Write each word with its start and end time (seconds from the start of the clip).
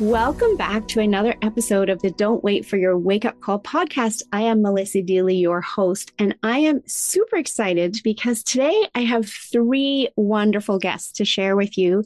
Welcome 0.00 0.56
back 0.56 0.86
to 0.88 1.00
another 1.00 1.34
episode 1.42 1.88
of 1.88 2.00
the 2.02 2.12
Don't 2.12 2.44
Wait 2.44 2.64
for 2.64 2.76
Your 2.76 2.96
Wake 2.96 3.24
Up 3.24 3.40
Call 3.40 3.58
podcast. 3.58 4.22
I 4.32 4.42
am 4.42 4.62
Melissa 4.62 5.02
Deally, 5.02 5.40
your 5.40 5.60
host, 5.60 6.12
and 6.20 6.36
I 6.44 6.58
am 6.58 6.86
super 6.86 7.34
excited 7.34 7.96
because 8.04 8.44
today 8.44 8.88
I 8.94 9.00
have 9.00 9.28
three 9.28 10.08
wonderful 10.14 10.78
guests 10.78 11.10
to 11.14 11.24
share 11.24 11.56
with 11.56 11.76
you 11.76 12.04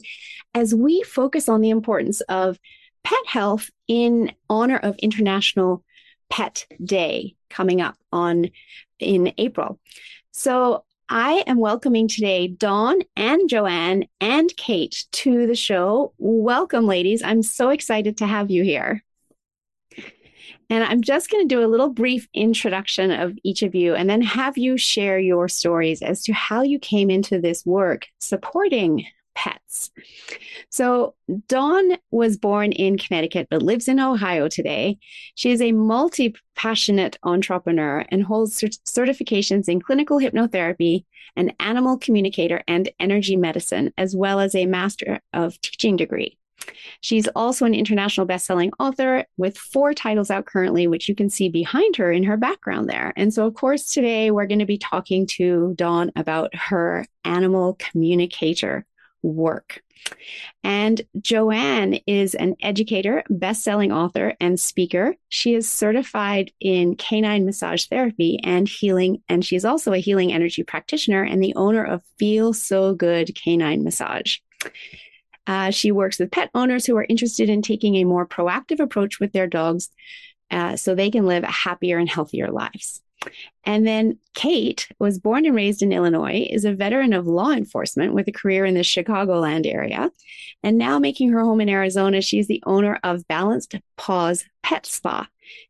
as 0.55 0.73
we 0.73 1.03
focus 1.03 1.47
on 1.47 1.61
the 1.61 1.69
importance 1.69 2.21
of 2.21 2.57
pet 3.03 3.27
health 3.27 3.69
in 3.87 4.31
honor 4.49 4.77
of 4.77 4.97
International 4.97 5.83
Pet 6.31 6.65
Day 6.83 7.35
coming 7.51 7.79
up 7.79 7.95
on 8.11 8.49
in 8.97 9.33
April. 9.37 9.79
So 10.31 10.83
I 11.15 11.43
am 11.45 11.59
welcoming 11.59 12.07
today 12.07 12.47
Dawn 12.47 13.01
and 13.15 13.47
Joanne 13.47 14.05
and 14.19 14.51
Kate 14.57 15.05
to 15.11 15.45
the 15.45 15.53
show. 15.53 16.11
Welcome, 16.17 16.87
ladies. 16.87 17.21
I'm 17.21 17.43
so 17.43 17.69
excited 17.69 18.17
to 18.17 18.25
have 18.25 18.49
you 18.49 18.63
here. 18.63 19.03
And 20.71 20.83
I'm 20.83 21.03
just 21.03 21.29
going 21.29 21.47
to 21.47 21.55
do 21.55 21.63
a 21.63 21.69
little 21.69 21.89
brief 21.89 22.27
introduction 22.33 23.11
of 23.11 23.37
each 23.43 23.61
of 23.61 23.75
you 23.75 23.93
and 23.93 24.09
then 24.09 24.23
have 24.23 24.57
you 24.57 24.75
share 24.75 25.19
your 25.19 25.47
stories 25.47 26.01
as 26.01 26.23
to 26.23 26.33
how 26.33 26.63
you 26.63 26.79
came 26.79 27.11
into 27.11 27.39
this 27.39 27.63
work 27.63 28.07
supporting 28.17 29.05
pets. 29.35 29.91
So, 30.69 31.15
Dawn 31.47 31.97
was 32.11 32.37
born 32.37 32.71
in 32.71 32.97
Connecticut 32.97 33.47
but 33.49 33.61
lives 33.61 33.87
in 33.87 33.99
Ohio 33.99 34.47
today. 34.47 34.97
She 35.35 35.51
is 35.51 35.61
a 35.61 35.71
multi 35.71 36.35
passionate 36.55 37.17
entrepreneur 37.23 38.05
and 38.09 38.23
holds 38.23 38.59
cert- 38.59 38.79
certifications 38.83 39.67
in 39.67 39.81
clinical 39.81 40.19
hypnotherapy, 40.19 41.05
an 41.35 41.53
animal 41.59 41.97
communicator, 41.97 42.63
and 42.67 42.89
energy 42.99 43.35
medicine, 43.35 43.93
as 43.97 44.15
well 44.15 44.39
as 44.39 44.55
a 44.55 44.65
Master 44.65 45.19
of 45.33 45.59
Teaching 45.61 45.95
degree. 45.95 46.37
She's 47.01 47.27
also 47.29 47.65
an 47.65 47.73
international 47.73 48.25
best-selling 48.25 48.71
author 48.79 49.25
with 49.37 49.57
four 49.57 49.93
titles 49.93 50.31
out 50.31 50.45
currently, 50.45 50.87
which 50.87 51.09
you 51.09 51.15
can 51.15 51.29
see 51.29 51.49
behind 51.49 51.95
her 51.97 52.11
in 52.11 52.23
her 52.23 52.37
background 52.37 52.89
there. 52.89 53.13
And 53.15 53.33
so, 53.33 53.45
of 53.45 53.53
course, 53.53 53.91
today 53.93 54.31
we're 54.31 54.47
going 54.47 54.59
to 54.59 54.65
be 54.65 54.77
talking 54.77 55.27
to 55.27 55.73
Dawn 55.75 56.11
about 56.15 56.55
her 56.55 57.05
animal 57.25 57.75
communicator 57.79 58.85
work. 59.23 59.81
And 60.63 61.01
Joanne 61.19 61.99
is 62.05 62.35
an 62.35 62.55
educator, 62.61 63.23
best-selling 63.29 63.91
author, 63.91 64.35
and 64.39 64.59
speaker. 64.59 65.15
She 65.29 65.55
is 65.55 65.69
certified 65.69 66.51
in 66.59 66.95
canine 66.95 67.45
massage 67.45 67.85
therapy 67.85 68.39
and 68.43 68.67
healing, 68.67 69.23
and 69.29 69.43
she's 69.43 69.65
also 69.65 69.93
a 69.93 69.99
healing 69.99 70.31
energy 70.31 70.63
practitioner 70.63 71.23
and 71.23 71.41
the 71.41 71.55
owner 71.55 71.83
of 71.83 72.03
Feel 72.19 72.53
So 72.53 72.93
Good 72.93 73.33
Canine 73.35 73.83
Massage. 73.83 74.37
Uh, 75.47 75.71
she 75.71 75.91
works 75.91 76.19
with 76.19 76.31
pet 76.31 76.49
owners 76.53 76.85
who 76.85 76.95
are 76.97 77.05
interested 77.07 77.49
in 77.49 77.61
taking 77.61 77.95
a 77.95 78.05
more 78.05 78.27
proactive 78.27 78.79
approach 78.79 79.19
with 79.19 79.33
their 79.33 79.47
dogs 79.47 79.89
uh, 80.51 80.75
so 80.75 80.95
they 80.95 81.11
can 81.11 81.25
live 81.25 81.43
happier 81.43 81.97
and 81.97 82.09
healthier 82.09 82.49
lives. 82.51 83.01
And 83.65 83.87
then 83.87 84.17
Kate 84.33 84.87
was 84.99 85.19
born 85.19 85.45
and 85.45 85.55
raised 85.55 85.81
in 85.81 85.91
Illinois, 85.91 86.47
is 86.49 86.65
a 86.65 86.73
veteran 86.73 87.13
of 87.13 87.27
law 87.27 87.51
enforcement 87.51 88.13
with 88.13 88.27
a 88.27 88.31
career 88.31 88.65
in 88.65 88.73
the 88.73 88.81
Chicagoland 88.81 89.65
area. 89.65 90.11
And 90.63 90.77
now 90.77 90.99
making 90.99 91.29
her 91.29 91.41
home 91.41 91.61
in 91.61 91.69
Arizona, 91.69 92.21
she's 92.21 92.47
the 92.47 92.63
owner 92.65 92.99
of 93.03 93.27
Balanced 93.27 93.75
Paws 93.97 94.45
Pet 94.61 94.85
Spa. 94.85 95.27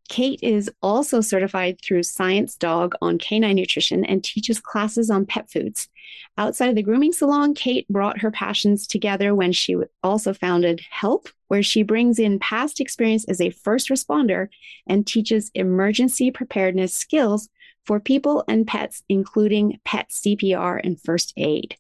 Kate 0.10 0.40
is 0.42 0.70
also 0.82 1.22
certified 1.22 1.80
through 1.82 2.04
Science 2.04 2.56
Dog 2.56 2.94
on 3.02 3.18
canine 3.18 3.56
nutrition 3.56 4.06
and 4.06 4.24
teaches 4.24 4.60
classes 4.60 5.10
on 5.10 5.26
pet 5.26 5.50
foods. 5.50 5.90
Outside 6.38 6.70
of 6.70 6.76
the 6.76 6.84
grooming 6.84 7.14
salon, 7.14 7.54
Kate 7.54 7.88
brought 7.88 8.20
her 8.20 8.32
passions 8.32 8.88
together 8.88 9.34
when 9.34 9.52
she 9.52 9.76
also 10.04 10.34
founded 10.34 10.82
Help, 10.90 11.30
where 11.48 11.64
she 11.64 11.84
brings 11.84 12.20
in 12.20 12.40
past 12.40 12.80
experience 12.80 13.26
as 13.26 13.40
a 13.40 13.52
first 13.52 13.90
responder 13.90 14.50
and 14.88 15.06
teaches 15.06 15.52
emergency 15.54 16.32
preparedness 16.32 16.94
skills 16.94 17.50
for 17.86 18.00
people 18.00 18.44
and 18.48 18.66
pets, 18.66 19.04
including 19.10 19.80
pet 19.84 20.10
CPR 20.10 20.80
and 20.84 21.02
first 21.02 21.34
aid. 21.38 21.76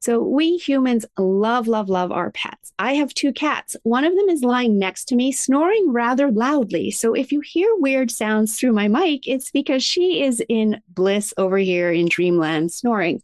So, 0.00 0.22
we 0.22 0.56
humans 0.56 1.04
love, 1.18 1.66
love, 1.66 1.88
love 1.88 2.12
our 2.12 2.30
pets. 2.30 2.72
I 2.78 2.94
have 2.94 3.12
two 3.14 3.32
cats. 3.32 3.76
One 3.82 4.04
of 4.04 4.14
them 4.14 4.28
is 4.28 4.44
lying 4.44 4.78
next 4.78 5.06
to 5.06 5.16
me, 5.16 5.32
snoring 5.32 5.92
rather 5.92 6.30
loudly. 6.30 6.90
So, 6.90 7.14
if 7.14 7.32
you 7.32 7.40
hear 7.40 7.68
weird 7.76 8.10
sounds 8.10 8.58
through 8.58 8.72
my 8.72 8.88
mic, 8.88 9.26
it's 9.26 9.50
because 9.50 9.82
she 9.82 10.22
is 10.22 10.42
in 10.48 10.80
bliss 10.88 11.34
over 11.36 11.58
here 11.58 11.90
in 11.90 12.08
dreamland 12.08 12.72
snoring. 12.72 13.22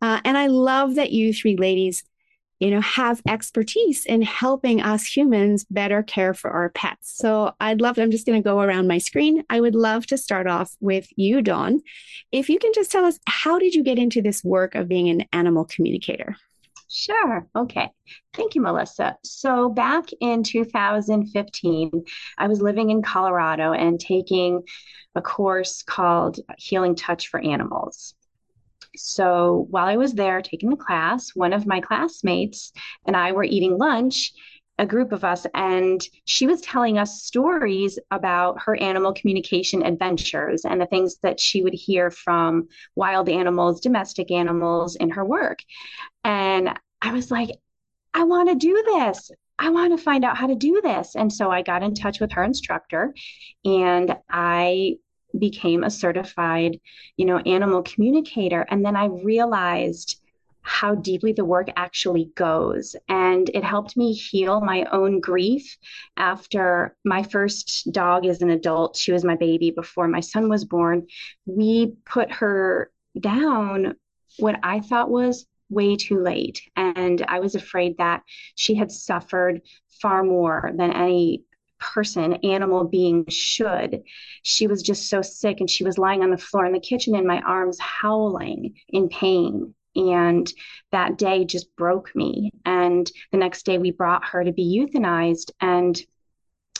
Uh, 0.00 0.20
and 0.24 0.36
I 0.36 0.46
love 0.46 0.96
that 0.96 1.12
you 1.12 1.32
three 1.32 1.56
ladies 1.56 2.04
you 2.58 2.70
know, 2.70 2.80
have 2.80 3.20
expertise 3.28 4.06
in 4.06 4.22
helping 4.22 4.80
us 4.80 5.04
humans 5.04 5.66
better 5.70 6.02
care 6.02 6.34
for 6.34 6.50
our 6.50 6.70
pets. 6.70 7.16
So 7.16 7.52
I'd 7.60 7.80
love, 7.80 7.98
I'm 7.98 8.10
just 8.10 8.26
going 8.26 8.42
to 8.42 8.48
go 8.48 8.60
around 8.60 8.88
my 8.88 8.98
screen. 8.98 9.44
I 9.50 9.60
would 9.60 9.74
love 9.74 10.06
to 10.06 10.18
start 10.18 10.46
off 10.46 10.74
with 10.80 11.08
you, 11.16 11.42
Dawn. 11.42 11.80
If 12.32 12.48
you 12.48 12.58
can 12.58 12.72
just 12.74 12.90
tell 12.90 13.04
us, 13.04 13.18
how 13.26 13.58
did 13.58 13.74
you 13.74 13.82
get 13.82 13.98
into 13.98 14.22
this 14.22 14.42
work 14.42 14.74
of 14.74 14.88
being 14.88 15.08
an 15.08 15.26
animal 15.32 15.64
communicator? 15.64 16.36
Sure. 16.88 17.46
Okay. 17.54 17.90
Thank 18.32 18.54
you, 18.54 18.60
Melissa. 18.60 19.16
So, 19.24 19.68
back 19.68 20.04
in 20.20 20.44
2015, 20.44 22.04
I 22.38 22.46
was 22.46 22.62
living 22.62 22.90
in 22.90 23.02
Colorado 23.02 23.72
and 23.72 23.98
taking 23.98 24.62
a 25.16 25.20
course 25.20 25.82
called 25.82 26.38
Healing 26.58 26.94
Touch 26.94 27.28
for 27.28 27.40
Animals. 27.40 28.14
So 28.96 29.66
while 29.70 29.86
I 29.86 29.96
was 29.96 30.14
there 30.14 30.42
taking 30.42 30.70
the 30.70 30.76
class, 30.76 31.30
one 31.34 31.52
of 31.52 31.66
my 31.66 31.80
classmates 31.80 32.72
and 33.06 33.16
I 33.16 33.32
were 33.32 33.44
eating 33.44 33.78
lunch, 33.78 34.32
a 34.78 34.86
group 34.86 35.12
of 35.12 35.24
us, 35.24 35.46
and 35.54 36.00
she 36.26 36.46
was 36.46 36.60
telling 36.60 36.98
us 36.98 37.22
stories 37.22 37.98
about 38.10 38.60
her 38.62 38.76
animal 38.76 39.14
communication 39.14 39.84
adventures 39.84 40.64
and 40.64 40.80
the 40.80 40.86
things 40.86 41.16
that 41.22 41.40
she 41.40 41.62
would 41.62 41.72
hear 41.72 42.10
from 42.10 42.68
wild 42.94 43.28
animals, 43.28 43.80
domestic 43.80 44.30
animals 44.30 44.96
in 44.96 45.10
her 45.10 45.24
work. 45.24 45.60
And 46.24 46.78
I 47.00 47.12
was 47.12 47.30
like, 47.30 47.50
I 48.12 48.24
want 48.24 48.48
to 48.50 48.54
do 48.54 48.82
this. 48.94 49.30
I 49.58 49.70
want 49.70 49.96
to 49.96 50.02
find 50.02 50.24
out 50.24 50.36
how 50.36 50.46
to 50.46 50.54
do 50.54 50.80
this. 50.82 51.16
And 51.16 51.32
so 51.32 51.50
I 51.50 51.62
got 51.62 51.82
in 51.82 51.94
touch 51.94 52.20
with 52.20 52.32
her 52.32 52.44
instructor 52.44 53.14
and 53.64 54.14
I 54.28 54.96
became 55.38 55.84
a 55.84 55.90
certified, 55.90 56.80
you 57.16 57.24
know, 57.24 57.38
animal 57.38 57.82
communicator. 57.82 58.66
And 58.70 58.84
then 58.84 58.96
I 58.96 59.06
realized 59.06 60.20
how 60.62 60.96
deeply 60.96 61.32
the 61.32 61.44
work 61.44 61.68
actually 61.76 62.24
goes. 62.34 62.96
And 63.08 63.48
it 63.54 63.62
helped 63.62 63.96
me 63.96 64.12
heal 64.12 64.60
my 64.60 64.84
own 64.90 65.20
grief 65.20 65.78
after 66.16 66.96
my 67.04 67.22
first 67.22 67.92
dog 67.92 68.26
as 68.26 68.42
an 68.42 68.50
adult. 68.50 68.96
She 68.96 69.12
was 69.12 69.24
my 69.24 69.36
baby 69.36 69.70
before 69.70 70.08
my 70.08 70.20
son 70.20 70.48
was 70.48 70.64
born. 70.64 71.06
We 71.46 71.94
put 72.04 72.32
her 72.32 72.90
down 73.18 73.94
what 74.38 74.58
I 74.62 74.80
thought 74.80 75.08
was 75.08 75.46
way 75.70 75.96
too 75.96 76.20
late. 76.20 76.62
And 76.74 77.24
I 77.28 77.38
was 77.38 77.54
afraid 77.54 77.98
that 77.98 78.22
she 78.56 78.74
had 78.74 78.90
suffered 78.90 79.62
far 80.00 80.24
more 80.24 80.72
than 80.74 80.92
any 80.92 81.44
person, 81.94 82.34
animal 82.44 82.84
being 82.84 83.24
should. 83.28 84.02
She 84.42 84.66
was 84.66 84.82
just 84.82 85.08
so 85.08 85.22
sick 85.22 85.60
and 85.60 85.70
she 85.70 85.84
was 85.84 85.98
lying 85.98 86.22
on 86.22 86.30
the 86.30 86.38
floor 86.38 86.66
in 86.66 86.72
the 86.72 86.80
kitchen 86.80 87.14
in 87.14 87.26
my 87.26 87.40
arms, 87.40 87.78
howling 87.80 88.74
in 88.88 89.08
pain. 89.08 89.74
And 89.94 90.52
that 90.92 91.16
day 91.16 91.44
just 91.44 91.74
broke 91.76 92.14
me. 92.14 92.50
And 92.64 93.10
the 93.32 93.38
next 93.38 93.64
day, 93.64 93.78
we 93.78 93.90
brought 93.90 94.26
her 94.26 94.44
to 94.44 94.52
be 94.52 94.78
euthanized. 94.78 95.52
And 95.60 95.98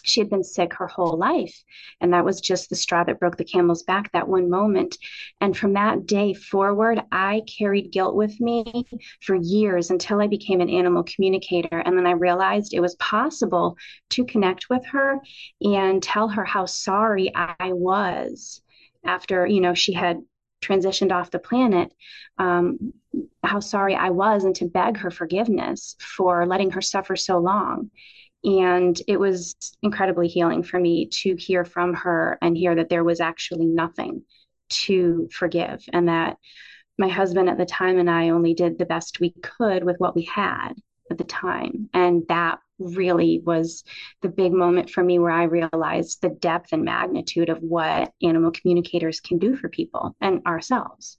she 0.07 0.21
had 0.21 0.31
been 0.31 0.45
sick 0.45 0.75
her 0.75 0.87
whole 0.87 1.19
life. 1.19 1.63
And 2.01 2.13
that 2.13 2.25
was 2.25 2.41
just 2.41 2.71
the 2.71 2.77
straw 2.77 3.05
that 3.05 3.19
broke 3.19 3.37
the 3.37 3.45
camel's 3.45 3.83
back 3.83 4.13
that 4.13 4.29
one 4.29 4.49
moment. 4.49 4.97
And 5.41 5.57
from 5.57 5.75
that 5.75 6.07
day 6.07 6.33
forward, 6.33 7.03
I 7.11 7.43
carried 7.59 7.93
guilt 7.93 8.15
with 8.15 8.41
me 8.41 8.87
for 9.21 9.35
years 9.35 9.91
until 9.91 10.21
I 10.21 10.29
became 10.29 10.61
an 10.61 10.71
animal 10.71 11.03
communicator. 11.03 11.79
And 11.79 11.99
then 11.99 12.07
I 12.07 12.13
realized 12.13 12.73
it 12.73 12.81
was 12.81 12.95
possible 12.97 13.77
to 14.11 14.25
connect 14.25 14.71
with 14.71 14.85
her 14.87 15.21
and 15.61 16.03
tell 16.03 16.29
her 16.29 16.45
how 16.45 16.67
sorry 16.67 17.35
I 17.35 17.73
was 17.73 18.63
after, 19.05 19.47
you 19.47 19.61
know, 19.61 19.75
she 19.75 19.93
had 19.93 20.23
transitioned 20.63 21.13
off 21.13 21.31
the 21.31 21.39
planet, 21.39 21.93
um, 22.39 22.93
how 23.43 23.61
sorry 23.61 23.95
I 23.95 24.11
was, 24.11 24.45
and 24.45 24.55
to 24.57 24.67
beg 24.67 24.99
her 24.99 25.11
forgiveness 25.11 25.97
for 26.01 26.47
letting 26.47 26.71
her 26.73 26.83
suffer 26.83 27.17
so 27.17 27.39
long. 27.39 27.91
And 28.45 29.01
it 29.09 29.19
was 29.19 29.57
incredibly 29.83 30.29
healing 30.29 30.63
for 30.63 30.79
me 30.79 31.07
to 31.07 31.35
hear 31.37 31.65
from 31.65 31.95
her 31.95 32.39
and 32.41 32.57
hear 32.57 32.75
that 32.77 32.89
there 32.89 33.05
was 33.05 33.21
actually 33.21 33.67
nothing 33.67 34.23
to 34.69 35.29
forgive 35.33 35.85
and 35.93 36.09
that 36.09 36.39
my 36.99 37.09
husband 37.09 37.49
at 37.49 37.59
the 37.59 37.67
time 37.67 37.99
and 37.99 38.11
I 38.11 38.31
only 38.31 38.55
did 38.55 38.79
the 38.79 38.87
best 38.87 39.21
we 39.21 39.31
could 39.31 39.85
with 39.85 39.97
what 39.99 40.17
we 40.17 40.23
had 40.23 40.73
at 41.11 41.19
the 41.19 41.25
time. 41.25 41.89
And 41.93 42.25
that 42.29 42.59
really 42.79 43.41
was 43.45 43.85
the 44.23 44.29
big 44.29 44.53
moment 44.53 44.91
for 44.91 45.03
me 45.03 45.19
where 45.19 45.31
I 45.31 45.45
realized 45.45 46.21
the 46.21 46.31
depth 46.31 46.73
and 46.73 46.85
magnitude 46.85 47.49
of 47.49 47.59
what 47.59 48.13
animal 48.23 48.51
communicators 48.51 49.21
can 49.21 49.39
do 49.39 49.57
for 49.57 49.69
people 49.69 50.17
and 50.21 50.45
ourselves. 50.47 51.19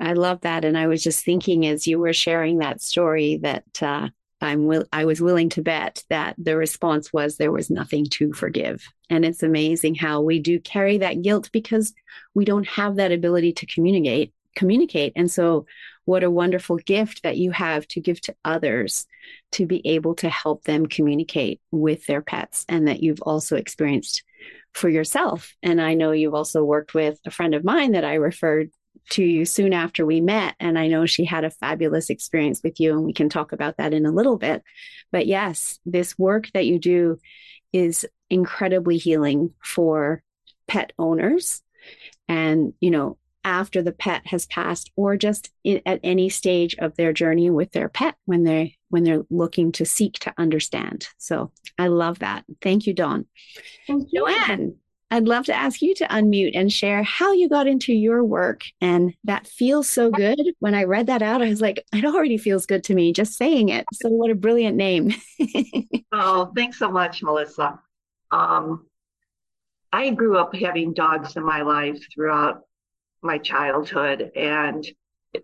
I 0.00 0.14
love 0.14 0.40
that. 0.42 0.64
And 0.64 0.76
I 0.78 0.86
was 0.86 1.02
just 1.02 1.24
thinking 1.24 1.66
as 1.66 1.86
you 1.86 1.98
were 1.98 2.12
sharing 2.12 2.58
that 2.58 2.80
story 2.80 3.38
that 3.42 3.82
uh, 3.82 4.08
I'm 4.42 4.66
will 4.66 4.84
I 4.92 5.04
was 5.04 5.20
willing 5.20 5.48
to 5.50 5.62
bet 5.62 6.02
that 6.10 6.34
the 6.36 6.56
response 6.56 7.12
was 7.12 7.36
there 7.36 7.52
was 7.52 7.70
nothing 7.70 8.06
to 8.12 8.32
forgive. 8.32 8.86
And 9.08 9.24
it's 9.24 9.42
amazing 9.42 9.94
how 9.94 10.20
we 10.20 10.40
do 10.40 10.58
carry 10.60 10.98
that 10.98 11.22
guilt 11.22 11.50
because 11.52 11.94
we 12.34 12.44
don't 12.44 12.66
have 12.66 12.96
that 12.96 13.12
ability 13.12 13.52
to 13.54 13.66
communicate 13.66 14.32
communicate. 14.54 15.12
And 15.16 15.30
so 15.30 15.66
what 16.04 16.24
a 16.24 16.30
wonderful 16.30 16.76
gift 16.76 17.22
that 17.22 17.38
you 17.38 17.52
have 17.52 17.86
to 17.88 18.00
give 18.00 18.20
to 18.22 18.34
others 18.44 19.06
to 19.52 19.66
be 19.66 19.86
able 19.86 20.14
to 20.16 20.28
help 20.28 20.64
them 20.64 20.86
communicate 20.86 21.60
with 21.70 22.06
their 22.06 22.20
pets 22.20 22.64
and 22.68 22.88
that 22.88 23.02
you've 23.02 23.22
also 23.22 23.56
experienced 23.56 24.24
for 24.74 24.88
yourself. 24.88 25.54
And 25.62 25.80
I 25.80 25.94
know 25.94 26.12
you've 26.12 26.34
also 26.34 26.64
worked 26.64 26.94
with 26.94 27.18
a 27.24 27.30
friend 27.30 27.54
of 27.54 27.64
mine 27.64 27.92
that 27.92 28.04
I 28.04 28.14
referred 28.14 28.70
to 29.10 29.22
you 29.22 29.44
soon 29.44 29.72
after 29.72 30.06
we 30.06 30.20
met. 30.20 30.54
And 30.60 30.78
I 30.78 30.88
know 30.88 31.06
she 31.06 31.24
had 31.24 31.44
a 31.44 31.50
fabulous 31.50 32.10
experience 32.10 32.60
with 32.62 32.80
you, 32.80 32.92
and 32.92 33.04
we 33.04 33.12
can 33.12 33.28
talk 33.28 33.52
about 33.52 33.76
that 33.76 33.92
in 33.92 34.06
a 34.06 34.12
little 34.12 34.38
bit. 34.38 34.62
But 35.10 35.26
yes, 35.26 35.78
this 35.84 36.18
work 36.18 36.48
that 36.54 36.66
you 36.66 36.78
do 36.78 37.18
is 37.72 38.06
incredibly 38.30 38.98
healing 38.98 39.52
for 39.62 40.22
pet 40.66 40.92
owners. 40.98 41.62
And, 42.28 42.72
you 42.80 42.90
know, 42.90 43.18
after 43.44 43.82
the 43.82 43.92
pet 43.92 44.26
has 44.26 44.46
passed 44.46 44.90
or 44.96 45.16
just 45.16 45.50
in, 45.64 45.80
at 45.84 46.00
any 46.02 46.28
stage 46.28 46.76
of 46.78 46.96
their 46.96 47.12
journey 47.12 47.50
with 47.50 47.72
their 47.72 47.88
pet 47.88 48.14
when 48.24 48.44
they 48.44 48.76
when 48.88 49.04
they're 49.04 49.24
looking 49.30 49.72
to 49.72 49.84
seek 49.84 50.14
to 50.14 50.32
understand 50.38 51.08
so 51.18 51.50
i 51.78 51.88
love 51.88 52.20
that 52.20 52.44
thank 52.60 52.86
you 52.86 52.94
dawn 52.94 53.26
thank 53.86 54.06
you. 54.12 54.20
joanne 54.20 54.74
I'd 55.12 55.28
love 55.28 55.44
to 55.44 55.54
ask 55.54 55.82
you 55.82 55.94
to 55.96 56.06
unmute 56.06 56.52
and 56.54 56.72
share 56.72 57.02
how 57.02 57.32
you 57.32 57.46
got 57.46 57.66
into 57.66 57.92
your 57.92 58.24
work. 58.24 58.62
And 58.80 59.14
that 59.24 59.46
feels 59.46 59.86
so 59.86 60.10
good. 60.10 60.40
When 60.60 60.74
I 60.74 60.84
read 60.84 61.08
that 61.08 61.20
out, 61.20 61.42
I 61.42 61.50
was 61.50 61.60
like, 61.60 61.84
it 61.92 62.06
already 62.06 62.38
feels 62.38 62.64
good 62.64 62.82
to 62.84 62.94
me 62.94 63.12
just 63.12 63.34
saying 63.34 63.68
it. 63.68 63.84
So, 63.92 64.08
what 64.08 64.30
a 64.30 64.34
brilliant 64.34 64.74
name. 64.78 65.12
oh, 66.12 66.50
thanks 66.56 66.78
so 66.78 66.90
much, 66.90 67.22
Melissa. 67.22 67.78
Um, 68.30 68.86
I 69.92 70.08
grew 70.10 70.38
up 70.38 70.54
having 70.54 70.94
dogs 70.94 71.36
in 71.36 71.44
my 71.44 71.60
life 71.60 72.02
throughout 72.14 72.62
my 73.20 73.36
childhood. 73.36 74.30
And 74.34 74.82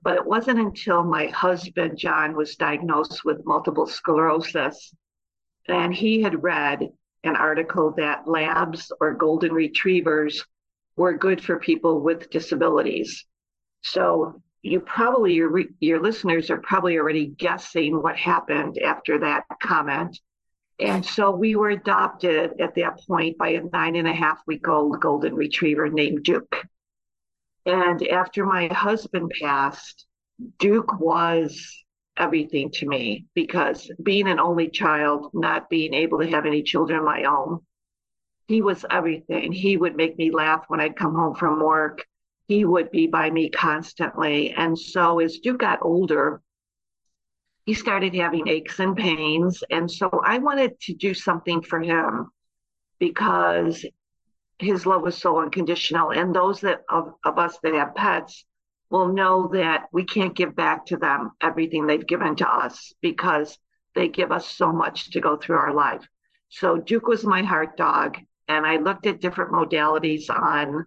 but 0.03 0.17
it 0.17 0.25
wasn't 0.25 0.61
until 0.61 1.05
my 1.05 1.27
husband, 1.27 1.99
John, 1.99 2.35
was 2.35 2.57
diagnosed 2.57 3.23
with 3.23 3.45
multiple 3.45 3.87
sclerosis 3.87 4.95
and 5.69 5.95
he 5.95 6.23
had 6.23 6.43
read 6.43 6.89
an 7.25 7.37
article 7.37 7.95
that 7.97 8.29
labs 8.29 8.93
or 9.01 9.15
golden 9.15 9.53
retrievers 9.53 10.45
were 10.97 11.17
good 11.17 11.43
for 11.43 11.59
people 11.59 12.01
with 12.01 12.31
disabilities. 12.31 13.25
So 13.83 14.43
you 14.63 14.81
probably 14.81 15.35
your 15.35 15.63
your 15.81 16.03
listeners 16.03 16.51
are 16.51 16.61
probably 16.61 16.99
already 16.99 17.27
guessing 17.27 18.03
what 18.03 18.17
happened 18.17 18.79
after 18.79 19.21
that 19.21 19.45
comment. 19.63 20.19
And 20.81 21.05
so 21.05 21.31
we 21.31 21.57
were 21.57 21.71
adopted 21.71 22.61
at 22.61 22.75
that 22.77 23.01
point 23.07 23.39
by 23.39 23.51
a 23.51 23.63
nine 23.63 23.97
and 23.97 24.07
a 24.07 24.13
half 24.13 24.41
week 24.47 24.69
old 24.69 25.01
golden 25.01 25.35
retriever 25.35 25.89
named 25.89 26.23
Duke. 26.23 26.67
And 27.67 28.07
after 28.07 28.47
my 28.47 28.69
husband 28.69 29.33
passed, 29.41 30.07
Duke 30.59 31.01
was 31.01 31.85
everything 32.19 32.71
to 32.73 32.87
me 32.87 33.27
because 33.35 33.91
being 34.03 34.29
an 34.29 34.41
only 34.41 34.69
child, 34.69 35.31
not 35.33 35.71
being 35.71 35.95
able 35.95 36.19
to 36.19 36.31
have 36.31 36.47
any 36.47 36.63
children 36.63 36.99
of 36.99 37.05
my 37.05 37.25
own, 37.25 37.61
he 38.47 38.63
was 38.63 38.85
everything. 38.91 39.53
He 39.53 39.77
would 39.77 39.97
make 39.97 40.17
me 40.17 40.31
laugh 40.31 40.65
when 40.69 40.81
I'd 40.81 40.97
come 40.97 41.15
home 41.15 41.35
from 41.35 41.63
work. 41.63 42.05
He 42.49 42.65
would 42.65 42.91
be 42.91 43.07
by 43.07 43.31
me 43.31 43.51
constantly. 43.51 44.53
And 44.53 44.79
so 44.79 45.19
as 45.21 45.39
Duke 45.39 45.61
got 45.61 45.81
older, 45.83 46.41
he 47.67 47.75
started 47.75 48.15
having 48.15 48.49
aches 48.49 48.81
and 48.81 48.97
pains. 48.97 49.63
And 49.71 49.91
so 49.91 50.11
I 50.25 50.39
wanted 50.39 50.81
to 50.81 50.95
do 50.95 51.13
something 51.13 51.61
for 51.61 51.81
him 51.81 52.29
because 52.99 53.85
his 54.59 54.87
love 54.87 55.03
was 55.03 55.19
so 55.19 55.41
unconditional. 55.41 56.11
And 56.11 56.35
those 56.35 56.63
that 56.63 56.81
of, 56.89 57.13
of 57.25 57.39
us 57.39 57.59
that 57.63 57.75
have 57.75 57.95
pets 57.95 58.45
will 58.91 59.09
know 59.09 59.49
that 59.53 59.89
we 59.93 60.05
can't 60.05 60.35
give 60.35 60.55
back 60.55 60.87
to 60.87 60.97
them 60.97 61.31
everything 61.41 61.87
they've 61.87 62.07
given 62.07 62.37
to 62.37 62.49
us 62.49 62.93
because 63.03 63.59
they 63.95 64.09
give 64.09 64.33
us 64.33 64.49
so 64.49 64.73
much 64.73 65.11
to 65.11 65.21
go 65.21 65.37
through 65.37 65.57
our 65.57 65.75
life. 65.75 66.07
So 66.49 66.79
Duke 66.79 67.07
was 67.07 67.25
my 67.25 67.43
heart 67.43 67.77
dog. 67.77 68.19
And 68.49 68.65
I 68.65 68.77
looked 68.79 69.07
at 69.07 69.21
different 69.21 69.53
modalities 69.53 70.31
on 70.31 70.87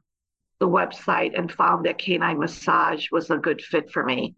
the 0.60 0.68
website 0.68 1.38
and 1.38 1.52
found 1.52 1.86
that 1.86 2.00
canine 2.00 2.40
massage 2.40 3.12
was 3.12 3.30
a 3.30 3.38
good 3.38 3.62
fit 3.62 3.92
for 3.92 4.04
me. 4.04 4.36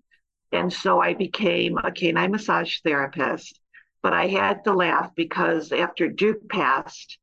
And 0.51 0.72
so 0.72 1.00
I 1.00 1.13
became 1.13 1.77
a 1.77 1.91
canine 1.91 2.32
massage 2.32 2.79
therapist. 2.82 3.60
But 4.01 4.13
I 4.13 4.27
had 4.27 4.65
to 4.65 4.74
laugh 4.74 5.12
because 5.15 5.72
after 5.72 6.10
Duke 6.10 6.50
passed, 6.50 7.17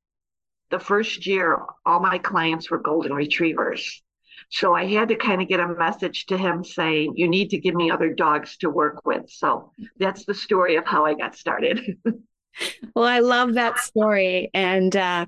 the 0.70 0.78
first 0.78 1.26
year, 1.26 1.58
all 1.84 2.00
my 2.00 2.16
clients 2.16 2.70
were 2.70 2.78
golden 2.78 3.12
retrievers. 3.12 4.02
So 4.48 4.74
I 4.74 4.86
had 4.86 5.08
to 5.08 5.16
kind 5.16 5.42
of 5.42 5.48
get 5.48 5.60
a 5.60 5.68
message 5.68 6.26
to 6.26 6.38
him 6.38 6.64
saying, 6.64 7.14
you 7.16 7.28
need 7.28 7.50
to 7.50 7.58
give 7.58 7.74
me 7.74 7.90
other 7.90 8.12
dogs 8.12 8.56
to 8.58 8.70
work 8.70 9.04
with. 9.04 9.30
So 9.30 9.72
that's 9.98 10.24
the 10.24 10.34
story 10.34 10.76
of 10.76 10.86
how 10.86 11.04
I 11.04 11.14
got 11.14 11.36
started. 11.36 11.98
well, 12.94 13.04
I 13.04 13.20
love 13.20 13.54
that 13.54 13.78
story. 13.78 14.50
And 14.54 14.94
uh, 14.96 15.26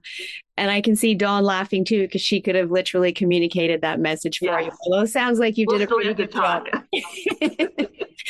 and 0.56 0.70
I 0.70 0.80
can 0.80 0.96
see 0.96 1.14
Dawn 1.14 1.44
laughing 1.44 1.84
too, 1.84 2.02
because 2.02 2.20
she 2.20 2.40
could 2.40 2.54
have 2.54 2.70
literally 2.70 3.12
communicated 3.12 3.80
that 3.80 4.00
message 4.00 4.38
for 4.38 4.46
yes. 4.46 4.74
you. 4.86 5.00
It 5.00 5.08
sounds 5.08 5.38
like 5.38 5.56
you 5.56 5.66
we'll 5.68 5.78
did 5.78 5.88
a 5.88 5.94
pretty 5.94 6.14
good 6.14 6.32
job. 6.32 6.66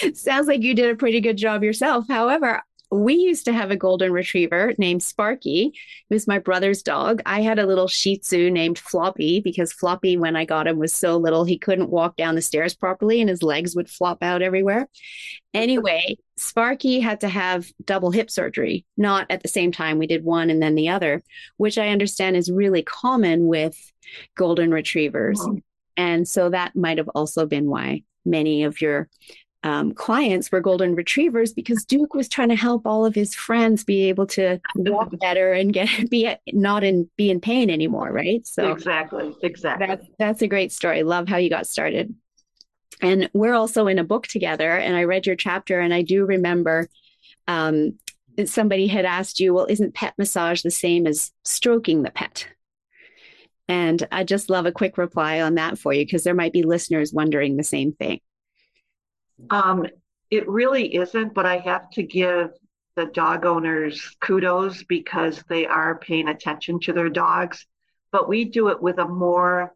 sounds 0.15 0.47
like 0.47 0.63
you 0.63 0.75
did 0.75 0.91
a 0.91 0.97
pretty 0.97 1.21
good 1.21 1.37
job 1.37 1.63
yourself. 1.63 2.07
However, 2.09 2.63
we 2.93 3.15
used 3.15 3.47
to 3.47 3.55
have 3.55 3.71
a 3.71 3.77
golden 3.77 4.13
retriever 4.13 4.75
named 4.77 5.03
Sparky. 5.03 5.73
He 6.09 6.15
was 6.15 6.29
my 6.29 6.39
brother's 6.39 6.83
dog. 6.83 7.23
I 7.25 7.41
had 7.41 7.59
a 7.59 7.65
little 7.65 7.89
Shih 7.89 8.19
Tzu 8.19 8.51
named 8.51 8.79
Floppy 8.79 9.41
because 9.41 9.73
Floppy, 9.73 10.19
when 10.19 10.37
I 10.37 10.45
got 10.45 10.67
him, 10.67 10.79
was 10.79 10.93
so 10.93 11.17
little 11.17 11.45
he 11.45 11.57
couldn't 11.57 11.89
walk 11.89 12.17
down 12.17 12.35
the 12.35 12.43
stairs 12.43 12.75
properly 12.75 13.23
and 13.23 13.31
his 13.31 13.43
legs 13.43 13.75
would 13.75 13.89
flop 13.89 14.23
out 14.23 14.43
everywhere. 14.43 14.89
Anyway, 15.55 16.19
Sparky 16.37 17.01
had 17.01 17.21
to 17.21 17.29
have 17.29 17.67
double 17.83 18.11
hip 18.11 18.31
surgery, 18.31 18.85
not 18.99 19.27
at 19.31 19.43
the 19.43 19.49
same 19.49 19.73
time. 19.73 19.99
We 19.99 20.07
did 20.07 20.23
one 20.23 20.51
and 20.51 20.63
then 20.63 20.75
the 20.75 20.91
other, 20.91 21.23
which 21.57 21.79
I 21.79 21.89
understand 21.89 22.37
is 22.37 22.51
really 22.51 22.83
common 22.83 23.47
with 23.47 23.77
golden 24.37 24.71
retrievers. 24.71 25.41
Mm-hmm. 25.41 25.59
And 25.97 26.29
so 26.29 26.51
that 26.51 26.77
might 26.77 26.99
have 26.99 27.09
also 27.15 27.47
been 27.47 27.71
why 27.71 28.03
many 28.27 28.65
of 28.65 28.83
your 28.83 29.09
um, 29.65 29.93
clients 29.95 30.51
were 30.51 30.61
golden 30.61 30.95
retrievers 30.95 31.53
because 31.53 31.85
Duke 31.85 32.15
was 32.15 32.29
trying 32.29 32.49
to 32.49 32.57
help 32.57 32.85
all 32.85 33.07
of 33.07 33.15
his 33.15 33.35
friends 33.35 33.85
be 33.85 34.09
able 34.09 34.27
to 34.29 34.61
walk 34.75 35.17
better 35.21 35.53
and 35.53 35.73
get 35.73 35.89
be 36.11 36.35
not 36.53 36.83
in 36.83 37.09
be 37.17 37.31
in 37.31 37.41
pain 37.41 37.71
anymore, 37.71 38.11
right? 38.11 38.45
So 38.47 38.73
exactly, 38.73 39.33
exactly. 39.43 39.87
That, 39.87 40.03
that's 40.19 40.43
a 40.43 40.49
great 40.49 40.73
story. 40.73 41.05
Love 41.05 41.29
how 41.29 41.37
you 41.37 41.49
got 41.49 41.69
started. 41.69 42.15
And 43.01 43.31
we're 43.33 43.55
also 43.55 43.87
in 43.87 43.99
a 43.99 44.05
book 44.05 44.27
together, 44.27 44.71
and 44.71 44.97
I 44.97 45.05
read 45.05 45.27
your 45.27 45.37
chapter, 45.37 45.81
and 45.81 45.95
I 45.95 46.03
do 46.03 46.25
remember 46.25 46.89
um, 47.49 47.99
somebody 48.45 48.89
had 48.89 49.05
asked 49.05 49.39
you, 49.39 49.55
"Well, 49.55 49.67
isn't 49.69 49.95
pet 49.95 50.15
massage 50.19 50.63
the 50.63 50.71
same 50.73 51.07
as 51.07 51.31
stroking 51.45 52.03
the 52.03 52.11
pet?" 52.11 52.49
And 53.69 54.07
I 54.11 54.25
just 54.25 54.51
love 54.51 54.67
a 54.67 54.73
quick 54.73 54.99
reply 54.99 55.41
on 55.41 55.55
that 55.55 55.79
for 55.79 55.95
you 55.95 56.05
because 56.05 56.25
there 56.25 56.35
might 56.35 56.53
be 56.53 56.65
listeners 56.65 57.13
wondering 57.13 57.57
the 57.57 57.63
same 57.63 57.93
thing. 57.93 58.21
Um, 59.51 59.87
it 60.31 60.49
really 60.49 60.95
isn't, 60.95 61.35
but 61.35 61.47
I 61.47 61.59
have 61.59 61.91
to 61.91 62.03
give 62.03 62.51
the 62.97 63.07
dog 63.07 63.45
owners 63.45 64.17
kudos 64.21 64.83
because 64.85 65.43
they 65.49 65.67
are 65.67 65.99
paying 65.99 66.29
attention 66.29 66.81
to 66.81 66.93
their 66.93 67.09
dogs. 67.09 67.67
But 68.11 68.29
we 68.29 68.45
do 68.45 68.69
it 68.69 68.83
with 68.83 68.99
a 68.99 69.09
more 69.09 69.75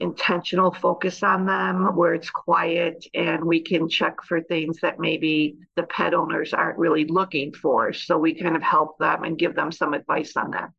intentional 0.00 0.72
focus 0.72 1.22
on 1.22 1.46
them 1.46 1.94
where 1.94 2.14
it's 2.14 2.30
quiet 2.30 3.06
and 3.14 3.44
we 3.44 3.60
can 3.60 3.88
check 3.88 4.22
for 4.24 4.40
things 4.40 4.80
that 4.82 4.98
maybe 4.98 5.56
the 5.76 5.84
pet 5.84 6.14
owners 6.14 6.52
aren't 6.52 6.78
really 6.78 7.04
looking 7.04 7.52
for. 7.52 7.92
So 7.92 8.18
we 8.18 8.34
kind 8.34 8.56
of 8.56 8.62
help 8.62 8.98
them 8.98 9.22
and 9.22 9.38
give 9.38 9.54
them 9.54 9.70
some 9.70 9.94
advice 9.94 10.36
on 10.36 10.50
that. 10.50 10.70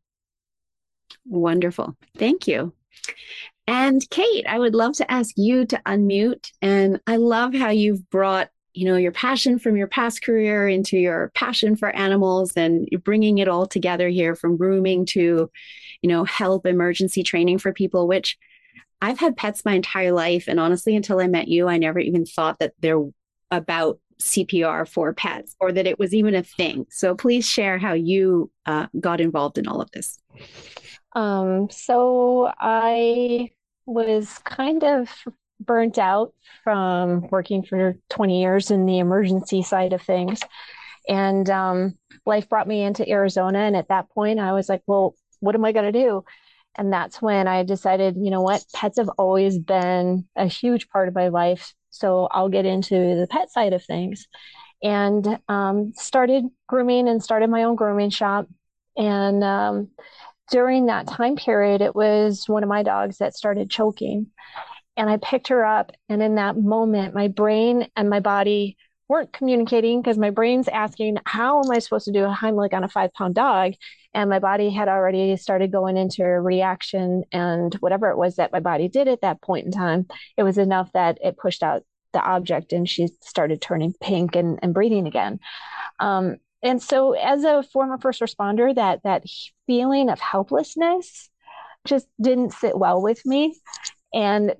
Wonderful. 1.26 1.96
Thank 2.18 2.48
you. 2.48 2.74
And 3.70 4.02
Kate, 4.10 4.48
I 4.48 4.58
would 4.58 4.74
love 4.74 4.94
to 4.94 5.12
ask 5.12 5.36
you 5.38 5.64
to 5.68 5.80
unmute. 5.86 6.52
And 6.60 7.00
I 7.06 7.18
love 7.18 7.54
how 7.54 7.70
you've 7.70 8.10
brought, 8.10 8.50
you 8.74 8.88
know, 8.88 8.96
your 8.96 9.12
passion 9.12 9.60
from 9.60 9.78
your 9.78 9.86
past 9.86 10.24
career 10.24 10.68
into 10.68 10.98
your 10.98 11.32
passion 11.36 11.76
for 11.76 11.96
animals 11.96 12.54
and 12.56 12.90
you're 12.92 13.00
bringing 13.00 13.38
it 13.38 13.48
all 13.48 13.68
together 13.68 14.10
here 14.10 14.34
from 14.34 14.58
grooming 14.58 15.06
to, 15.06 15.52
you 16.02 16.10
know, 16.10 16.24
help 16.24 16.66
emergency 16.66 17.22
training 17.22 17.60
for 17.60 17.72
people, 17.72 18.08
which 18.08 18.40
I've 19.04 19.20
had 19.20 19.38
pets 19.38 19.64
my 19.64 19.74
entire 19.74 20.14
life. 20.14 20.46
And 20.48 20.60
honestly, 20.60 20.96
until 20.96 21.20
I 21.20 21.28
met 21.28 21.48
you, 21.48 21.68
I 21.68 21.78
never 21.78 22.00
even 22.00 22.26
thought 22.26 22.58
that 22.58 22.74
they're 22.80 23.06
about 23.52 24.00
CPR 24.20 24.90
for 24.90 25.14
pets 25.14 25.56
or 25.60 25.72
that 25.74 25.86
it 25.86 26.00
was 26.00 26.16
even 26.16 26.34
a 26.34 26.42
thing. 26.42 26.88
So 26.90 27.14
please 27.14 27.48
share 27.48 27.78
how 27.78 27.94
you 27.94 28.50
uh, 28.66 28.88
got 29.00 29.22
involved 29.22 29.60
in 29.60 29.68
all 29.68 29.80
of 29.80 29.92
this. 29.92 30.18
Um, 31.14 31.70
so 31.70 32.52
I 32.60 33.52
was 33.90 34.38
kind 34.46 34.84
of 34.84 35.10
burnt 35.60 35.98
out 35.98 36.34
from 36.64 37.28
working 37.32 37.64
for 37.64 37.96
20 38.10 38.42
years 38.42 38.72
in 38.72 38.86
the 38.86 39.00
emergency 39.00 39.62
side 39.62 39.94
of 39.94 40.02
things. 40.02 40.42
And 41.08 41.50
um, 41.50 41.98
life 42.26 42.48
brought 42.48 42.68
me 42.68 42.82
into 42.82 43.08
Arizona. 43.10 43.60
And 43.60 43.76
at 43.76 43.90
that 43.90 44.10
point, 44.12 44.40
I 44.40 44.54
was 44.54 44.70
like, 44.70 44.84
well, 44.88 45.16
what 45.40 45.56
am 45.56 45.66
I 45.66 45.72
going 45.72 45.92
to 45.92 46.00
do? 46.00 46.24
And 46.78 46.94
that's 46.94 47.22
when 47.22 47.48
I 47.48 47.64
decided, 47.64 48.16
you 48.18 48.30
know 48.30 48.42
what, 48.42 48.64
pets 48.74 48.98
have 49.00 49.10
always 49.18 49.58
been 49.58 50.26
a 50.36 50.46
huge 50.46 50.88
part 50.90 51.08
of 51.08 51.16
my 51.16 51.30
life. 51.30 51.74
So 51.90 52.28
I'll 52.32 52.50
get 52.50 52.66
into 52.66 52.96
the 52.96 53.28
pet 53.30 53.52
side 53.52 53.74
of 53.74 53.84
things. 53.84 54.28
And 54.82 55.40
um, 55.50 55.92
started 55.96 56.46
grooming 56.68 57.10
and 57.10 57.22
started 57.22 57.50
my 57.50 57.64
own 57.64 57.76
grooming 57.76 58.12
shop. 58.12 58.48
And 58.96 59.44
um, 59.44 59.90
during 60.52 60.88
that 60.88 61.08
time 61.08 61.36
period, 61.36 61.82
it 61.82 61.96
was 61.96 62.48
one 62.48 62.64
of 62.64 62.70
my 62.70 62.84
dogs 62.84 63.18
that 63.18 63.36
started 63.36 63.70
choking. 63.70 64.28
And 64.98 65.10
I 65.10 65.18
picked 65.18 65.48
her 65.50 65.66
up. 65.66 65.92
And 66.10 66.22
in 66.22 66.36
that 66.36 66.58
moment, 66.58 67.14
my 67.14 67.28
brain 67.28 67.88
and 67.96 68.10
my 68.10 68.20
body 68.20 68.78
weren't 69.08 69.34
communicating 69.34 70.02
because 70.02 70.18
my 70.18 70.30
brain's 70.30 70.68
asking, 70.68 71.18
How 71.26 71.64
am 71.64 71.72
I 71.72 71.80
supposed 71.80 72.06
to 72.06 72.12
do 72.12 72.26
a 72.26 72.34
Heimlich 72.34 72.74
on 72.74 72.84
a 72.84 72.90
five 72.90 73.14
pound 73.14 73.36
dog? 73.36 73.74
And 74.14 74.30
my 74.30 74.40
body 74.40 74.70
had 74.70 74.88
already 74.88 75.38
started 75.38 75.72
going 75.72 75.96
into 75.96 76.24
a 76.24 76.42
reaction. 76.42 77.24
And 77.32 77.74
whatever 77.76 78.10
it 78.10 78.18
was 78.18 78.36
that 78.36 78.52
my 78.52 78.60
body 78.60 78.88
did 78.88 79.08
at 79.08 79.22
that 79.22 79.42
point 79.42 79.66
in 79.66 79.72
time, 79.72 80.08
it 80.36 80.44
was 80.44 80.58
enough 80.58 80.92
that 80.94 81.18
it 81.24 81.38
pushed 81.38 81.64
out 81.64 81.84
the 82.12 82.22
object 82.22 82.74
and 82.74 82.90
she 82.90 83.08
started 83.22 83.62
turning 83.62 83.94
pink 84.02 84.36
and, 84.36 84.60
and 84.62 84.74
breathing 84.74 85.08
again. 85.08 85.40
Um, 86.00 86.38
and 86.62 86.82
so 86.82 87.14
as 87.14 87.44
a 87.44 87.64
former 87.64 87.98
first 87.98 88.22
responder 88.22 88.74
that 88.76 89.02
that 89.04 89.24
feeling 89.68 90.10
of 90.10 90.20
helplessness 90.20 91.30
just 91.86 92.08
didn't 92.22 92.52
sit 92.52 92.78
well 92.78 93.02
with 93.02 93.26
me. 93.26 93.56
And 94.14 94.54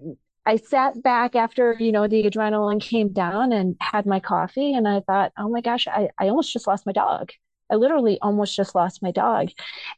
i 0.46 0.56
sat 0.56 1.02
back 1.04 1.36
after 1.36 1.76
you 1.80 1.92
know 1.92 2.08
the 2.08 2.24
adrenaline 2.24 2.82
came 2.82 3.10
down 3.10 3.52
and 3.52 3.76
had 3.82 4.06
my 4.06 4.20
coffee 4.22 4.74
and 4.74 4.88
i 4.88 5.02
thought 5.02 5.34
oh 5.38 5.50
my 5.50 5.60
gosh 5.60 5.86
i, 5.88 6.08
I 6.18 6.30
almost 6.30 6.54
just 6.54 6.66
lost 6.68 6.86
my 6.86 6.94
dog. 6.94 7.32
I 7.70 7.76
literally 7.76 8.18
almost 8.22 8.56
just 8.56 8.74
lost 8.74 9.04
my 9.04 9.12
dog. 9.12 9.50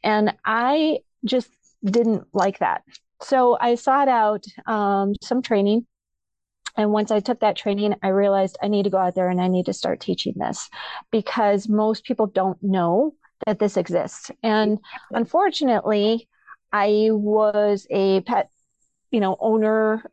And 0.02 0.34
i 0.44 0.98
just 1.24 1.50
didn't 1.84 2.26
like 2.32 2.58
that. 2.58 2.82
So 3.22 3.56
i 3.60 3.76
sought 3.76 4.08
out 4.08 4.44
um, 4.66 5.14
some 5.22 5.42
training 5.42 5.86
and 6.76 6.92
once 6.92 7.10
I 7.10 7.20
took 7.20 7.40
that 7.40 7.56
training, 7.56 7.94
I 8.02 8.08
realized 8.08 8.56
I 8.62 8.68
need 8.68 8.84
to 8.84 8.90
go 8.90 8.98
out 8.98 9.14
there 9.14 9.28
and 9.28 9.40
I 9.40 9.48
need 9.48 9.66
to 9.66 9.72
start 9.72 10.00
teaching 10.00 10.34
this 10.36 10.68
because 11.10 11.68
most 11.68 12.04
people 12.04 12.26
don't 12.26 12.62
know 12.62 13.14
that 13.46 13.58
this 13.58 13.76
exists. 13.76 14.30
And 14.42 14.78
unfortunately, 15.10 16.28
I 16.72 17.08
was 17.10 17.86
a 17.90 18.20
pet, 18.22 18.50
you 19.10 19.20
know, 19.20 19.36
owner, 19.40 20.04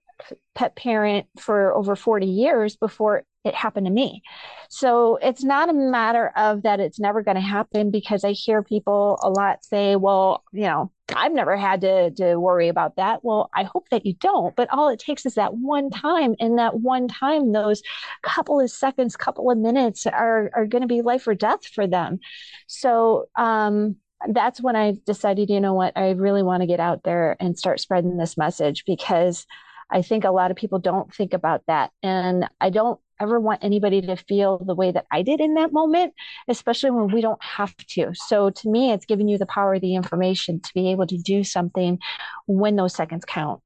pet 0.56 0.76
parent 0.76 1.28
for 1.40 1.74
over 1.74 1.96
40 1.96 2.26
years 2.26 2.76
before 2.76 3.24
it 3.46 3.56
happened 3.56 3.86
to 3.86 3.92
me. 3.92 4.22
So 4.70 5.18
it's 5.22 5.44
not 5.44 5.70
a 5.70 5.74
matter 5.74 6.32
of 6.36 6.64
that 6.64 6.82
it's 6.82 7.00
never 7.00 7.24
going 7.24 7.36
to 7.36 7.42
happen 7.42 7.90
because 7.90 8.26
I 8.26 8.34
hear 8.34 8.62
people 8.62 9.18
a 9.24 9.30
lot 9.30 9.64
say, 9.64 9.96
well, 9.96 10.44
you 10.52 10.64
know, 10.64 10.92
I've 11.16 11.34
never 11.34 11.58
had 11.58 11.82
to, 11.82 12.12
to 12.12 12.36
worry 12.36 12.68
about 12.68 12.96
that. 12.98 13.24
Well, 13.24 13.50
I 13.54 13.64
hope 13.64 13.90
that 13.90 14.06
you 14.06 14.14
don't, 14.14 14.56
but 14.56 14.70
all 14.72 14.90
it 14.90 15.00
takes 15.00 15.26
is 15.26 15.36
that 15.36 15.56
one 15.56 15.90
time. 15.90 16.36
And 16.40 16.58
that 16.60 16.80
one 16.80 17.08
time, 17.08 17.52
those 17.52 17.82
couple 18.24 18.60
of 18.60 18.70
seconds, 18.70 19.16
couple 19.16 19.50
of 19.52 19.58
minutes 19.58 20.06
are, 20.08 20.52
are 20.54 20.66
going 20.66 20.82
to 20.82 20.88
be 20.88 21.02
life 21.02 21.28
or 21.28 21.36
death 21.36 21.66
for 21.66 21.88
them. 21.88 22.20
So, 22.68 23.30
um, 23.36 23.98
that's 24.28 24.62
when 24.62 24.76
I 24.76 24.96
decided, 25.06 25.50
you 25.50 25.62
know 25.62 25.74
what, 25.74 25.94
I 25.96 26.12
really 26.12 26.44
want 26.44 26.62
to 26.62 26.68
get 26.68 26.82
out 26.82 27.04
there 27.04 27.38
and 27.40 27.58
start 27.58 27.80
spreading 27.80 28.18
this 28.18 28.38
message 28.38 28.84
because 28.86 29.46
I 29.90 30.02
think 30.02 30.24
a 30.24 30.32
lot 30.32 30.52
of 30.52 30.58
people 30.58 30.80
don't 30.80 31.14
think 31.14 31.34
about 31.34 31.64
that. 31.68 31.92
And 32.04 32.48
I 32.60 32.70
don't 32.70 33.00
ever 33.20 33.40
want 33.40 33.64
anybody 33.64 34.02
to 34.02 34.16
feel 34.16 34.58
the 34.58 34.76
way 34.76 34.92
that 34.92 35.06
I 35.12 35.22
did 35.22 35.40
in 35.40 35.56
that 35.56 35.74
moment, 35.74 36.14
especially 36.48 36.92
when 36.92 37.08
we 37.08 37.22
don't 37.22 37.44
have 37.44 37.76
to. 37.78 38.12
So 38.14 38.50
to 38.50 38.70
me, 38.70 38.92
it's 38.92 39.06
giving 39.06 39.28
you 39.28 39.38
the 39.38 39.46
power 39.46 39.76
of 39.76 39.82
the 39.82 39.96
information 39.96 40.60
to 40.60 40.74
be 40.74 40.92
able 40.92 41.08
to 41.08 41.18
do 41.18 41.44
something 41.44 42.00
when 42.48 42.76
those 42.76 42.96
seconds 42.96 43.26
count. 43.26 43.62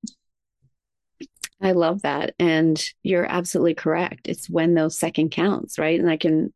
I 1.62 1.72
love 1.72 2.02
that. 2.02 2.36
And 2.40 2.84
you're 3.04 3.26
absolutely 3.26 3.74
correct. 3.74 4.28
It's 4.28 4.50
when 4.50 4.74
those 4.74 4.98
second 4.98 5.32
counts, 5.32 5.80
right? 5.80 6.00
And 6.00 6.10
I 6.10 6.18
can 6.18 6.54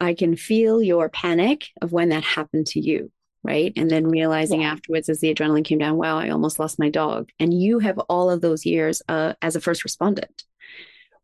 I 0.00 0.14
can 0.14 0.34
feel 0.34 0.82
your 0.82 1.08
panic 1.08 1.68
of 1.82 1.92
when 1.92 2.08
that 2.08 2.24
happened 2.24 2.66
to 2.68 2.80
you, 2.80 3.12
right? 3.42 3.72
And 3.76 3.90
then 3.90 4.08
realizing 4.08 4.62
yeah. 4.62 4.72
afterwards 4.72 5.08
as 5.08 5.20
the 5.20 5.32
adrenaline 5.32 5.64
came 5.64 5.78
down, 5.78 5.96
wow, 5.96 6.18
I 6.18 6.30
almost 6.30 6.58
lost 6.58 6.78
my 6.78 6.88
dog. 6.88 7.28
And 7.38 7.52
you 7.52 7.78
have 7.78 7.98
all 8.08 8.30
of 8.30 8.40
those 8.40 8.64
years 8.64 9.02
uh, 9.08 9.34
as 9.42 9.56
a 9.56 9.60
first 9.60 9.84
respondent, 9.84 10.44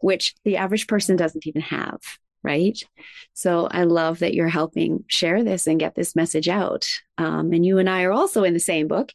which 0.05 0.35
the 0.45 0.59
average 0.59 0.87
person 0.87 1.17
doesn't 1.17 1.47
even 1.47 1.63
have, 1.63 1.99
right? 2.43 2.79
So 3.33 3.69
I 3.71 3.85
love 3.85 4.19
that 4.19 4.35
you're 4.35 4.49
helping 4.49 5.03
share 5.09 5.43
this 5.43 5.67
and 5.67 5.81
get 5.81 5.95
this 5.95 6.15
message 6.15 6.47
out. 6.47 6.87
Um, 7.17 7.53
and 7.53 7.65
you 7.65 7.79
and 7.79 7.89
I 7.89 8.03
are 8.03 8.13
also 8.13 8.45
in 8.45 8.55
the 8.55 8.61
same 8.61 8.87
book. 8.87 9.13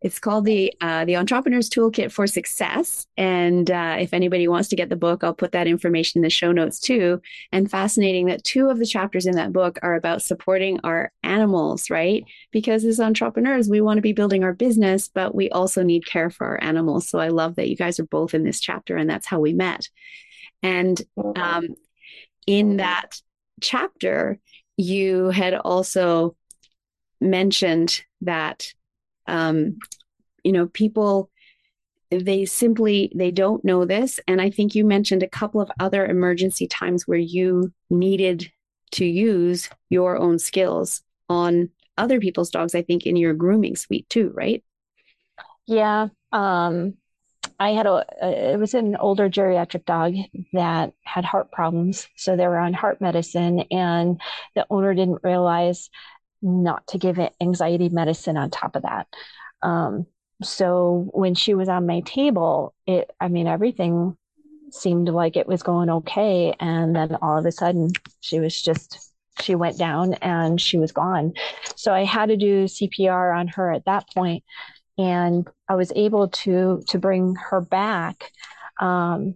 It's 0.00 0.18
called 0.18 0.44
the 0.44 0.72
uh, 0.80 1.04
the 1.04 1.16
Entrepreneur's 1.16 1.70
Toolkit 1.70 2.10
for 2.10 2.26
Success. 2.26 3.06
And 3.16 3.70
uh, 3.70 3.98
if 4.00 4.12
anybody 4.12 4.48
wants 4.48 4.68
to 4.70 4.76
get 4.76 4.88
the 4.88 4.96
book, 4.96 5.22
I'll 5.22 5.34
put 5.34 5.52
that 5.52 5.66
information 5.66 6.18
in 6.18 6.22
the 6.22 6.30
show 6.30 6.50
notes 6.50 6.80
too. 6.80 7.20
And 7.52 7.70
fascinating 7.70 8.26
that 8.26 8.42
two 8.42 8.68
of 8.68 8.78
the 8.78 8.86
chapters 8.86 9.26
in 9.26 9.36
that 9.36 9.52
book 9.52 9.78
are 9.82 9.94
about 9.94 10.22
supporting 10.22 10.80
our 10.82 11.12
animals, 11.22 11.88
right? 11.88 12.24
Because 12.50 12.84
as 12.84 13.00
entrepreneurs, 13.00 13.68
we 13.68 13.80
want 13.80 13.98
to 13.98 14.02
be 14.02 14.12
building 14.12 14.44
our 14.44 14.54
business, 14.54 15.08
but 15.08 15.34
we 15.34 15.50
also 15.50 15.82
need 15.82 16.04
care 16.04 16.30
for 16.30 16.46
our 16.46 16.62
animals. 16.62 17.08
So 17.08 17.20
I 17.20 17.28
love 17.28 17.54
that 17.56 17.68
you 17.68 17.76
guys 17.76 18.00
are 18.00 18.06
both 18.06 18.34
in 18.34 18.44
this 18.44 18.60
chapter, 18.60 18.96
and 18.96 19.08
that's 19.08 19.26
how 19.26 19.38
we 19.38 19.52
met. 19.52 19.88
And 20.62 21.00
um, 21.36 21.68
in 22.46 22.76
that 22.78 23.20
chapter, 23.60 24.38
you 24.76 25.30
had 25.30 25.54
also 25.54 26.36
mentioned 27.20 28.02
that, 28.22 28.72
um, 29.26 29.78
you 30.44 30.52
know, 30.52 30.66
people 30.66 31.30
they 32.10 32.44
simply 32.44 33.10
they 33.14 33.30
don't 33.30 33.64
know 33.64 33.84
this. 33.86 34.20
And 34.28 34.40
i 34.40 34.50
think 34.50 34.74
you 34.74 34.84
mentioned 34.84 35.22
a 35.22 35.28
couple 35.28 35.60
of 35.60 35.70
other 35.80 36.04
emergency 36.04 36.66
times 36.66 37.08
where 37.08 37.18
you 37.18 37.72
needed 37.88 38.50
to 38.92 39.06
use 39.06 39.70
your 39.88 40.16
own 40.18 40.38
skills 40.38 41.02
on 41.28 41.70
other 41.96 42.20
people's 42.20 42.50
dogs 42.50 42.74
i 42.74 42.82
think 42.82 43.06
in 43.06 43.16
your 43.16 43.34
grooming 43.34 43.76
suite 43.76 44.08
too 44.08 44.30
right? 44.34 44.62
Yeah 45.66 46.08
um 46.32 46.94
I 47.58 47.70
had 47.70 47.86
a, 47.86 48.04
it 48.22 48.58
was 48.58 48.74
an 48.74 48.96
older 48.96 49.28
geriatric 49.28 49.84
dog 49.84 50.14
that 50.52 50.92
had 51.02 51.24
heart 51.24 51.50
problems. 51.52 52.08
So 52.16 52.36
they 52.36 52.46
were 52.46 52.58
on 52.58 52.74
heart 52.74 53.00
medicine, 53.00 53.60
and 53.70 54.20
the 54.54 54.66
owner 54.70 54.94
didn't 54.94 55.22
realize 55.22 55.90
not 56.42 56.86
to 56.88 56.98
give 56.98 57.18
it 57.18 57.34
anxiety 57.40 57.88
medicine 57.88 58.36
on 58.36 58.50
top 58.50 58.76
of 58.76 58.82
that. 58.82 59.06
Um, 59.62 60.06
so 60.42 61.08
when 61.12 61.34
she 61.34 61.54
was 61.54 61.68
on 61.68 61.86
my 61.86 62.00
table, 62.00 62.74
it, 62.86 63.10
I 63.20 63.28
mean, 63.28 63.46
everything 63.46 64.16
seemed 64.70 65.08
like 65.08 65.36
it 65.36 65.46
was 65.46 65.62
going 65.62 65.90
okay. 65.90 66.54
And 66.58 66.96
then 66.96 67.16
all 67.22 67.38
of 67.38 67.46
a 67.46 67.52
sudden, 67.52 67.92
she 68.20 68.40
was 68.40 68.60
just, 68.60 69.12
she 69.40 69.54
went 69.54 69.78
down 69.78 70.14
and 70.14 70.60
she 70.60 70.78
was 70.78 70.92
gone. 70.92 71.34
So 71.76 71.92
I 71.92 72.04
had 72.04 72.26
to 72.30 72.36
do 72.36 72.64
CPR 72.64 73.38
on 73.38 73.48
her 73.48 73.70
at 73.72 73.84
that 73.84 74.08
point 74.14 74.42
and 74.98 75.48
I 75.68 75.74
was 75.74 75.92
able 75.94 76.28
to 76.28 76.82
to 76.88 76.98
bring 76.98 77.34
her 77.36 77.60
back. 77.60 78.30
Um, 78.80 79.34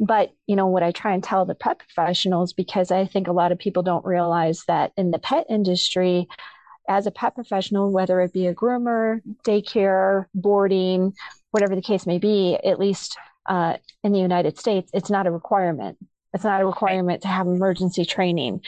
but 0.00 0.32
you 0.46 0.56
know 0.56 0.66
what 0.66 0.82
I 0.82 0.90
try 0.90 1.14
and 1.14 1.22
tell 1.22 1.44
the 1.44 1.54
pet 1.54 1.78
professionals 1.78 2.52
because 2.52 2.90
I 2.90 3.06
think 3.06 3.28
a 3.28 3.32
lot 3.32 3.52
of 3.52 3.58
people 3.58 3.82
don't 3.82 4.04
realize 4.04 4.64
that 4.68 4.92
in 4.96 5.10
the 5.10 5.18
pet 5.18 5.46
industry, 5.48 6.28
as 6.88 7.06
a 7.06 7.10
pet 7.10 7.34
professional, 7.34 7.90
whether 7.90 8.20
it 8.20 8.32
be 8.32 8.46
a 8.46 8.54
groomer, 8.54 9.20
daycare, 9.44 10.26
boarding, 10.34 11.12
whatever 11.50 11.74
the 11.74 11.82
case 11.82 12.06
may 12.06 12.18
be, 12.18 12.56
at 12.64 12.78
least 12.78 13.16
uh, 13.46 13.76
in 14.02 14.12
the 14.12 14.18
United 14.18 14.58
States, 14.58 14.90
it's 14.94 15.10
not 15.10 15.26
a 15.26 15.30
requirement. 15.30 15.98
It's 16.34 16.44
not 16.44 16.60
a 16.60 16.66
requirement 16.66 17.22
to 17.22 17.28
have 17.28 17.46
emergency 17.46 18.04
training. 18.04 18.60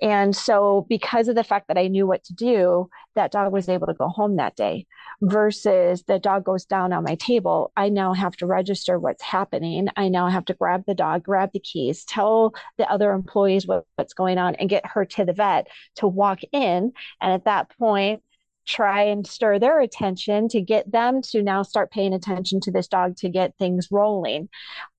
And 0.00 0.34
so, 0.34 0.86
because 0.88 1.28
of 1.28 1.34
the 1.34 1.44
fact 1.44 1.68
that 1.68 1.76
I 1.78 1.88
knew 1.88 2.06
what 2.06 2.24
to 2.24 2.34
do, 2.34 2.88
that 3.14 3.32
dog 3.32 3.52
was 3.52 3.68
able 3.68 3.86
to 3.86 3.94
go 3.94 4.08
home 4.08 4.36
that 4.36 4.56
day 4.56 4.86
versus 5.20 6.04
the 6.04 6.18
dog 6.18 6.44
goes 6.44 6.64
down 6.64 6.92
on 6.92 7.04
my 7.04 7.16
table. 7.16 7.72
I 7.76 7.88
now 7.90 8.14
have 8.14 8.36
to 8.36 8.46
register 8.46 8.98
what's 8.98 9.22
happening. 9.22 9.88
I 9.96 10.08
now 10.08 10.28
have 10.28 10.46
to 10.46 10.54
grab 10.54 10.84
the 10.86 10.94
dog, 10.94 11.24
grab 11.24 11.50
the 11.52 11.60
keys, 11.60 12.04
tell 12.04 12.54
the 12.78 12.90
other 12.90 13.12
employees 13.12 13.66
what, 13.66 13.84
what's 13.96 14.14
going 14.14 14.38
on, 14.38 14.54
and 14.54 14.70
get 14.70 14.86
her 14.86 15.04
to 15.04 15.24
the 15.24 15.32
vet 15.32 15.68
to 15.96 16.06
walk 16.06 16.40
in. 16.52 16.92
And 17.20 17.32
at 17.32 17.44
that 17.44 17.76
point, 17.78 18.22
try 18.66 19.02
and 19.02 19.26
stir 19.26 19.58
their 19.58 19.80
attention 19.80 20.48
to 20.48 20.60
get 20.60 20.90
them 20.90 21.22
to 21.22 21.42
now 21.42 21.62
start 21.62 21.90
paying 21.90 22.14
attention 22.14 22.60
to 22.60 22.70
this 22.70 22.88
dog 22.88 23.16
to 23.16 23.28
get 23.28 23.56
things 23.58 23.88
rolling. 23.90 24.48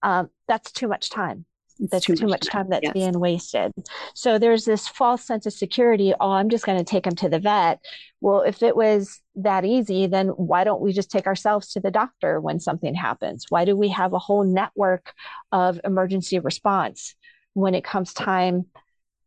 Um, 0.04 0.30
that's 0.48 0.72
too 0.72 0.88
much 0.88 1.10
time 1.10 1.46
that's 1.90 2.06
too, 2.06 2.16
too 2.16 2.28
much, 2.28 2.48
time, 2.48 2.64
time 2.64 2.70
that's 2.70 2.84
yes. 2.84 2.94
being 2.94 3.20
wasted. 3.20 3.72
So 4.14 4.38
there's 4.38 4.66
this 4.66 4.88
false 4.88 5.24
sense 5.26 5.46
of 5.46 5.54
security. 5.54 6.14
Oh, 6.20 6.32
I'm 6.32 6.50
just 6.50 6.66
going 6.66 6.78
to 6.78 6.84
take 6.84 7.08
him 7.08 7.16
to 7.16 7.30
the 7.30 7.40
vet. 7.40 7.80
Well, 8.22 8.42
if 8.42 8.62
it 8.62 8.76
was 8.76 9.20
that 9.36 9.66
easy, 9.66 10.06
then 10.06 10.28
why 10.30 10.64
don't 10.64 10.82
we 10.82 10.94
just 10.94 11.10
take 11.10 11.26
ourselves 11.26 11.72
to 11.72 11.80
the 11.80 11.92
doctor 11.92 12.40
when 12.40 12.60
something 12.60 12.94
happens? 12.94 13.46
Why 13.50 13.66
do 13.66 13.76
we 13.76 13.90
have 13.90 14.14
a 14.14 14.20
whole 14.20 14.44
network 14.44 15.14
of 15.52 15.80
emergency 15.84 16.38
response 16.40 17.16
when 17.54 17.74
it 17.74 17.84
comes 17.84 18.14
time, 18.14 18.68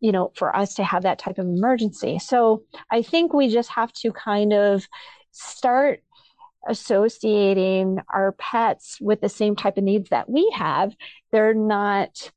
you 0.01 0.13
know, 0.13 0.31
for 0.37 0.55
us 0.55 0.75
to 0.75 0.85
have 0.85 1.03
that 1.03 1.19
type 1.19 1.39
of 1.39 1.47
emergency? 1.47 2.21
So 2.21 2.63
I 2.91 3.03
think 3.03 3.33
we 3.33 3.49
just 3.49 3.71
have 3.71 3.93
to 3.95 4.13
kind 4.13 4.53
of 4.53 4.87
start 5.33 6.03
associating 6.67 7.99
our 8.13 8.33
pets 8.33 8.99
with 9.01 9.21
the 9.21 9.29
same 9.29 9.57
type 9.57 9.77
of 9.77 9.85
needs 9.85 10.11
that 10.11 10.31
we 10.31 10.51
have. 10.55 10.95
They're 11.33 11.53
not 11.53 12.31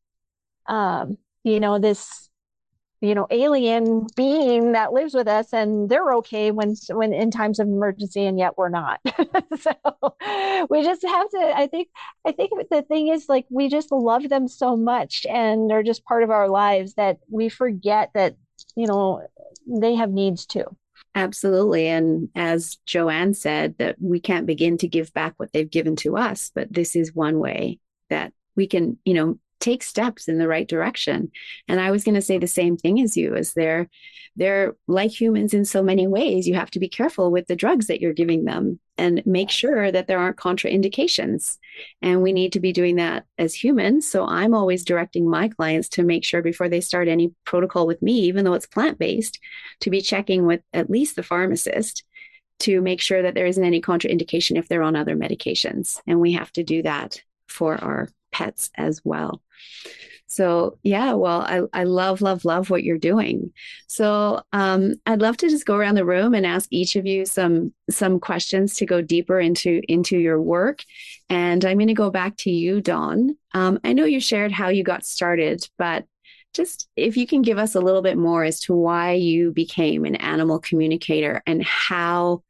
um, 0.68 1.18
you 1.44 1.60
know, 1.60 1.80
this, 1.80 2.30
you 3.00 3.14
know, 3.14 3.28
alien 3.30 4.08
being 4.16 4.72
that 4.72 4.92
lives 4.92 5.14
with 5.14 5.28
us 5.28 5.54
and 5.54 5.90
they're 5.90 6.14
okay 6.16 6.52
when, 6.52 6.76
when 6.90 7.14
in 7.14 7.30
times 7.30 7.60
of 7.60 7.68
emergency 7.68 8.26
and 8.26 8.40
yet 8.40 8.58
we're 8.58 8.70
not. 8.70 9.00
so 9.60 10.68
we 10.70 10.84
just 10.84 11.04
have 11.04 11.30
to, 11.30 11.54
I 11.56 11.68
think, 11.68 11.90
I 12.26 12.32
think 12.32 12.52
the 12.72 12.82
thing 12.82 13.10
is 13.10 13.30
like, 13.30 13.46
we 13.50 13.70
just 13.70 13.92
love 13.92 14.28
them 14.30 14.48
so 14.48 14.76
much 14.76 15.26
and 15.30 15.70
they're 15.70 15.84
just 15.84 16.06
part 16.06 16.24
of 16.24 16.32
our 16.32 16.50
lives 16.50 16.96
that 16.96 17.20
we 17.30 17.50
forget 17.50 18.10
that, 18.16 18.36
you 18.76 18.88
know, 18.88 19.28
they 19.68 19.96
have 19.96 20.10
needs 20.10 20.46
too. 20.46 20.66
Absolutely. 21.14 21.88
And 21.88 22.30
as 22.36 22.78
Joanne 22.86 23.34
said, 23.34 23.76
that 23.80 23.96
we 24.00 24.20
can't 24.20 24.46
begin 24.46 24.78
to 24.80 24.88
give 24.88 25.14
back 25.14 25.34
what 25.38 25.52
they've 25.52 25.70
given 25.70 25.96
to 25.98 26.16
us, 26.16 26.52
but 26.54 26.72
this 26.72 26.96
is 26.96 27.14
one 27.14 27.40
way 27.40 27.80
that 28.10 28.34
we 28.56 28.68
can, 28.68 28.98
you 29.04 29.14
know, 29.14 29.40
take 29.68 29.84
steps 29.84 30.28
in 30.28 30.38
the 30.38 30.48
right 30.48 30.68
direction. 30.68 31.32
And 31.68 31.80
i 31.80 31.92
was 31.92 32.04
going 32.04 32.16
to 32.16 32.22
say 32.22 32.38
the 32.38 32.48
same 32.48 32.78
thing 32.78 33.02
as 33.02 33.18
you 33.18 33.36
is 33.36 33.54
they're 33.54 33.90
they're 34.36 34.76
like 34.88 35.20
humans 35.20 35.54
in 35.54 35.66
so 35.66 35.82
many 35.82 36.06
ways 36.06 36.48
you 36.48 36.54
have 36.54 36.70
to 36.72 36.80
be 36.80 36.88
careful 36.88 37.32
with 37.32 37.48
the 37.48 37.56
drugs 37.56 37.88
that 37.88 38.00
you're 38.00 38.14
giving 38.14 38.46
them 38.46 38.80
and 38.96 39.24
make 39.26 39.50
sure 39.50 39.92
that 39.92 40.06
there 40.06 40.20
aren't 40.20 40.38
contraindications. 40.38 41.58
And 42.04 42.22
we 42.22 42.34
need 42.34 42.54
to 42.54 42.60
be 42.60 42.72
doing 42.72 42.98
that 42.98 43.26
as 43.38 43.54
humans. 43.54 44.10
So 44.10 44.26
i'm 44.26 44.54
always 44.54 44.86
directing 44.86 45.30
my 45.30 45.50
clients 45.50 45.90
to 45.90 46.04
make 46.04 46.24
sure 46.24 46.42
before 46.42 46.70
they 46.70 46.82
start 46.82 47.08
any 47.08 47.34
protocol 47.46 47.88
with 47.88 48.02
me 48.02 48.14
even 48.30 48.46
though 48.46 48.58
it's 48.58 48.76
plant-based 48.76 49.40
to 49.82 49.90
be 49.90 50.02
checking 50.02 50.46
with 50.46 50.62
at 50.74 50.90
least 50.90 51.16
the 51.16 51.24
pharmacist 51.24 52.04
to 52.60 52.82
make 52.82 53.02
sure 53.02 53.22
that 53.22 53.36
there 53.36 53.46
isn't 53.46 53.64
any 53.72 53.82
contraindication 53.82 54.58
if 54.58 54.68
they're 54.68 54.82
on 54.90 54.96
other 54.96 55.16
medications. 55.16 56.02
And 56.08 56.20
we 56.20 56.34
have 56.34 56.52
to 56.54 56.64
do 56.64 56.82
that 56.84 57.22
for 57.48 57.76
our 57.84 58.10
pets 58.32 58.72
as 58.76 59.02
well. 59.04 59.42
So 60.28 60.78
yeah, 60.84 61.14
well, 61.14 61.42
I, 61.42 61.62
I 61.74 61.84
love, 61.86 62.22
love, 62.22 62.44
love 62.44 62.70
what 62.70 62.84
you're 62.84 62.98
doing. 62.98 63.54
So 63.88 64.42
um, 64.52 64.96
I'd 65.06 65.22
love 65.22 65.38
to 65.38 65.50
just 65.50 65.66
go 65.66 65.76
around 65.76 65.96
the 65.96 66.06
room 66.06 66.34
and 66.34 66.46
ask 66.46 66.68
each 66.70 66.98
of 66.98 67.06
you 67.06 67.26
some 67.26 67.74
some 67.90 68.20
questions 68.20 68.76
to 68.76 68.86
go 68.86 69.02
deeper 69.02 69.40
into 69.40 69.82
into 69.88 70.18
your 70.18 70.42
work. 70.42 70.84
And 71.30 71.64
I'm 71.64 71.78
going 71.78 71.88
to 71.88 71.94
go 71.94 72.10
back 72.10 72.36
to 72.38 72.52
you, 72.52 72.82
Dawn. 72.82 73.38
Um, 73.54 73.80
I 73.86 73.94
know 73.94 74.06
you 74.06 74.20
shared 74.20 74.52
how 74.52 74.68
you 74.68 74.84
got 74.84 75.06
started, 75.06 75.68
but 75.78 76.06
just 76.54 76.90
if 76.96 77.16
you 77.16 77.26
can 77.26 77.42
give 77.42 77.58
us 77.58 77.76
a 77.76 77.82
little 77.82 78.02
bit 78.02 78.18
more 78.18 78.44
as 78.44 78.60
to 78.62 78.74
why 78.74 79.14
you 79.14 79.52
became 79.52 80.04
an 80.06 80.16
animal 80.16 80.60
communicator 80.60 81.42
and 81.46 81.64
how 81.64 82.44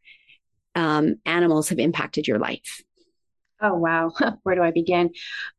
um, 0.75 1.15
animals 1.25 1.69
have 1.69 1.79
impacted 1.79 2.27
your 2.27 2.39
life. 2.39 2.83
Oh, 3.61 3.73
wow. 3.75 4.11
Where 4.43 4.55
do 4.55 4.61
I 4.61 4.71
begin? 4.71 5.11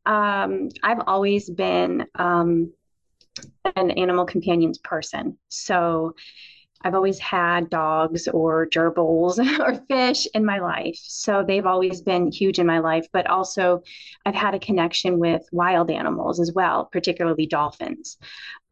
Um, 0.06 0.68
I've 0.82 1.02
always 1.06 1.50
been 1.50 2.06
um, 2.14 2.72
an 3.76 3.90
animal 3.92 4.24
companions 4.24 4.78
person. 4.78 5.36
So 5.48 6.14
I've 6.84 6.94
always 6.94 7.18
had 7.18 7.70
dogs 7.70 8.28
or 8.28 8.68
gerbils 8.68 9.38
or 9.60 9.74
fish 9.88 10.26
in 10.34 10.44
my 10.44 10.60
life. 10.60 10.98
So 11.02 11.44
they've 11.46 11.66
always 11.66 12.02
been 12.02 12.32
huge 12.32 12.58
in 12.58 12.66
my 12.66 12.80
life. 12.80 13.06
But 13.12 13.28
also, 13.28 13.82
I've 14.26 14.34
had 14.34 14.54
a 14.54 14.60
connection 14.60 15.18
with 15.18 15.42
wild 15.52 15.90
animals 15.90 16.40
as 16.40 16.52
well, 16.52 16.86
particularly 16.86 17.46
dolphins. 17.46 18.18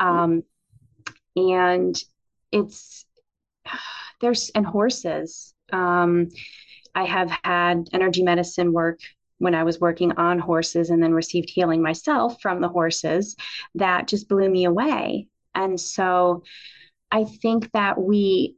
Um, 0.00 0.44
and 1.36 1.96
it's, 2.52 3.04
there's, 4.20 4.50
and 4.54 4.66
horses. 4.66 5.54
Um, 5.72 6.28
I 6.94 7.04
have 7.04 7.30
had 7.44 7.88
energy 7.92 8.22
medicine 8.22 8.72
work 8.72 9.00
when 9.38 9.54
I 9.54 9.64
was 9.64 9.80
working 9.80 10.12
on 10.12 10.38
horses 10.38 10.90
and 10.90 11.02
then 11.02 11.12
received 11.12 11.50
healing 11.50 11.82
myself 11.82 12.40
from 12.40 12.60
the 12.60 12.68
horses 12.68 13.36
that 13.74 14.08
just 14.08 14.28
blew 14.28 14.48
me 14.48 14.64
away. 14.64 15.28
And 15.54 15.80
so 15.80 16.42
I 17.10 17.24
think 17.24 17.70
that 17.72 18.00
we, 18.00 18.56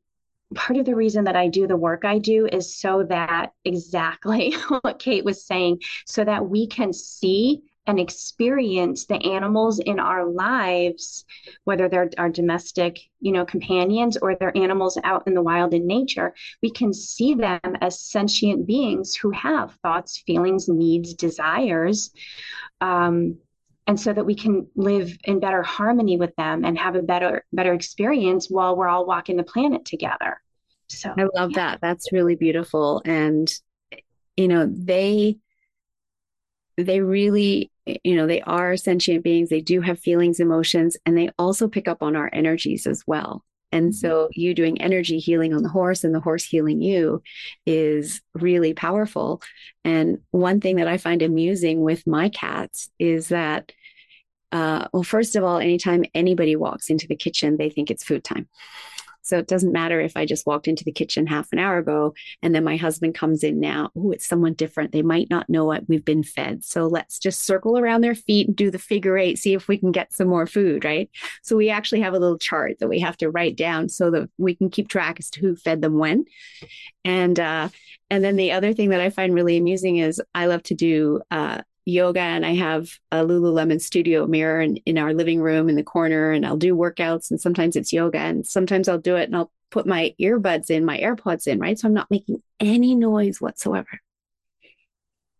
part 0.54 0.78
of 0.78 0.86
the 0.86 0.96
reason 0.96 1.24
that 1.24 1.36
I 1.36 1.48
do 1.48 1.66
the 1.66 1.76
work 1.76 2.04
I 2.04 2.18
do 2.18 2.46
is 2.46 2.76
so 2.76 3.04
that 3.04 3.52
exactly 3.64 4.52
what 4.80 4.98
Kate 4.98 5.24
was 5.24 5.44
saying, 5.44 5.80
so 6.06 6.24
that 6.24 6.48
we 6.48 6.66
can 6.66 6.92
see 6.92 7.62
and 7.88 7.98
experience 7.98 9.06
the 9.06 9.16
animals 9.16 9.78
in 9.78 9.98
our 9.98 10.28
lives, 10.28 11.24
whether 11.64 11.88
they're 11.88 12.10
our 12.18 12.28
domestic, 12.28 13.00
you 13.20 13.32
know, 13.32 13.46
companions 13.46 14.18
or 14.18 14.36
they're 14.36 14.56
animals 14.56 14.98
out 15.04 15.26
in 15.26 15.32
the 15.34 15.42
wild 15.42 15.72
in 15.72 15.86
nature, 15.86 16.34
we 16.62 16.70
can 16.70 16.92
see 16.92 17.32
them 17.32 17.60
as 17.80 17.98
sentient 17.98 18.66
beings 18.66 19.16
who 19.16 19.30
have 19.30 19.74
thoughts, 19.82 20.18
feelings, 20.18 20.68
needs, 20.68 21.14
desires. 21.14 22.10
Um, 22.82 23.38
and 23.86 23.98
so 23.98 24.12
that 24.12 24.26
we 24.26 24.34
can 24.34 24.66
live 24.76 25.16
in 25.24 25.40
better 25.40 25.62
harmony 25.62 26.18
with 26.18 26.36
them 26.36 26.66
and 26.66 26.78
have 26.78 26.94
a 26.94 27.00
better 27.00 27.46
better 27.54 27.72
experience 27.72 28.50
while 28.50 28.76
we're 28.76 28.86
all 28.86 29.06
walking 29.06 29.38
the 29.38 29.42
planet 29.42 29.86
together 29.86 30.42
so 30.88 31.10
i 31.16 31.22
love 31.34 31.52
yeah. 31.52 31.56
that 31.56 31.80
that's 31.80 32.12
really 32.12 32.36
beautiful 32.36 33.00
and 33.06 33.50
you 34.36 34.46
know 34.46 34.70
they 34.70 35.38
they 36.76 37.00
really 37.00 37.70
you 38.04 38.14
know 38.14 38.26
they 38.26 38.40
are 38.42 38.76
sentient 38.76 39.24
beings 39.24 39.48
they 39.48 39.60
do 39.60 39.80
have 39.80 39.98
feelings 39.98 40.40
emotions 40.40 40.96
and 41.06 41.16
they 41.16 41.30
also 41.38 41.68
pick 41.68 41.88
up 41.88 42.02
on 42.02 42.16
our 42.16 42.30
energies 42.32 42.86
as 42.86 43.04
well 43.06 43.44
and 43.72 43.90
mm-hmm. 43.90 43.94
so 43.94 44.28
you 44.32 44.54
doing 44.54 44.80
energy 44.80 45.18
healing 45.18 45.54
on 45.54 45.62
the 45.62 45.68
horse 45.68 46.04
and 46.04 46.14
the 46.14 46.20
horse 46.20 46.44
healing 46.44 46.80
you 46.80 47.22
is 47.66 48.20
really 48.34 48.74
powerful 48.74 49.42
and 49.84 50.18
one 50.30 50.60
thing 50.60 50.76
that 50.76 50.88
i 50.88 50.96
find 50.96 51.22
amusing 51.22 51.80
with 51.80 52.06
my 52.06 52.28
cats 52.28 52.90
is 52.98 53.28
that 53.28 53.72
uh, 54.50 54.88
well, 54.92 55.02
first 55.02 55.36
of 55.36 55.44
all, 55.44 55.58
anytime 55.58 56.04
anybody 56.14 56.56
walks 56.56 56.88
into 56.88 57.06
the 57.06 57.16
kitchen, 57.16 57.56
they 57.56 57.68
think 57.68 57.90
it's 57.90 58.04
food 58.04 58.24
time. 58.24 58.48
So 59.28 59.38
it 59.38 59.46
doesn't 59.46 59.72
matter 59.72 60.00
if 60.00 60.16
I 60.16 60.24
just 60.24 60.46
walked 60.46 60.68
into 60.68 60.84
the 60.84 60.92
kitchen 60.92 61.26
half 61.26 61.52
an 61.52 61.58
hour 61.58 61.78
ago 61.78 62.14
and 62.42 62.54
then 62.54 62.64
my 62.64 62.76
husband 62.76 63.14
comes 63.14 63.44
in 63.44 63.60
now. 63.60 63.90
Oh, 63.96 64.10
it's 64.10 64.26
someone 64.26 64.54
different. 64.54 64.92
They 64.92 65.02
might 65.02 65.28
not 65.30 65.50
know 65.50 65.64
what 65.64 65.88
we've 65.88 66.04
been 66.04 66.22
fed. 66.22 66.64
So 66.64 66.86
let's 66.86 67.18
just 67.18 67.42
circle 67.42 67.78
around 67.78 68.00
their 68.00 68.14
feet 68.14 68.48
and 68.48 68.56
do 68.56 68.70
the 68.70 68.78
figure 68.78 69.18
eight, 69.18 69.38
see 69.38 69.54
if 69.54 69.68
we 69.68 69.76
can 69.76 69.92
get 69.92 70.12
some 70.12 70.28
more 70.28 70.46
food, 70.46 70.84
right? 70.84 71.10
So 71.42 71.56
we 71.56 71.70
actually 71.70 72.00
have 72.00 72.14
a 72.14 72.18
little 72.18 72.38
chart 72.38 72.78
that 72.78 72.88
we 72.88 73.00
have 73.00 73.16
to 73.18 73.30
write 73.30 73.56
down 73.56 73.88
so 73.88 74.10
that 74.10 74.30
we 74.38 74.54
can 74.54 74.70
keep 74.70 74.88
track 74.88 75.16
as 75.18 75.30
to 75.30 75.40
who 75.40 75.56
fed 75.56 75.82
them 75.82 75.98
when. 75.98 76.24
And 77.04 77.38
uh, 77.38 77.68
and 78.10 78.24
then 78.24 78.36
the 78.36 78.52
other 78.52 78.72
thing 78.72 78.90
that 78.90 79.00
I 79.00 79.10
find 79.10 79.34
really 79.34 79.58
amusing 79.58 79.98
is 79.98 80.22
I 80.34 80.46
love 80.46 80.62
to 80.64 80.74
do 80.74 81.20
uh, 81.30 81.62
yoga 81.88 82.20
and 82.20 82.44
I 82.44 82.54
have 82.54 82.90
a 83.10 83.18
Lululemon 83.18 83.80
studio 83.80 84.26
mirror 84.26 84.60
in, 84.60 84.76
in 84.78 84.98
our 84.98 85.14
living 85.14 85.40
room 85.40 85.68
in 85.68 85.76
the 85.76 85.82
corner 85.82 86.32
and 86.32 86.46
I'll 86.46 86.56
do 86.56 86.74
workouts 86.74 87.30
and 87.30 87.40
sometimes 87.40 87.76
it's 87.76 87.92
yoga 87.92 88.18
and 88.18 88.46
sometimes 88.46 88.88
I'll 88.88 88.98
do 88.98 89.16
it 89.16 89.24
and 89.24 89.36
I'll 89.36 89.52
put 89.70 89.86
my 89.86 90.14
earbuds 90.20 90.70
in, 90.70 90.84
my 90.84 90.98
AirPods 90.98 91.46
in, 91.46 91.58
right? 91.58 91.78
So 91.78 91.88
I'm 91.88 91.94
not 91.94 92.10
making 92.10 92.42
any 92.60 92.94
noise 92.94 93.40
whatsoever. 93.40 94.00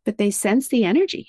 But 0.04 0.18
they 0.18 0.30
sense 0.30 0.68
the 0.68 0.84
energy 0.84 1.28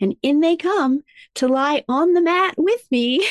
and 0.00 0.16
in 0.22 0.40
they 0.40 0.56
come 0.56 1.02
to 1.36 1.48
lie 1.48 1.84
on 1.88 2.12
the 2.12 2.22
mat 2.22 2.54
with 2.56 2.82
me, 2.90 3.26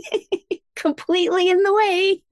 completely 0.76 1.48
in 1.48 1.62
the 1.62 1.74
way. 1.74 2.22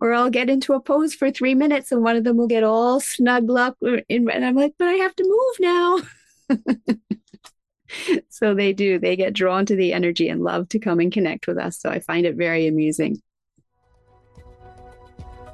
or 0.00 0.12
I'll 0.12 0.30
get 0.30 0.50
into 0.50 0.74
a 0.74 0.80
pose 0.80 1.14
for 1.14 1.30
three 1.30 1.54
minutes 1.54 1.92
and 1.92 2.02
one 2.02 2.16
of 2.16 2.24
them 2.24 2.36
will 2.36 2.48
get 2.48 2.64
all 2.64 3.00
snuggled 3.00 3.58
up. 3.58 3.76
And 3.80 4.28
I'm 4.28 4.56
like, 4.56 4.74
but 4.78 4.88
I 4.88 4.94
have 4.94 5.14
to 5.16 5.24
move 5.24 5.60
now. 5.60 6.00
so 8.28 8.54
they 8.54 8.72
do. 8.72 8.98
They 8.98 9.16
get 9.16 9.32
drawn 9.32 9.66
to 9.66 9.76
the 9.76 9.92
energy 9.92 10.28
and 10.28 10.42
love 10.42 10.68
to 10.70 10.78
come 10.78 11.00
and 11.00 11.12
connect 11.12 11.46
with 11.46 11.58
us. 11.58 11.80
So 11.80 11.90
I 11.90 12.00
find 12.00 12.26
it 12.26 12.36
very 12.36 12.66
amusing. 12.66 13.20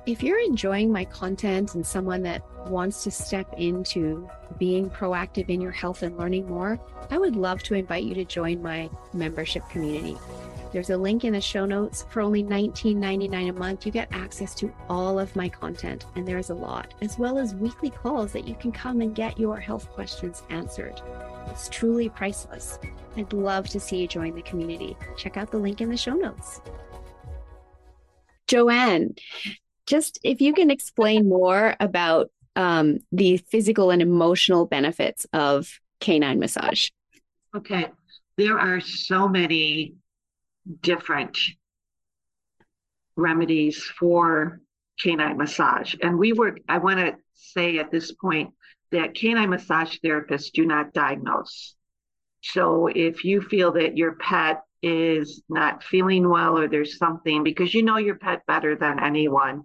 If 0.09 0.23
you're 0.23 0.41
enjoying 0.41 0.91
my 0.91 1.05
content 1.05 1.75
and 1.75 1.87
someone 1.87 2.23
that 2.23 2.43
wants 2.71 3.05
to 3.05 3.11
step 3.11 3.53
into 3.59 4.27
being 4.59 4.89
proactive 4.89 5.51
in 5.51 5.61
your 5.61 5.71
health 5.71 6.03
and 6.03 6.17
learning 6.17 6.49
more, 6.49 6.81
I 7.11 7.19
would 7.19 7.37
love 7.37 7.63
to 7.65 7.75
invite 7.75 8.05
you 8.05 8.15
to 8.15 8.25
join 8.25 8.63
my 8.63 8.89
membership 9.13 9.69
community. 9.69 10.17
There's 10.73 10.89
a 10.89 10.97
link 10.97 11.25
in 11.25 11.35
the 11.35 11.43
show 11.43 11.67
notes. 11.67 12.07
For 12.09 12.23
only 12.23 12.43
$19.99 12.43 13.51
a 13.51 13.53
month, 13.53 13.85
you 13.85 13.93
get 13.93 14.09
access 14.11 14.55
to 14.55 14.73
all 14.89 15.19
of 15.19 15.37
my 15.37 15.47
content, 15.47 16.07
and 16.17 16.27
there's 16.27 16.49
a 16.49 16.55
lot, 16.55 16.95
as 17.03 17.19
well 17.19 17.37
as 17.37 17.55
weekly 17.55 17.91
calls 17.91 18.33
that 18.33 18.49
you 18.49 18.55
can 18.55 18.73
come 18.73 19.03
and 19.03 19.15
get 19.15 19.39
your 19.39 19.61
health 19.61 19.91
questions 19.91 20.43
answered. 20.49 21.03
It's 21.49 21.69
truly 21.69 22.09
priceless. 22.09 22.79
I'd 23.19 23.35
love 23.35 23.69
to 23.69 23.79
see 23.79 23.99
you 23.99 24.09
join 24.09 24.35
the 24.35 24.41
community. 24.41 24.97
Check 25.19 25.37
out 25.37 25.51
the 25.51 25.59
link 25.59 25.83
in 25.83 25.91
the 25.91 25.99
show 25.99 26.15
notes. 26.15 26.63
Joanne, 28.47 29.15
just 29.89 30.21
if 30.23 30.41
you 30.41 30.53
can 30.53 30.71
explain 30.71 31.29
more 31.29 31.75
about 31.81 32.31
um, 32.55 32.99
the 33.11 33.39
physical 33.39 33.91
and 33.91 34.03
emotional 34.03 34.67
benefits 34.67 35.27
of 35.33 35.81
canine 36.01 36.39
massage. 36.39 36.91
Okay. 37.57 37.87
There 38.37 38.59
are 38.59 38.81
so 38.81 39.29
many 39.29 39.95
different 40.83 41.39
remedies 43.17 43.83
for 43.83 44.61
canine 45.01 45.39
massage. 45.39 45.95
And 46.03 46.19
we 46.19 46.33
were, 46.33 46.59
I 46.69 46.79
want 46.79 46.99
to 46.99 47.17
say 47.35 47.79
at 47.79 47.91
this 47.91 48.13
point 48.13 48.51
that 48.91 49.15
canine 49.15 49.51
massage 49.51 49.97
therapists 50.05 50.53
do 50.53 50.67
not 50.67 50.93
diagnose. 50.93 51.75
So 52.43 52.89
if 52.89 53.25
you 53.25 53.41
feel 53.41 53.73
that 53.73 53.97
your 53.97 54.13
pet 54.17 54.63
is 54.83 55.43
not 55.49 55.83
feeling 55.83 56.29
well 56.29 56.59
or 56.59 56.69
there's 56.69 56.99
something, 56.99 57.43
because 57.43 57.75
you 57.75 57.83
know 57.83 57.97
your 57.97 58.17
pet 58.17 58.43
better 58.47 58.77
than 58.77 59.03
anyone, 59.03 59.63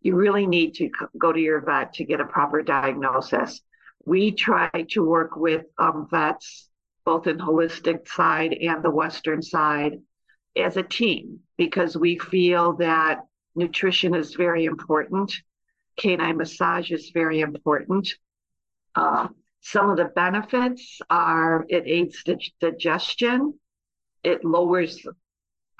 you 0.00 0.14
really 0.14 0.46
need 0.46 0.74
to 0.74 0.90
go 1.18 1.32
to 1.32 1.40
your 1.40 1.60
vet 1.60 1.94
to 1.94 2.04
get 2.04 2.20
a 2.20 2.24
proper 2.24 2.62
diagnosis. 2.62 3.60
We 4.04 4.32
try 4.32 4.70
to 4.90 5.04
work 5.04 5.36
with 5.36 5.66
um, 5.78 6.08
vets, 6.10 6.68
both 7.04 7.26
in 7.26 7.38
holistic 7.38 8.08
side 8.08 8.54
and 8.54 8.82
the 8.82 8.90
Western 8.90 9.42
side, 9.42 10.00
as 10.56 10.76
a 10.76 10.82
team 10.82 11.40
because 11.56 11.96
we 11.96 12.18
feel 12.18 12.74
that 12.74 13.20
nutrition 13.54 14.14
is 14.14 14.34
very 14.34 14.64
important. 14.64 15.32
Canine 15.96 16.36
massage 16.36 16.90
is 16.90 17.10
very 17.10 17.40
important. 17.40 18.14
Uh, 18.94 19.28
some 19.60 19.90
of 19.90 19.96
the 19.96 20.06
benefits 20.06 21.00
are 21.10 21.66
it 21.68 21.84
aids 21.86 22.24
digestion, 22.60 23.54
it 24.24 24.44
lowers 24.44 25.06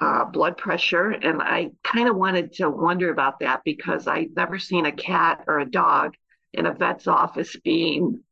uh, 0.01 0.25
blood 0.25 0.57
pressure. 0.57 1.11
And 1.11 1.43
I 1.43 1.71
kind 1.85 2.09
of 2.09 2.17
wanted 2.17 2.55
to 2.55 2.71
wonder 2.71 3.11
about 3.11 3.41
that 3.41 3.61
because 3.65 4.07
I've 4.07 4.35
never 4.35 4.59
seen 4.59 4.87
a 4.87 4.93
cat 4.93 5.45
or 5.47 5.61
a 5.61 5.71
dog 5.71 6.15
in 6.53 6.67
a 6.67 6.73
vet's 6.75 7.07
office 7.07 7.55
being 7.63 8.23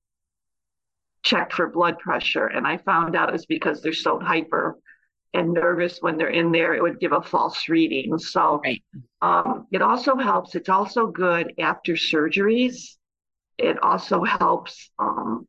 checked 1.22 1.52
for 1.52 1.68
blood 1.68 1.98
pressure. 1.98 2.46
And 2.46 2.66
I 2.66 2.78
found 2.78 3.14
out 3.14 3.34
it's 3.34 3.46
because 3.46 3.82
they're 3.82 3.92
so 3.92 4.18
hyper 4.18 4.78
and 5.34 5.52
nervous 5.52 5.98
when 6.00 6.16
they're 6.16 6.30
in 6.30 6.52
there, 6.52 6.74
it 6.74 6.82
would 6.82 7.00
give 7.00 7.12
a 7.12 7.20
false 7.20 7.68
reading. 7.68 8.18
So 8.18 8.60
right. 8.64 8.82
um, 9.20 9.66
it 9.70 9.82
also 9.82 10.16
helps. 10.16 10.54
It's 10.54 10.70
also 10.70 11.06
good 11.06 11.52
after 11.58 11.94
surgeries. 11.94 12.96
It 13.58 13.82
also 13.82 14.24
helps 14.24 14.90
um, 14.98 15.46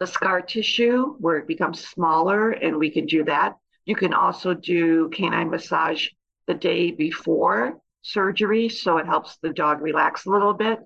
the 0.00 0.06
scar 0.06 0.40
tissue 0.40 1.14
where 1.18 1.36
it 1.36 1.46
becomes 1.46 1.86
smaller, 1.86 2.50
and 2.50 2.76
we 2.78 2.90
can 2.90 3.06
do 3.06 3.24
that. 3.24 3.54
You 3.86 3.94
can 3.94 4.12
also 4.12 4.52
do 4.52 5.08
canine 5.10 5.48
massage 5.48 6.08
the 6.46 6.54
day 6.54 6.90
before 6.90 7.78
surgery, 8.02 8.68
so 8.68 8.98
it 8.98 9.06
helps 9.06 9.38
the 9.38 9.52
dog 9.52 9.80
relax 9.80 10.26
a 10.26 10.30
little 10.30 10.54
bit. 10.54 10.80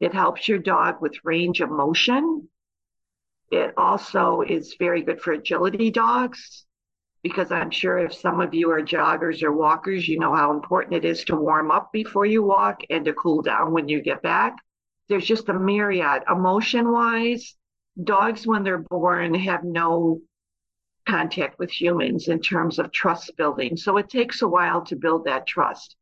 It 0.00 0.12
helps 0.12 0.48
your 0.48 0.58
dog 0.58 1.00
with 1.00 1.24
range 1.24 1.60
of 1.60 1.70
motion. 1.70 2.48
It 3.50 3.74
also 3.76 4.40
is 4.40 4.76
very 4.78 5.02
good 5.02 5.20
for 5.20 5.32
agility 5.32 5.90
dogs 5.90 6.66
because 7.22 7.50
I'm 7.52 7.70
sure 7.70 7.98
if 7.98 8.14
some 8.14 8.40
of 8.40 8.54
you 8.54 8.70
are 8.70 8.80
joggers 8.80 9.42
or 9.42 9.52
walkers, 9.52 10.08
you 10.08 10.18
know 10.18 10.34
how 10.34 10.52
important 10.52 10.94
it 10.94 11.04
is 11.04 11.24
to 11.24 11.36
warm 11.36 11.70
up 11.70 11.92
before 11.92 12.24
you 12.26 12.42
walk 12.42 12.80
and 12.88 13.04
to 13.04 13.12
cool 13.12 13.42
down 13.42 13.72
when 13.72 13.88
you 13.88 14.00
get 14.00 14.22
back. 14.22 14.56
There's 15.08 15.26
just 15.26 15.48
a 15.48 15.54
myriad. 15.54 16.24
Emotion 16.30 16.90
wise, 16.90 17.54
dogs, 18.02 18.46
when 18.46 18.64
they're 18.64 18.78
born, 18.78 19.34
have 19.34 19.64
no 19.64 20.20
contact 21.06 21.58
with 21.58 21.70
humans 21.70 22.28
in 22.28 22.40
terms 22.40 22.78
of 22.78 22.92
trust 22.92 23.36
building. 23.36 23.76
So 23.76 23.96
it 23.96 24.08
takes 24.08 24.42
a 24.42 24.48
while 24.48 24.82
to 24.86 24.96
build 24.96 25.24
that 25.24 25.46
trust. 25.46 25.96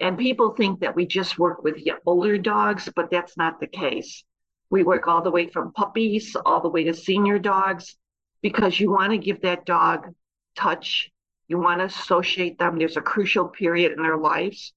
And 0.00 0.18
people 0.18 0.50
think 0.50 0.80
that 0.80 0.96
we 0.96 1.06
just 1.06 1.38
work 1.38 1.62
with 1.62 1.76
older 2.06 2.38
dogs, 2.38 2.88
but 2.94 3.10
that's 3.10 3.36
not 3.36 3.60
the 3.60 3.66
case. 3.66 4.24
We 4.70 4.82
work 4.82 5.08
all 5.08 5.22
the 5.22 5.30
way 5.30 5.46
from 5.48 5.72
puppies 5.72 6.36
all 6.46 6.60
the 6.60 6.68
way 6.68 6.84
to 6.84 6.94
senior 6.94 7.38
dogs 7.38 7.96
because 8.40 8.80
you 8.80 8.90
want 8.90 9.12
to 9.12 9.18
give 9.18 9.42
that 9.42 9.66
dog 9.66 10.14
touch. 10.56 11.10
You 11.48 11.58
want 11.58 11.80
to 11.80 11.86
associate 11.86 12.58
them. 12.58 12.78
There's 12.78 12.96
a 12.96 13.02
crucial 13.02 13.48
period 13.48 13.92
in 13.92 14.02
their 14.02 14.16
lives 14.16 14.72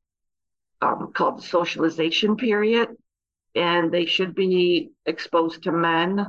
um, 0.82 1.12
called 1.14 1.38
the 1.38 1.44
socialization 1.44 2.36
period, 2.36 2.90
and 3.56 3.92
they 3.92 4.06
should 4.06 4.36
be 4.36 4.92
exposed 5.06 5.64
to 5.64 5.72
men, 5.72 6.28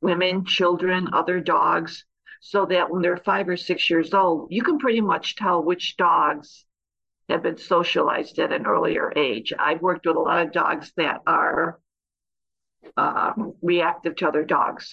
women, 0.00 0.44
children, 0.44 1.10
other 1.12 1.40
dogs, 1.40 2.04
so 2.46 2.66
that 2.66 2.90
when 2.90 3.00
they're 3.00 3.16
five 3.16 3.48
or 3.48 3.56
six 3.56 3.88
years 3.88 4.12
old, 4.12 4.48
you 4.50 4.62
can 4.62 4.78
pretty 4.78 5.00
much 5.00 5.34
tell 5.34 5.64
which 5.64 5.96
dogs 5.96 6.66
have 7.30 7.42
been 7.42 7.56
socialized 7.56 8.38
at 8.38 8.52
an 8.52 8.66
earlier 8.66 9.10
age. 9.16 9.54
I've 9.58 9.80
worked 9.80 10.04
with 10.04 10.16
a 10.16 10.20
lot 10.20 10.46
of 10.46 10.52
dogs 10.52 10.92
that 10.98 11.22
are 11.26 11.80
um, 12.98 13.54
reactive 13.62 14.16
to 14.16 14.28
other 14.28 14.44
dogs. 14.44 14.92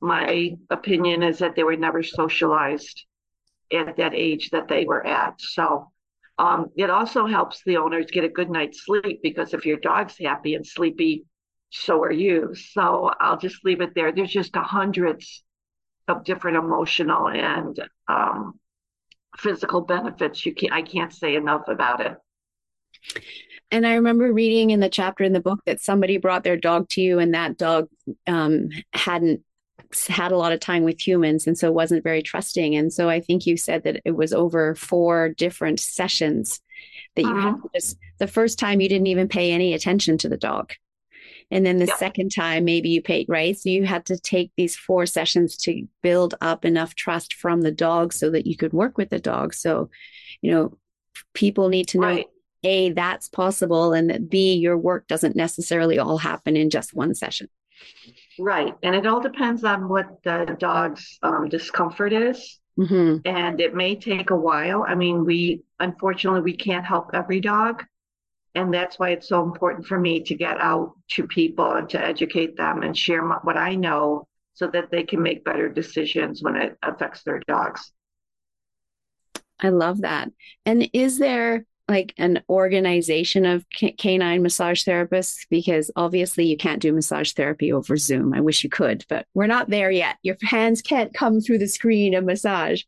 My 0.00 0.56
opinion 0.70 1.22
is 1.22 1.40
that 1.40 1.56
they 1.56 1.62
were 1.62 1.76
never 1.76 2.02
socialized 2.02 3.04
at 3.70 3.98
that 3.98 4.14
age 4.14 4.48
that 4.52 4.68
they 4.68 4.86
were 4.86 5.06
at. 5.06 5.42
So 5.42 5.92
um, 6.38 6.70
it 6.74 6.88
also 6.88 7.26
helps 7.26 7.62
the 7.66 7.76
owners 7.76 8.06
get 8.10 8.24
a 8.24 8.30
good 8.30 8.48
night's 8.48 8.86
sleep 8.86 9.20
because 9.22 9.52
if 9.52 9.66
your 9.66 9.76
dog's 9.76 10.16
happy 10.16 10.54
and 10.54 10.66
sleepy, 10.66 11.26
so 11.68 12.02
are 12.02 12.10
you. 12.10 12.54
So 12.54 13.10
I'll 13.20 13.36
just 13.36 13.62
leave 13.62 13.82
it 13.82 13.94
there. 13.94 14.10
There's 14.10 14.32
just 14.32 14.56
hundreds 14.56 15.44
of 16.08 16.24
different 16.24 16.56
emotional 16.56 17.28
and 17.28 17.78
um, 18.08 18.58
physical 19.36 19.80
benefits. 19.80 20.44
You 20.44 20.54
can't, 20.54 20.72
I 20.72 20.82
can't 20.82 21.12
say 21.12 21.34
enough 21.36 21.68
about 21.68 22.00
it. 22.00 22.16
And 23.70 23.86
I 23.86 23.94
remember 23.94 24.32
reading 24.32 24.70
in 24.70 24.80
the 24.80 24.90
chapter 24.90 25.24
in 25.24 25.32
the 25.32 25.40
book 25.40 25.60
that 25.64 25.80
somebody 25.80 26.18
brought 26.18 26.44
their 26.44 26.58
dog 26.58 26.88
to 26.90 27.00
you, 27.00 27.18
and 27.18 27.34
that 27.34 27.56
dog 27.56 27.88
um, 28.26 28.68
hadn't 28.92 29.42
had 30.08 30.32
a 30.32 30.36
lot 30.36 30.52
of 30.52 30.60
time 30.60 30.84
with 30.84 31.06
humans 31.06 31.46
and 31.46 31.58
so 31.58 31.70
wasn't 31.70 32.04
very 32.04 32.22
trusting. 32.22 32.74
And 32.74 32.92
so 32.92 33.08
I 33.08 33.20
think 33.20 33.46
you 33.46 33.56
said 33.56 33.84
that 33.84 34.00
it 34.04 34.12
was 34.12 34.32
over 34.32 34.74
four 34.74 35.30
different 35.30 35.80
sessions 35.80 36.60
that 37.14 37.22
you 37.22 37.30
uh-huh. 37.30 37.50
had 37.50 37.60
just 37.74 37.98
the 38.18 38.26
first 38.26 38.58
time 38.58 38.80
you 38.80 38.88
didn't 38.88 39.08
even 39.08 39.28
pay 39.28 39.52
any 39.52 39.74
attention 39.74 40.18
to 40.18 40.28
the 40.28 40.36
dog. 40.36 40.72
And 41.52 41.64
then 41.64 41.78
the 41.78 41.86
yep. 41.86 41.98
second 41.98 42.30
time, 42.30 42.64
maybe 42.64 42.88
you 42.88 43.02
paid, 43.02 43.26
right? 43.28 43.56
So 43.56 43.68
you 43.68 43.84
had 43.84 44.06
to 44.06 44.18
take 44.18 44.50
these 44.56 44.74
four 44.74 45.04
sessions 45.04 45.56
to 45.58 45.86
build 46.02 46.34
up 46.40 46.64
enough 46.64 46.94
trust 46.94 47.34
from 47.34 47.60
the 47.60 47.70
dog 47.70 48.14
so 48.14 48.30
that 48.30 48.46
you 48.46 48.56
could 48.56 48.72
work 48.72 48.96
with 48.96 49.10
the 49.10 49.20
dog. 49.20 49.52
So, 49.52 49.90
you 50.40 50.50
know, 50.50 50.78
people 51.34 51.68
need 51.68 51.88
to 51.88 51.98
know 51.98 52.06
right. 52.06 52.26
A, 52.64 52.90
that's 52.92 53.28
possible, 53.28 53.92
and 53.92 54.08
that 54.08 54.30
B, 54.30 54.54
your 54.54 54.78
work 54.78 55.06
doesn't 55.08 55.36
necessarily 55.36 55.98
all 55.98 56.18
happen 56.18 56.56
in 56.56 56.70
just 56.70 56.94
one 56.94 57.14
session. 57.14 57.48
Right. 58.38 58.74
And 58.82 58.94
it 58.94 59.06
all 59.06 59.20
depends 59.20 59.62
on 59.62 59.88
what 59.88 60.22
the 60.22 60.56
dog's 60.58 61.18
um, 61.22 61.48
discomfort 61.48 62.12
is. 62.12 62.60
Mm-hmm. 62.78 63.18
And 63.26 63.60
it 63.60 63.74
may 63.74 63.96
take 63.96 64.30
a 64.30 64.36
while. 64.36 64.84
I 64.88 64.94
mean, 64.94 65.26
we 65.26 65.62
unfortunately 65.78 66.40
we 66.40 66.56
can't 66.56 66.86
help 66.86 67.10
every 67.12 67.40
dog. 67.40 67.84
And 68.54 68.72
that's 68.72 68.98
why 68.98 69.10
it's 69.10 69.28
so 69.28 69.42
important 69.42 69.86
for 69.86 69.98
me 69.98 70.20
to 70.24 70.34
get 70.34 70.60
out 70.60 70.92
to 71.12 71.26
people 71.26 71.72
and 71.72 71.88
to 71.90 72.04
educate 72.04 72.56
them 72.56 72.82
and 72.82 72.96
share 72.96 73.22
my, 73.22 73.36
what 73.42 73.56
I 73.56 73.74
know 73.74 74.26
so 74.54 74.66
that 74.68 74.90
they 74.90 75.02
can 75.02 75.22
make 75.22 75.44
better 75.44 75.68
decisions 75.68 76.42
when 76.42 76.56
it 76.56 76.76
affects 76.82 77.22
their 77.22 77.40
dogs. 77.46 77.92
I 79.58 79.70
love 79.70 80.02
that. 80.02 80.30
And 80.66 80.90
is 80.92 81.18
there 81.18 81.64
like 81.88 82.14
an 82.16 82.42
organization 82.48 83.44
of 83.44 83.66
canine 83.70 84.42
massage 84.42 84.82
therapists 84.84 85.46
because 85.50 85.90
obviously 85.96 86.46
you 86.46 86.56
can't 86.56 86.80
do 86.80 86.92
massage 86.92 87.32
therapy 87.32 87.72
over 87.72 87.96
Zoom. 87.96 88.32
I 88.32 88.40
wish 88.40 88.62
you 88.62 88.70
could, 88.70 89.04
but 89.08 89.26
we're 89.34 89.46
not 89.46 89.68
there 89.68 89.90
yet. 89.90 90.16
Your 90.22 90.36
hands 90.42 90.80
can't 90.80 91.12
come 91.12 91.40
through 91.40 91.58
the 91.58 91.66
screen 91.66 92.14
of 92.14 92.24
massage. 92.24 92.82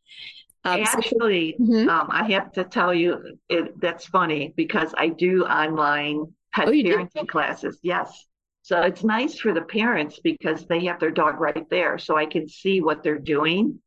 Um, 0.64 0.80
Actually, 0.82 1.56
mm-hmm. 1.60 1.88
um, 1.88 2.08
I 2.10 2.30
have 2.32 2.52
to 2.52 2.64
tell 2.64 2.94
you, 2.94 3.38
it, 3.48 3.78
that's 3.80 4.06
funny 4.06 4.54
because 4.56 4.94
I 4.96 5.08
do 5.08 5.44
online 5.44 6.32
pet 6.52 6.68
oh, 6.68 6.72
parenting 6.72 7.20
do? 7.20 7.26
classes. 7.26 7.78
Yes. 7.82 8.26
So 8.62 8.80
it's 8.80 9.04
nice 9.04 9.38
for 9.38 9.52
the 9.52 9.60
parents 9.60 10.20
because 10.24 10.66
they 10.66 10.86
have 10.86 11.00
their 11.00 11.10
dog 11.10 11.38
right 11.38 11.68
there. 11.68 11.98
So 11.98 12.16
I 12.16 12.24
can 12.24 12.48
see 12.48 12.80
what 12.80 13.02
they're 13.02 13.18
doing 13.18 13.78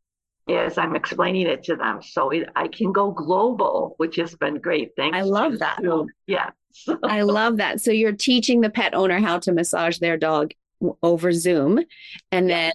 as 0.47 0.77
I'm 0.77 0.95
explaining 0.95 1.47
it 1.47 1.63
to 1.63 1.75
them. 1.75 2.01
So 2.03 2.29
it, 2.29 2.49
I 2.55 2.67
can 2.67 2.91
go 2.91 3.11
global, 3.11 3.95
which 3.97 4.17
has 4.17 4.35
been 4.35 4.59
great. 4.59 4.91
Thanks. 4.95 5.17
I 5.17 5.21
love 5.21 5.57
that. 5.59 5.79
Zoom. 5.81 6.09
Yeah. 6.27 6.51
So. 6.73 6.99
I 7.03 7.23
love 7.23 7.57
that. 7.57 7.81
So 7.81 7.91
you're 7.91 8.13
teaching 8.13 8.61
the 8.61 8.69
pet 8.69 8.93
owner 8.93 9.19
how 9.19 9.39
to 9.39 9.51
massage 9.51 9.97
their 9.97 10.17
dog 10.17 10.53
over 11.01 11.31
Zoom. 11.33 11.79
And 12.31 12.47
then 12.47 12.71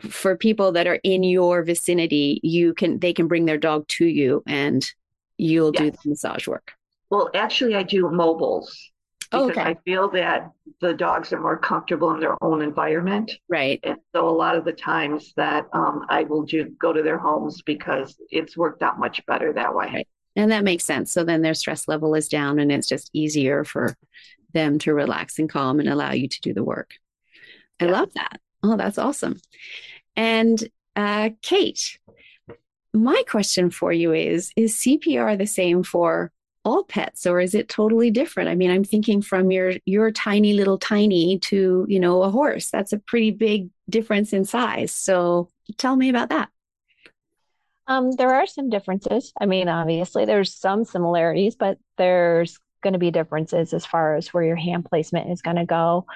for 0.00 0.36
people 0.36 0.72
that 0.72 0.86
are 0.86 1.00
in 1.02 1.22
your 1.22 1.62
vicinity, 1.62 2.40
you 2.42 2.74
can 2.74 2.98
they 2.98 3.12
can 3.12 3.28
bring 3.28 3.44
their 3.44 3.58
dog 3.58 3.86
to 3.88 4.06
you 4.06 4.42
and 4.46 4.88
you'll 5.36 5.72
yes. 5.74 5.82
do 5.82 5.90
the 5.90 6.08
massage 6.10 6.46
work. 6.46 6.72
Well, 7.10 7.30
actually 7.34 7.74
I 7.74 7.82
do 7.82 8.10
mobiles. 8.10 8.90
Oh, 9.30 9.48
because 9.48 9.60
okay. 9.60 9.70
I 9.70 9.76
feel 9.84 10.08
that 10.12 10.50
the 10.80 10.94
dogs 10.94 11.34
are 11.34 11.40
more 11.40 11.58
comfortable 11.58 12.14
in 12.14 12.20
their 12.20 12.42
own 12.42 12.62
environment. 12.62 13.30
Right. 13.46 13.78
And 13.82 13.98
so 14.14 14.26
a 14.26 14.30
lot 14.30 14.56
of 14.56 14.64
the 14.64 14.72
times 14.72 15.34
that 15.36 15.66
um, 15.74 16.06
I 16.08 16.22
will 16.22 16.44
do, 16.44 16.70
go 16.80 16.94
to 16.94 17.02
their 17.02 17.18
homes 17.18 17.60
because 17.60 18.16
it's 18.30 18.56
worked 18.56 18.82
out 18.82 18.98
much 18.98 19.24
better 19.26 19.52
that 19.52 19.74
way. 19.74 19.86
Right. 19.86 20.08
And 20.34 20.50
that 20.50 20.64
makes 20.64 20.84
sense. 20.84 21.12
So 21.12 21.24
then 21.24 21.42
their 21.42 21.52
stress 21.52 21.88
level 21.88 22.14
is 22.14 22.28
down 22.28 22.58
and 22.58 22.72
it's 22.72 22.86
just 22.86 23.10
easier 23.12 23.64
for 23.64 23.96
them 24.54 24.78
to 24.78 24.94
relax 24.94 25.38
and 25.38 25.48
calm 25.48 25.78
and 25.78 25.90
allow 25.90 26.12
you 26.12 26.28
to 26.28 26.40
do 26.40 26.54
the 26.54 26.64
work. 26.64 26.94
I 27.80 27.84
yeah. 27.84 27.90
love 27.90 28.14
that. 28.14 28.40
Oh, 28.62 28.76
that's 28.76 28.98
awesome. 28.98 29.40
And 30.16 30.68
uh, 30.96 31.30
Kate, 31.42 31.98
my 32.92 33.22
question 33.28 33.70
for 33.70 33.92
you 33.92 34.12
is 34.12 34.52
Is 34.56 34.74
CPR 34.74 35.38
the 35.38 35.46
same 35.46 35.82
for 35.82 36.32
all 36.64 36.84
pets 36.84 37.24
or 37.24 37.40
is 37.40 37.54
it 37.54 37.68
totally 37.68 38.10
different? 38.10 38.48
I 38.48 38.54
mean 38.54 38.70
i'm 38.70 38.84
thinking 38.84 39.22
from 39.22 39.50
your 39.50 39.74
your 39.86 40.10
tiny 40.10 40.52
little 40.52 40.78
tiny 40.78 41.38
to 41.38 41.86
you 41.88 42.00
know 42.00 42.22
a 42.22 42.30
horse. 42.30 42.70
That's 42.70 42.92
a 42.92 42.98
pretty 42.98 43.30
big 43.30 43.70
difference 43.88 44.32
in 44.32 44.44
size. 44.44 44.92
So 44.92 45.48
tell 45.76 45.96
me 45.96 46.08
about 46.08 46.30
that. 46.30 46.48
Um, 47.86 48.12
there 48.12 48.34
are 48.34 48.46
some 48.46 48.68
differences. 48.68 49.32
I 49.40 49.46
mean 49.46 49.68
obviously 49.68 50.24
there's 50.24 50.54
some 50.54 50.84
similarities 50.84 51.54
but 51.54 51.78
there's 51.96 52.58
going 52.82 52.92
to 52.92 52.98
be 52.98 53.10
differences 53.10 53.72
as 53.72 53.86
far 53.86 54.16
as 54.16 54.28
where 54.28 54.44
your 54.44 54.56
hand 54.56 54.84
placement 54.84 55.30
is 55.30 55.42
going 55.42 55.56
to 55.56 55.64
go. 55.64 56.06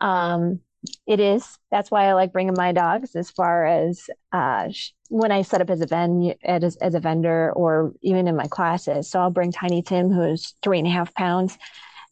Um, 0.00 0.60
it 1.06 1.20
is. 1.20 1.58
That's 1.70 1.90
why 1.90 2.06
I 2.06 2.14
like 2.14 2.32
bringing 2.32 2.54
my 2.56 2.72
dogs. 2.72 3.14
As 3.14 3.30
far 3.30 3.66
as 3.66 4.08
uh, 4.32 4.68
when 5.08 5.32
I 5.32 5.42
set 5.42 5.60
up 5.60 5.70
as 5.70 5.80
a 5.80 5.86
ven 5.86 6.34
as, 6.44 6.76
as 6.76 6.94
a 6.94 7.00
vendor, 7.00 7.52
or 7.52 7.92
even 8.02 8.28
in 8.28 8.36
my 8.36 8.46
classes, 8.46 9.10
so 9.10 9.20
I'll 9.20 9.30
bring 9.30 9.52
Tiny 9.52 9.82
Tim, 9.82 10.10
who's 10.10 10.54
three 10.62 10.78
and 10.78 10.86
a 10.86 10.90
half 10.90 11.14
pounds, 11.14 11.58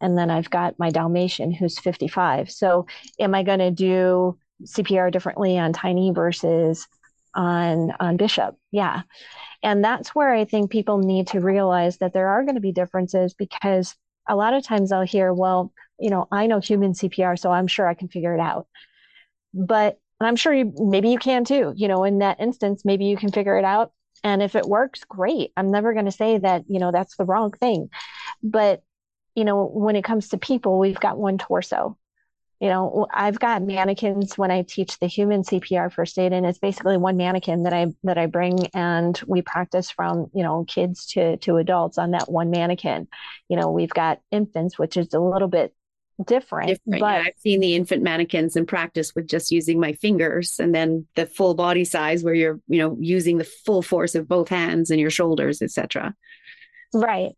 and 0.01 0.19
then 0.19 0.31
I've 0.31 0.51
got 0.51 0.79
my 0.79 0.91
Dalmatian, 0.91 1.53
who's 1.53 1.79
fifty-five. 1.79 2.51
So, 2.51 2.87
am 3.19 3.35
I 3.35 3.43
going 3.43 3.61
to 3.61 3.71
do 3.71 4.39
CPR 4.65 5.11
differently 5.11 5.59
on 5.59 5.73
Tiny 5.73 6.11
versus 6.11 6.87
on 7.35 7.93
on 8.01 8.17
Bishop? 8.19 8.57
Yeah, 8.71 9.03
and 9.63 9.83
that's 9.83 10.15
where 10.15 10.33
I 10.33 10.45
think 10.45 10.71
people 10.71 10.99
need 10.99 11.29
to 11.29 11.41
realize 11.41 11.99
that 11.99 12.13
there 12.13 12.29
are 12.29 12.45
going 12.45 12.57
to 12.57 12.61
be 12.61 12.73
differences 12.73 13.33
because 13.33 13.95
a 14.29 14.37
lot 14.37 14.55
of 14.55 14.63
times 14.63 14.93
I'll 14.93 15.03
hear, 15.03 15.33
well, 15.33 15.73
you 15.99 16.11
know, 16.11 16.29
I 16.31 16.47
know 16.47 16.61
human 16.61 16.93
CPR, 16.93 17.39
so 17.39 17.51
I'm 17.51 17.67
sure 17.67 17.89
I 17.89 17.95
can 17.95 18.09
figure 18.09 18.35
it 18.35 18.41
out. 18.41 18.67
But 19.55 19.99
I'm 20.21 20.37
sure 20.37 20.53
you 20.53 20.73
maybe 20.77 21.11
you 21.11 21.19
can 21.19 21.45
too. 21.45 21.73
You 21.77 21.89
know, 21.89 22.05
in 22.05 22.19
that 22.19 22.41
instance, 22.41 22.85
maybe 22.85 23.07
you 23.07 23.17
can 23.17 23.33
figure 23.33 23.59
it 23.59 23.65
out. 23.65 23.93
And 24.25 24.43
if 24.43 24.57
it 24.57 24.67
works, 24.67 25.05
great. 25.05 25.53
I'm 25.57 25.71
never 25.71 25.93
going 25.93 26.07
to 26.07 26.13
say 26.13 26.39
that, 26.39 26.65
you 26.69 26.81
know, 26.81 26.91
that's 26.93 27.17
the 27.17 27.25
wrong 27.25 27.53
thing. 27.53 27.89
But, 28.43 28.83
you 29.35 29.45
know, 29.45 29.65
when 29.65 29.97
it 29.97 30.05
comes 30.05 30.29
to 30.29 30.39
people, 30.39 30.79
we've 30.79 30.99
got 30.99 31.19
one 31.19 31.39
torso. 31.39 31.97
You 32.61 32.69
know, 32.69 33.07
I've 33.13 33.39
got 33.39 33.63
mannequins 33.63 34.37
when 34.37 34.51
I 34.51 34.63
teach 34.63 34.99
the 34.99 35.07
human 35.07 35.43
CPR 35.43 35.93
first 35.93 36.19
aid, 36.19 36.33
and 36.33 36.45
it's 36.45 36.59
basically 36.59 36.97
one 36.97 37.17
mannequin 37.17 37.63
that 37.63 37.73
I 37.73 37.95
that 38.03 38.19
I 38.19 38.27
bring, 38.27 38.67
and 38.75 39.21
we 39.27 39.43
practice 39.43 39.91
from 39.91 40.31
you 40.35 40.43
know 40.43 40.65
kids 40.67 41.07
to 41.13 41.37
to 41.39 41.57
adults 41.57 41.99
on 41.99 42.13
that 42.13 42.31
one 42.31 42.51
mannequin. 42.51 43.07
You 43.49 43.57
know, 43.57 43.71
we've 43.71 43.91
got 43.91 44.21
infants, 44.33 44.79
which 44.79 44.97
is 44.97 45.15
a 45.15 45.21
little 45.21 45.49
bit 45.49 45.73
different. 46.27 46.69
different. 46.69 47.01
But 47.01 47.07
yeah, 47.07 47.25
I've 47.27 47.39
seen 47.39 47.61
the 47.61 47.75
infant 47.77 48.03
mannequins 48.03 48.57
in 48.57 48.67
practice 48.67 49.15
with 49.15 49.29
just 49.29 49.53
using 49.53 49.79
my 49.79 49.93
fingers 49.93 50.59
and 50.59 50.75
then 50.75 51.07
the 51.15 51.27
full 51.27 51.55
body 51.55 51.85
size 51.85 52.25
where 52.25 52.35
you're, 52.35 52.61
you 52.67 52.79
know, 52.79 52.97
using 53.01 53.39
the 53.39 53.45
full 53.45 53.83
force 53.83 54.15
of 54.15 54.27
both 54.27 54.49
hands 54.49 54.91
and 54.91 55.01
your 55.01 55.11
shoulders, 55.11 55.63
etc. 55.63 56.15
Right. 56.93 57.33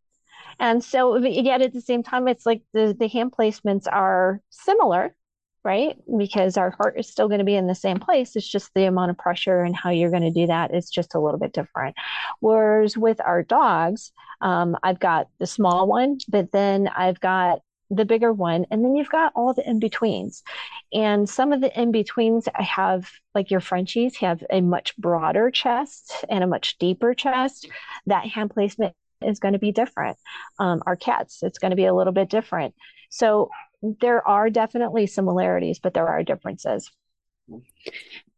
And 0.60 0.84
so 0.84 1.16
yet 1.16 1.62
at 1.62 1.72
the 1.72 1.80
same 1.80 2.02
time, 2.02 2.28
it's 2.28 2.46
like 2.46 2.62
the, 2.72 2.94
the 2.96 3.08
hand 3.08 3.32
placements 3.32 3.86
are 3.90 4.40
similar, 4.50 5.16
right? 5.64 5.96
Because 6.18 6.58
our 6.58 6.70
heart 6.70 6.98
is 6.98 7.08
still 7.08 7.28
going 7.28 7.38
to 7.38 7.44
be 7.44 7.56
in 7.56 7.66
the 7.66 7.74
same 7.74 7.98
place. 7.98 8.36
It's 8.36 8.46
just 8.46 8.70
the 8.74 8.84
amount 8.84 9.10
of 9.10 9.18
pressure 9.18 9.62
and 9.62 9.74
how 9.74 9.88
you're 9.90 10.10
going 10.10 10.22
to 10.22 10.30
do 10.30 10.46
that 10.46 10.74
is 10.74 10.90
just 10.90 11.14
a 11.14 11.18
little 11.18 11.40
bit 11.40 11.54
different. 11.54 11.96
Whereas 12.40 12.96
with 12.96 13.20
our 13.22 13.42
dogs, 13.42 14.12
um, 14.42 14.76
I've 14.82 15.00
got 15.00 15.28
the 15.38 15.46
small 15.46 15.88
one, 15.88 16.18
but 16.28 16.52
then 16.52 16.88
I've 16.88 17.20
got 17.20 17.60
the 17.90 18.04
bigger 18.04 18.32
one, 18.32 18.66
and 18.70 18.84
then 18.84 18.94
you've 18.94 19.10
got 19.10 19.32
all 19.34 19.52
the 19.52 19.68
in 19.68 19.80
betweens. 19.80 20.44
And 20.92 21.28
some 21.28 21.52
of 21.52 21.60
the 21.60 21.76
in 21.78 21.90
betweens, 21.90 22.48
I 22.54 22.62
have 22.62 23.10
like 23.34 23.50
your 23.50 23.60
Frenchies 23.60 24.16
have 24.18 24.44
a 24.48 24.60
much 24.60 24.96
broader 24.96 25.50
chest 25.50 26.24
and 26.28 26.44
a 26.44 26.46
much 26.46 26.78
deeper 26.78 27.14
chest. 27.14 27.68
That 28.06 28.26
hand 28.26 28.50
placement 28.50 28.94
is 29.22 29.38
going 29.38 29.52
to 29.52 29.58
be 29.58 29.72
different. 29.72 30.16
Um, 30.58 30.82
our 30.86 30.96
cats, 30.96 31.42
it's 31.42 31.58
going 31.58 31.70
to 31.70 31.76
be 31.76 31.86
a 31.86 31.94
little 31.94 32.12
bit 32.12 32.30
different. 32.30 32.74
So 33.10 33.50
there 33.82 34.26
are 34.26 34.50
definitely 34.50 35.06
similarities, 35.06 35.78
but 35.78 35.94
there 35.94 36.08
are 36.08 36.22
differences. 36.22 36.90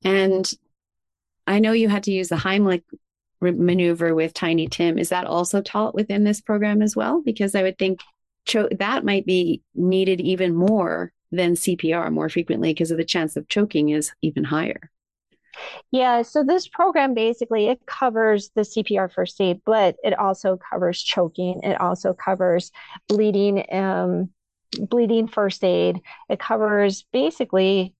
And 0.05 0.51
I 1.47 1.59
know 1.59 1.73
you 1.73 1.88
had 1.88 2.05
to 2.05 2.12
use 2.12 2.29
the 2.29 2.37
Heimlich 2.37 2.85
maneuver 3.40 4.14
with 4.14 4.35
Tiny 4.35 4.68
Tim. 4.68 4.99
Is 4.99 5.09
that 5.09 5.27
also 5.27 5.61
taught 5.61 5.95
within 5.95 6.25
this 6.25 6.40
program 6.40 6.81
as 6.81 6.95
well? 6.95 7.21
Because 7.21 7.55
I 7.55 7.62
would 7.62 7.79
think 7.79 8.01
cho- 8.45 8.68
that 8.79 9.05
might 9.05 9.27
be 9.27 9.62
needed 9.75 10.21
even 10.21 10.55
more 10.55 11.12
than 11.33 11.55
CPR 11.55 12.12
more 12.12 12.29
frequently 12.29 12.71
because 12.71 12.90
of 12.90 12.99
the 12.99 13.05
chance 13.05 13.37
of 13.37 13.49
choking 13.49 13.88
is 13.88 14.12
even 14.23 14.45
higher. 14.45 14.90
Yeah, 15.91 16.23
so 16.23 16.43
this 16.43 16.69
program 16.69 17.15
basically 17.15 17.69
it 17.69 17.85
covers 17.87 18.51
the 18.55 18.62
CPR 18.62 19.12
first 19.12 19.41
aid, 19.41 19.61
but 19.65 19.97
it 20.03 20.19
also 20.19 20.59
covers 20.71 21.03
choking. 21.03 21.61
It 21.62 21.81
also 21.81 22.15
covers 22.15 22.73
bleeding, 23.09 23.65
um, 23.71 24.31
bleeding 24.79 25.29
first 25.29 25.62
aid. 25.65 26.01
It 26.29 26.41
covers 26.41 27.05
basically 27.12 27.95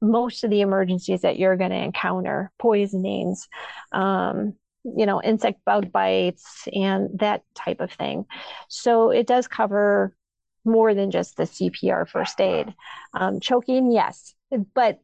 most 0.00 0.44
of 0.44 0.50
the 0.50 0.60
emergencies 0.60 1.22
that 1.22 1.38
you're 1.38 1.56
going 1.56 1.70
to 1.70 1.76
encounter, 1.76 2.52
poisonings, 2.58 3.48
um, 3.92 4.54
you 4.84 5.06
know, 5.06 5.20
insect 5.22 5.64
bug 5.64 5.90
bites, 5.90 6.68
and 6.72 7.18
that 7.18 7.42
type 7.54 7.80
of 7.80 7.92
thing. 7.92 8.24
So 8.68 9.10
it 9.10 9.26
does 9.26 9.48
cover 9.48 10.14
more 10.64 10.94
than 10.94 11.10
just 11.10 11.36
the 11.36 11.44
CPR 11.44 12.08
first 12.08 12.40
aid. 12.40 12.74
Um, 13.14 13.40
choking, 13.40 13.90
yes, 13.90 14.34
but 14.74 15.00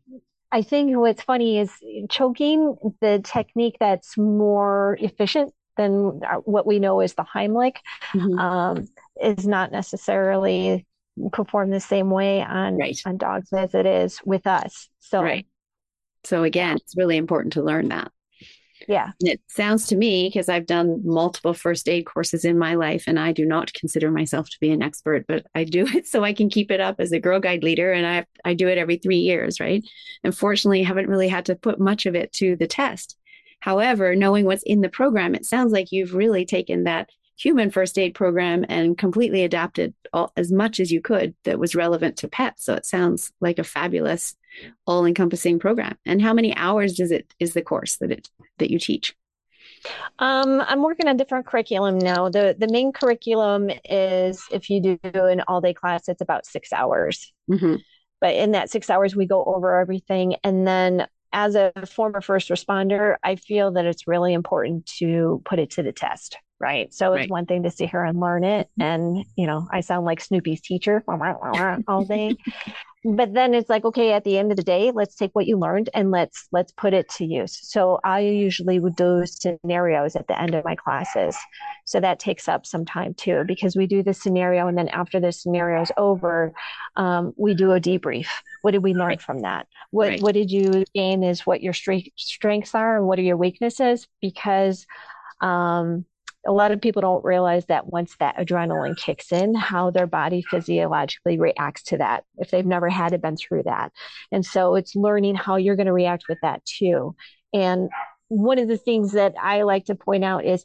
I 0.54 0.62
think 0.62 0.96
what's 0.96 1.20
funny 1.20 1.58
is 1.58 1.72
choking, 2.08 2.76
the 3.00 3.20
technique 3.24 3.76
that's 3.80 4.16
more 4.16 4.96
efficient 5.00 5.52
than 5.76 6.20
what 6.44 6.64
we 6.64 6.78
know 6.78 7.00
is 7.00 7.14
the 7.14 7.24
Heimlich, 7.24 7.78
mm-hmm. 8.12 8.38
um, 8.38 8.88
is 9.20 9.48
not 9.48 9.72
necessarily 9.72 10.86
perform 11.32 11.70
the 11.70 11.80
same 11.80 12.08
way 12.08 12.40
on 12.40 12.76
right. 12.76 12.96
on 13.04 13.16
dogs 13.16 13.52
as 13.52 13.74
it 13.74 13.84
is 13.84 14.20
with 14.24 14.46
us. 14.46 14.88
So 15.00 15.24
right. 15.24 15.44
So 16.22 16.44
again, 16.44 16.76
it's 16.76 16.96
really 16.96 17.16
important 17.16 17.54
to 17.54 17.62
learn 17.62 17.88
that. 17.88 18.12
Yeah. 18.88 19.12
And 19.20 19.30
it 19.30 19.40
sounds 19.48 19.86
to 19.88 19.96
me 19.96 20.28
because 20.28 20.48
I've 20.48 20.66
done 20.66 21.00
multiple 21.04 21.54
first 21.54 21.88
aid 21.88 22.06
courses 22.06 22.44
in 22.44 22.58
my 22.58 22.74
life 22.74 23.04
and 23.06 23.18
I 23.18 23.32
do 23.32 23.44
not 23.46 23.72
consider 23.72 24.10
myself 24.10 24.50
to 24.50 24.56
be 24.60 24.70
an 24.70 24.82
expert, 24.82 25.26
but 25.26 25.46
I 25.54 25.64
do 25.64 25.86
it 25.94 26.06
so 26.06 26.24
I 26.24 26.32
can 26.32 26.48
keep 26.50 26.70
it 26.70 26.80
up 26.80 26.96
as 26.98 27.12
a 27.12 27.20
girl 27.20 27.40
guide 27.40 27.62
leader 27.64 27.92
and 27.92 28.06
I 28.06 28.26
I 28.44 28.54
do 28.54 28.68
it 28.68 28.78
every 28.78 28.96
3 28.96 29.16
years, 29.16 29.60
right? 29.60 29.84
Unfortunately, 30.22 30.82
haven't 30.82 31.08
really 31.08 31.28
had 31.28 31.46
to 31.46 31.56
put 31.56 31.80
much 31.80 32.06
of 32.06 32.14
it 32.14 32.32
to 32.34 32.56
the 32.56 32.66
test. 32.66 33.16
However, 33.60 34.14
knowing 34.14 34.44
what's 34.44 34.62
in 34.64 34.82
the 34.82 34.90
program, 34.90 35.34
it 35.34 35.46
sounds 35.46 35.72
like 35.72 35.90
you've 35.90 36.14
really 36.14 36.44
taken 36.44 36.84
that 36.84 37.08
human 37.36 37.70
first 37.70 37.98
aid 37.98 38.14
program 38.14 38.64
and 38.68 38.96
completely 38.96 39.42
adapted 39.42 39.94
all, 40.12 40.32
as 40.36 40.52
much 40.52 40.80
as 40.80 40.92
you 40.92 41.00
could 41.00 41.34
that 41.44 41.58
was 41.58 41.74
relevant 41.74 42.16
to 42.18 42.28
pets. 42.28 42.64
So 42.64 42.74
it 42.74 42.86
sounds 42.86 43.32
like 43.40 43.58
a 43.58 43.64
fabulous, 43.64 44.36
all-encompassing 44.86 45.58
program. 45.58 45.96
And 46.06 46.22
how 46.22 46.32
many 46.32 46.54
hours 46.56 46.94
does 46.94 47.10
it 47.10 47.32
is 47.38 47.54
the 47.54 47.62
course 47.62 47.96
that 47.96 48.10
it 48.10 48.28
that 48.58 48.70
you 48.70 48.78
teach? 48.78 49.14
Um, 50.18 50.62
I'm 50.66 50.82
working 50.82 51.08
on 51.08 51.16
different 51.16 51.46
curriculum 51.46 51.98
now. 51.98 52.28
The 52.28 52.56
the 52.58 52.68
main 52.68 52.92
curriculum 52.92 53.70
is 53.84 54.42
if 54.50 54.70
you 54.70 54.80
do 54.80 54.98
an 55.04 55.42
all 55.46 55.60
day 55.60 55.74
class, 55.74 56.08
it's 56.08 56.22
about 56.22 56.46
six 56.46 56.72
hours. 56.72 57.32
Mm-hmm. 57.50 57.76
But 58.20 58.34
in 58.34 58.52
that 58.52 58.70
six 58.70 58.88
hours, 58.88 59.14
we 59.14 59.26
go 59.26 59.44
over 59.44 59.78
everything, 59.78 60.36
and 60.44 60.66
then 60.66 61.06
as 61.32 61.56
a 61.56 61.72
former 61.86 62.20
first 62.20 62.48
responder, 62.48 63.16
I 63.22 63.36
feel 63.36 63.72
that 63.72 63.84
it's 63.84 64.06
really 64.06 64.32
important 64.32 64.86
to 64.98 65.42
put 65.44 65.58
it 65.58 65.70
to 65.72 65.82
the 65.82 65.92
test 65.92 66.38
right? 66.60 66.92
So 66.94 67.14
it's 67.14 67.30
one 67.30 67.46
thing 67.46 67.62
to 67.64 67.70
sit 67.70 67.90
here 67.90 68.04
and 68.04 68.18
learn 68.18 68.44
it, 68.44 68.68
and 68.78 69.24
you 69.36 69.46
know, 69.46 69.66
I 69.70 69.80
sound 69.80 70.06
like 70.06 70.20
Snoopy's 70.20 70.60
teacher 70.60 71.02
all 71.88 72.04
day. 72.08 72.36
but 73.04 73.34
then 73.34 73.52
it's 73.52 73.68
like, 73.68 73.84
okay, 73.84 74.12
at 74.12 74.24
the 74.24 74.38
end 74.38 74.50
of 74.50 74.56
the 74.56 74.62
day, 74.62 74.90
let's 74.90 75.14
take 75.14 75.32
what 75.34 75.46
you 75.46 75.58
learned 75.58 75.90
and 75.92 76.10
let's 76.10 76.48
let's 76.52 76.72
put 76.72 76.94
it 76.94 77.08
to 77.10 77.24
use. 77.26 77.58
So 77.68 78.00
I 78.02 78.20
usually 78.20 78.78
would 78.78 78.96
do 78.96 79.24
scenarios 79.26 80.16
at 80.16 80.26
the 80.26 80.40
end 80.40 80.54
of 80.54 80.64
my 80.64 80.74
classes. 80.74 81.36
So 81.84 82.00
that 82.00 82.18
takes 82.18 82.48
up 82.48 82.64
some 82.64 82.86
time 82.86 83.12
too, 83.14 83.44
because 83.46 83.76
we 83.76 83.86
do 83.86 84.02
the 84.02 84.14
scenario, 84.14 84.66
and 84.66 84.78
then 84.78 84.88
after 84.88 85.20
the 85.20 85.32
scenario 85.32 85.82
is 85.82 85.92
over, 85.96 86.54
um, 86.96 87.34
we 87.36 87.54
do 87.54 87.72
a 87.72 87.80
debrief. 87.80 88.28
What 88.62 88.70
did 88.70 88.82
we 88.82 88.94
learn 88.94 89.08
right. 89.08 89.22
from 89.22 89.40
that? 89.40 89.66
What 89.90 90.08
right. 90.08 90.22
what 90.22 90.32
did 90.32 90.50
you 90.50 90.84
gain? 90.94 91.22
Is 91.24 91.46
what 91.46 91.62
your 91.62 91.74
strengths 91.74 92.74
are, 92.74 92.96
and 92.96 93.06
what 93.06 93.18
are 93.18 93.22
your 93.22 93.36
weaknesses? 93.36 94.08
Because 94.22 94.86
um, 95.40 96.06
a 96.46 96.52
lot 96.52 96.72
of 96.72 96.80
people 96.80 97.02
don't 97.02 97.24
realize 97.24 97.64
that 97.66 97.86
once 97.86 98.16
that 98.18 98.36
adrenaline 98.36 98.96
kicks 98.96 99.32
in, 99.32 99.54
how 99.54 99.90
their 99.90 100.06
body 100.06 100.42
physiologically 100.42 101.38
reacts 101.38 101.82
to 101.84 101.98
that 101.98 102.24
if 102.38 102.50
they've 102.50 102.66
never 102.66 102.88
had 102.88 103.12
it 103.12 103.22
been 103.22 103.36
through 103.36 103.62
that. 103.64 103.92
And 104.30 104.44
so 104.44 104.74
it's 104.74 104.94
learning 104.94 105.36
how 105.36 105.56
you're 105.56 105.76
going 105.76 105.86
to 105.86 105.92
react 105.92 106.24
with 106.28 106.38
that 106.42 106.64
too. 106.64 107.14
And 107.52 107.88
one 108.28 108.58
of 108.58 108.68
the 108.68 108.76
things 108.76 109.12
that 109.12 109.34
I 109.40 109.62
like 109.62 109.86
to 109.86 109.94
point 109.94 110.24
out 110.24 110.44
is 110.44 110.64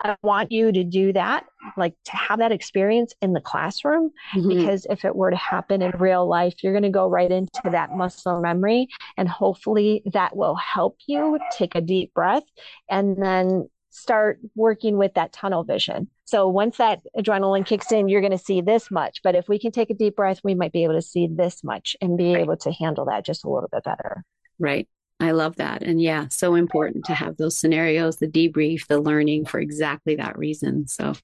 I 0.00 0.16
want 0.22 0.52
you 0.52 0.70
to 0.70 0.84
do 0.84 1.12
that, 1.14 1.44
like 1.76 1.94
to 2.04 2.16
have 2.16 2.38
that 2.38 2.52
experience 2.52 3.12
in 3.20 3.32
the 3.32 3.40
classroom, 3.40 4.12
mm-hmm. 4.32 4.48
because 4.48 4.86
if 4.88 5.04
it 5.04 5.16
were 5.16 5.30
to 5.30 5.36
happen 5.36 5.82
in 5.82 5.90
real 5.98 6.26
life, 6.28 6.54
you're 6.62 6.72
going 6.72 6.84
to 6.84 6.88
go 6.88 7.08
right 7.08 7.30
into 7.30 7.50
that 7.64 7.96
muscle 7.96 8.40
memory. 8.40 8.86
And 9.16 9.28
hopefully 9.28 10.02
that 10.12 10.36
will 10.36 10.54
help 10.54 10.98
you 11.06 11.38
take 11.50 11.74
a 11.74 11.80
deep 11.80 12.14
breath 12.14 12.44
and 12.88 13.20
then 13.20 13.68
start 13.90 14.38
working 14.54 14.96
with 14.96 15.14
that 15.14 15.32
tunnel 15.32 15.64
vision. 15.64 16.08
So 16.24 16.46
once 16.46 16.76
that 16.76 17.00
adrenaline 17.16 17.64
kicks 17.64 17.90
in, 17.90 18.08
you're 18.08 18.20
going 18.20 18.32
to 18.32 18.38
see 18.38 18.60
this 18.60 18.90
much. 18.90 19.22
But 19.22 19.34
if 19.34 19.48
we 19.48 19.58
can 19.58 19.72
take 19.72 19.90
a 19.90 19.94
deep 19.94 20.16
breath, 20.16 20.40
we 20.44 20.54
might 20.54 20.72
be 20.72 20.84
able 20.84 20.94
to 20.94 21.02
see 21.02 21.26
this 21.26 21.64
much 21.64 21.96
and 22.00 22.18
be 22.18 22.34
right. 22.34 22.42
able 22.42 22.56
to 22.58 22.72
handle 22.72 23.06
that 23.06 23.24
just 23.24 23.44
a 23.44 23.50
little 23.50 23.68
bit 23.72 23.84
better. 23.84 24.24
Right. 24.58 24.86
I 25.20 25.32
love 25.32 25.56
that. 25.56 25.82
And 25.82 26.00
yeah, 26.00 26.28
so 26.28 26.54
important 26.54 27.06
to 27.06 27.14
have 27.14 27.36
those 27.38 27.58
scenarios, 27.58 28.18
the 28.18 28.28
debrief, 28.28 28.86
the 28.86 29.00
learning 29.00 29.46
for 29.46 29.58
exactly 29.58 30.14
that 30.16 30.38
reason. 30.38 30.86
So 30.86 31.14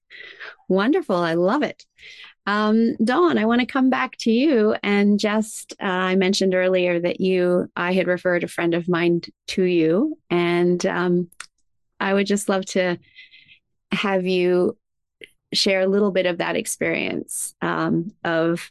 wonderful. 0.68 1.16
I 1.16 1.34
love 1.34 1.62
it. 1.62 1.84
Um, 2.46 2.96
Dawn, 2.96 3.38
I 3.38 3.44
want 3.44 3.60
to 3.60 3.66
come 3.66 3.90
back 3.90 4.16
to 4.18 4.32
you 4.32 4.74
and 4.82 5.20
just, 5.20 5.74
uh, 5.80 5.86
I 5.86 6.16
mentioned 6.16 6.54
earlier 6.54 6.98
that 7.00 7.20
you, 7.20 7.70
I 7.76 7.92
had 7.92 8.08
referred 8.08 8.42
a 8.42 8.48
friend 8.48 8.74
of 8.74 8.88
mine 8.88 9.22
to 9.48 9.62
you, 9.62 10.18
and 10.28 10.84
um, 10.84 11.30
I 12.00 12.14
would 12.14 12.26
just 12.26 12.48
love 12.48 12.64
to 12.66 12.98
have 13.92 14.26
you 14.26 14.76
share 15.52 15.82
a 15.82 15.86
little 15.86 16.10
bit 16.10 16.26
of 16.26 16.38
that 16.38 16.56
experience 16.56 17.54
um, 17.62 18.12
of 18.24 18.70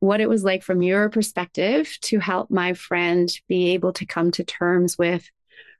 what 0.00 0.20
it 0.20 0.28
was 0.28 0.44
like 0.44 0.62
from 0.62 0.82
your 0.82 1.08
perspective 1.08 1.96
to 2.02 2.18
help 2.18 2.50
my 2.50 2.74
friend 2.74 3.28
be 3.48 3.70
able 3.70 3.92
to 3.94 4.06
come 4.06 4.30
to 4.30 4.44
terms 4.44 4.96
with 4.96 5.28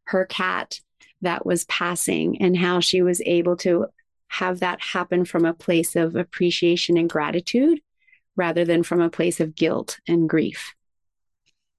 her 0.05 0.25
cat 0.25 0.81
that 1.21 1.45
was 1.45 1.65
passing 1.65 2.41
and 2.41 2.57
how 2.57 2.81
she 2.81 3.03
was 3.03 3.21
able 3.25 3.57
to 3.57 3.87
have 4.29 4.61
that 4.61 4.81
happen 4.81 5.25
from 5.25 5.45
a 5.45 5.55
place 5.55 5.97
of 5.97 6.17
appreciation 6.17 6.97
and 6.97 7.11
gratitude 7.11 7.81
rather 8.37 8.65
than 8.65 8.83
from 8.83 9.01
a 9.01 9.11
place 9.11 9.41
of 9.41 9.55
guilt 9.55 9.99
and 10.07 10.29
grief. 10.29 10.75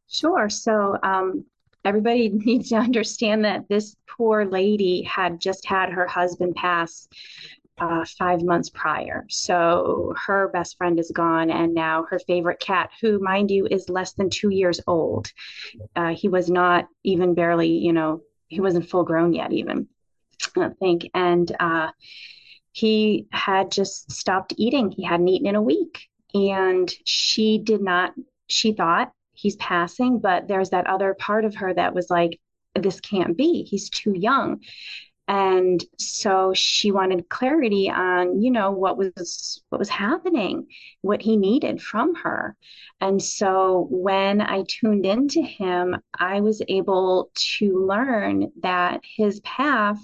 Sure. 0.07 0.49
So, 0.49 0.97
um, 1.01 1.45
everybody 1.85 2.29
needs 2.33 2.69
to 2.69 2.75
understand 2.75 3.45
that 3.45 3.67
this 3.69 3.95
poor 4.07 4.45
lady 4.45 5.03
had 5.03 5.39
just 5.39 5.65
had 5.65 5.89
her 5.89 6.07
husband 6.07 6.55
pass 6.55 7.07
uh, 7.79 8.03
five 8.17 8.43
months 8.43 8.69
prior. 8.69 9.25
So 9.29 10.13
her 10.25 10.49
best 10.49 10.77
friend 10.77 10.99
is 10.99 11.11
gone, 11.11 11.49
and 11.49 11.73
now 11.73 12.05
her 12.09 12.19
favorite 12.19 12.59
cat, 12.59 12.89
who, 13.01 13.19
mind 13.19 13.51
you, 13.51 13.67
is 13.69 13.89
less 13.89 14.13
than 14.13 14.29
two 14.29 14.49
years 14.49 14.81
old. 14.85 15.31
Uh, 15.95 16.09
he 16.09 16.27
was 16.27 16.49
not 16.49 16.87
even 17.03 17.33
barely, 17.33 17.69
you 17.69 17.93
know, 17.93 18.21
he 18.47 18.59
wasn't 18.59 18.89
full 18.89 19.03
grown 19.03 19.33
yet, 19.33 19.53
even, 19.53 19.87
I 20.57 20.69
think. 20.79 21.09
And 21.13 21.55
uh, 21.59 21.91
he 22.71 23.27
had 23.31 23.71
just 23.71 24.11
stopped 24.11 24.53
eating. 24.57 24.91
He 24.91 25.03
hadn't 25.03 25.27
eaten 25.27 25.47
in 25.47 25.55
a 25.55 25.61
week. 25.61 26.09
And 26.33 26.91
she 27.05 27.57
did 27.59 27.81
not, 27.81 28.13
she 28.47 28.73
thought 28.73 29.13
he's 29.39 29.55
passing, 29.57 30.19
but 30.19 30.47
there's 30.47 30.71
that 30.71 30.87
other 30.87 31.13
part 31.13 31.45
of 31.45 31.55
her 31.55 31.73
that 31.73 31.93
was 31.95 32.09
like, 32.09 32.39
this 32.75 32.99
can't 33.01 33.35
be. 33.37 33.63
He's 33.63 33.89
too 33.89 34.13
young. 34.13 34.59
and 35.27 35.83
so 35.99 36.53
she 36.55 36.91
wanted 36.91 37.29
clarity 37.29 37.89
on 37.89 38.41
you 38.41 38.49
know 38.51 38.71
what 38.71 38.97
was 38.97 39.61
what 39.69 39.77
was 39.77 39.89
happening 39.89 40.65
what 41.01 41.21
he 41.21 41.37
needed 41.37 41.81
from 41.81 42.15
her 42.15 42.55
and 42.99 43.21
so 43.21 43.87
when 43.91 44.41
i 44.41 44.63
tuned 44.67 45.05
into 45.05 45.41
him 45.41 45.95
i 46.19 46.41
was 46.41 46.61
able 46.67 47.29
to 47.35 47.85
learn 47.85 48.51
that 48.61 49.01
his 49.17 49.39
path 49.41 50.01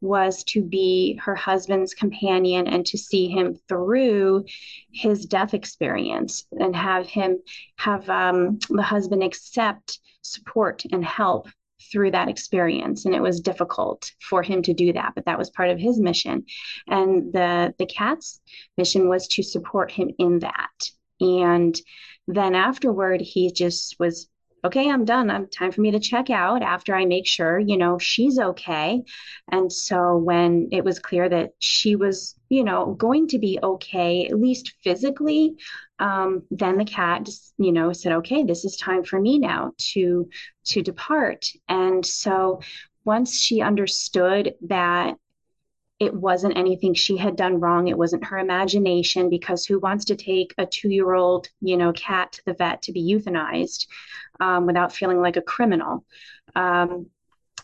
was 0.00 0.44
to 0.44 0.62
be 0.62 1.20
her 1.22 1.34
husband's 1.34 1.94
companion 1.94 2.66
and 2.66 2.86
to 2.86 2.96
see 2.96 3.28
him 3.28 3.54
through 3.68 4.44
his 4.92 5.26
death 5.26 5.54
experience 5.54 6.46
and 6.52 6.74
have 6.74 7.06
him 7.06 7.38
have 7.76 8.08
um, 8.08 8.58
the 8.70 8.82
husband 8.82 9.22
accept 9.22 10.00
support 10.22 10.84
and 10.90 11.04
help 11.04 11.48
through 11.92 12.10
that 12.10 12.28
experience. 12.28 13.04
And 13.04 13.14
it 13.14 13.22
was 13.22 13.40
difficult 13.40 14.10
for 14.20 14.42
him 14.42 14.62
to 14.62 14.74
do 14.74 14.92
that 14.92 15.12
but 15.14 15.26
that 15.26 15.38
was 15.38 15.50
part 15.50 15.70
of 15.70 15.78
his 15.78 16.00
mission. 16.00 16.44
And 16.86 17.32
the 17.32 17.74
the 17.78 17.86
cat's 17.86 18.40
mission 18.78 19.08
was 19.08 19.28
to 19.28 19.42
support 19.42 19.90
him 19.90 20.10
in 20.18 20.38
that. 20.40 20.90
And 21.20 21.78
then 22.26 22.54
afterward 22.54 23.20
he 23.20 23.52
just 23.52 23.96
was 23.98 24.29
okay 24.64 24.90
i'm 24.90 25.04
done. 25.04 25.30
I'm 25.30 25.46
time 25.46 25.72
for 25.72 25.80
me 25.80 25.92
to 25.92 26.00
check 26.00 26.30
out 26.30 26.62
after 26.62 26.94
i 26.94 27.04
make 27.04 27.26
sure 27.26 27.58
you 27.58 27.76
know 27.76 27.98
she's 27.98 28.38
okay. 28.38 29.02
And 29.50 29.72
so 29.72 30.16
when 30.16 30.68
it 30.72 30.84
was 30.84 30.98
clear 30.98 31.28
that 31.28 31.50
she 31.58 31.96
was 31.96 32.34
you 32.48 32.64
know 32.64 32.94
going 32.94 33.28
to 33.28 33.38
be 33.38 33.58
okay 33.62 34.26
at 34.26 34.38
least 34.38 34.74
physically 34.82 35.56
um, 35.98 36.44
then 36.50 36.78
the 36.78 36.84
cat 36.84 37.24
just 37.24 37.52
you 37.58 37.72
know 37.72 37.92
said 37.92 38.12
okay 38.12 38.42
this 38.42 38.64
is 38.64 38.76
time 38.76 39.04
for 39.04 39.20
me 39.20 39.38
now 39.38 39.72
to 39.78 40.28
to 40.64 40.82
depart. 40.82 41.50
And 41.68 42.04
so 42.04 42.60
once 43.04 43.40
she 43.40 43.60
understood 43.60 44.54
that 44.62 45.16
it 45.98 46.14
wasn't 46.14 46.56
anything 46.56 46.94
she 46.94 47.18
had 47.18 47.36
done 47.36 47.60
wrong 47.60 47.88
it 47.88 47.98
wasn't 47.98 48.24
her 48.24 48.38
imagination 48.38 49.28
because 49.28 49.66
who 49.66 49.78
wants 49.78 50.06
to 50.06 50.16
take 50.16 50.54
a 50.56 50.66
two-year-old 50.66 51.48
you 51.60 51.76
know 51.76 51.92
cat 51.92 52.32
to 52.32 52.42
the 52.46 52.54
vet 52.54 52.82
to 52.82 52.92
be 52.92 53.02
euthanized 53.02 53.86
um, 54.40 54.66
without 54.66 54.92
feeling 54.92 55.20
like 55.20 55.36
a 55.36 55.42
criminal. 55.42 56.04
Um, 56.54 57.06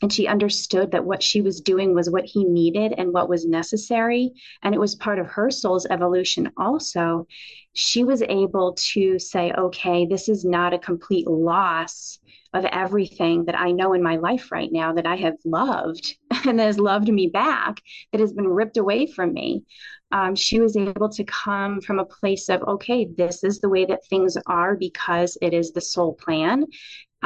and 0.03 0.13
she 0.13 0.27
understood 0.27 0.91
that 0.93 1.05
what 1.05 1.23
she 1.23 1.41
was 1.41 1.61
doing 1.61 1.95
was 1.95 2.11
what 2.11 2.25
he 2.25 2.45
needed 2.45 2.95
and 2.97 3.13
what 3.13 3.29
was 3.29 3.47
necessary 3.47 4.33
and 4.63 4.75
it 4.75 4.81
was 4.81 4.95
part 4.95 5.19
of 5.19 5.27
her 5.27 5.51
soul's 5.51 5.87
evolution 5.87 6.51
also. 6.57 7.27
She 7.73 8.05
was 8.05 8.23
able 8.23 8.75
to 8.75 9.19
say 9.19 9.53
okay 9.53 10.07
this 10.07 10.29
is 10.29 10.45
not 10.45 10.75
a 10.75 10.79
complete 10.79 11.27
loss 11.27 12.19
of 12.55 12.65
everything 12.67 13.45
that 13.45 13.59
i 13.59 13.71
know 13.71 13.93
in 13.93 14.03
my 14.03 14.17
life 14.17 14.51
right 14.51 14.71
now 14.73 14.93
that 14.93 15.07
i 15.07 15.17
have 15.17 15.35
loved 15.45 16.17
and 16.47 16.61
has 16.61 16.79
loved 16.79 17.09
me 17.09 17.27
back 17.27 17.81
that 18.13 18.21
has 18.21 18.33
been 18.33 18.49
ripped 18.49 18.77
away 18.77 19.07
from 19.07 19.33
me. 19.33 19.65
Um, 20.13 20.37
she 20.37 20.61
was 20.61 20.77
able 20.77 21.09
to 21.11 21.25
come 21.25 21.81
from 21.81 21.99
a 21.99 22.05
place 22.05 22.49
of 22.49 22.63
okay 22.63 23.09
this 23.17 23.43
is 23.43 23.59
the 23.59 23.69
way 23.69 23.85
that 23.87 24.07
things 24.07 24.37
are 24.47 24.77
because 24.77 25.37
it 25.43 25.53
is 25.53 25.73
the 25.73 25.81
soul 25.81 26.15
plan 26.15 26.65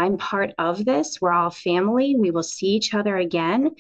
I'm 0.01 0.17
part 0.17 0.55
of 0.57 0.83
this. 0.87 1.21
We're 1.21 1.33
all 1.33 1.51
family. 1.51 2.17
We 2.17 2.31
will 2.31 2.43
see 2.43 2.69
each 2.69 2.95
other 2.95 3.19
again. 3.19 3.73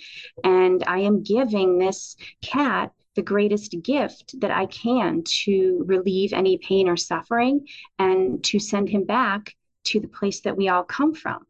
And 0.45 0.85
I 0.87 0.99
am 0.99 1.23
giving 1.23 1.79
this 1.79 2.14
cat 2.43 2.93
the 3.16 3.23
greatest 3.23 3.75
gift 3.83 4.39
that 4.43 4.51
I 4.51 4.66
can 4.66 5.23
to 5.45 5.83
relieve 5.87 6.35
any 6.35 6.59
pain 6.59 6.91
or 6.91 6.99
suffering 6.99 7.66
and 7.99 8.45
to 8.45 8.59
send 8.59 8.91
him 8.91 9.05
back 9.05 9.57
to 9.85 9.99
the 9.99 10.09
place 10.09 10.41
that 10.41 10.59
we 10.59 10.68
all 10.68 10.85
come 10.85 11.14
from. 11.14 11.47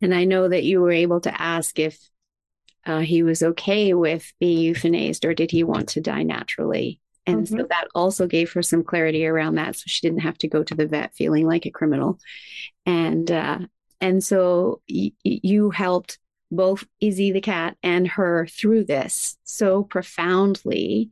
And 0.00 0.14
I 0.14 0.24
know 0.24 0.48
that 0.48 0.64
you 0.64 0.80
were 0.80 0.90
able 0.90 1.20
to 1.20 1.40
ask 1.40 1.78
if 1.78 1.98
uh, 2.86 3.00
he 3.00 3.22
was 3.22 3.42
okay 3.42 3.92
with 3.92 4.32
being 4.40 4.74
euthanized 4.74 5.26
or 5.26 5.34
did 5.34 5.50
he 5.50 5.64
want 5.64 5.90
to 5.90 6.00
die 6.00 6.22
naturally? 6.22 6.98
And 7.26 7.46
mm-hmm. 7.46 7.58
so 7.58 7.66
that 7.68 7.88
also 7.94 8.26
gave 8.26 8.52
her 8.52 8.62
some 8.62 8.82
clarity 8.82 9.26
around 9.26 9.56
that. 9.56 9.76
So 9.76 9.84
she 9.86 10.06
didn't 10.06 10.22
have 10.22 10.38
to 10.38 10.48
go 10.48 10.62
to 10.62 10.74
the 10.74 10.86
vet 10.86 11.14
feeling 11.14 11.46
like 11.46 11.66
a 11.66 11.70
criminal. 11.70 12.18
And, 12.86 13.30
uh, 13.30 13.58
and 14.00 14.24
so 14.24 14.80
y- 14.88 15.12
you 15.22 15.70
helped 15.70 16.18
both 16.50 16.84
Izzy 17.00 17.32
the 17.32 17.40
cat 17.40 17.76
and 17.82 18.08
her 18.08 18.46
through 18.46 18.84
this 18.84 19.36
so 19.44 19.84
profoundly 19.84 21.10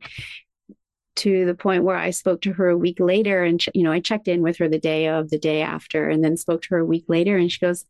to 1.15 1.45
the 1.45 1.55
point 1.55 1.83
where 1.83 1.97
I 1.97 2.11
spoke 2.11 2.41
to 2.41 2.53
her 2.53 2.69
a 2.69 2.77
week 2.77 2.99
later 2.99 3.43
and 3.43 3.63
you 3.73 3.83
know 3.83 3.91
I 3.91 3.99
checked 3.99 4.27
in 4.27 4.41
with 4.41 4.57
her 4.57 4.67
the 4.67 4.79
day 4.79 5.07
of 5.07 5.29
the 5.29 5.37
day 5.37 5.61
after 5.61 6.09
and 6.09 6.23
then 6.23 6.37
spoke 6.37 6.61
to 6.63 6.69
her 6.71 6.79
a 6.79 6.85
week 6.85 7.05
later 7.07 7.37
and 7.37 7.51
she 7.51 7.59
goes 7.59 7.85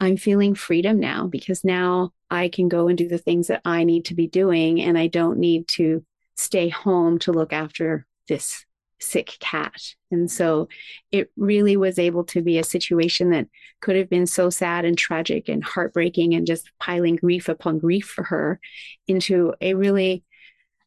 I'm 0.00 0.16
feeling 0.16 0.54
freedom 0.54 0.98
now 0.98 1.26
because 1.26 1.64
now 1.64 2.12
I 2.30 2.48
can 2.48 2.68
go 2.68 2.88
and 2.88 2.98
do 2.98 3.08
the 3.08 3.18
things 3.18 3.46
that 3.46 3.62
I 3.64 3.84
need 3.84 4.06
to 4.06 4.14
be 4.14 4.26
doing 4.26 4.80
and 4.80 4.98
I 4.98 5.06
don't 5.06 5.38
need 5.38 5.68
to 5.68 6.04
stay 6.36 6.68
home 6.68 7.18
to 7.20 7.32
look 7.32 7.52
after 7.52 8.06
this 8.28 8.64
sick 9.00 9.36
cat. 9.40 9.94
And 10.10 10.30
so 10.30 10.68
it 11.12 11.30
really 11.36 11.76
was 11.76 11.98
able 11.98 12.24
to 12.24 12.42
be 12.42 12.58
a 12.58 12.64
situation 12.64 13.30
that 13.30 13.48
could 13.80 13.96
have 13.96 14.08
been 14.08 14.26
so 14.26 14.50
sad 14.50 14.84
and 14.84 14.96
tragic 14.96 15.48
and 15.48 15.62
heartbreaking 15.62 16.34
and 16.34 16.46
just 16.46 16.70
piling 16.80 17.16
grief 17.16 17.48
upon 17.48 17.78
grief 17.78 18.06
for 18.06 18.24
her 18.24 18.60
into 19.06 19.54
a 19.60 19.74
really 19.74 20.24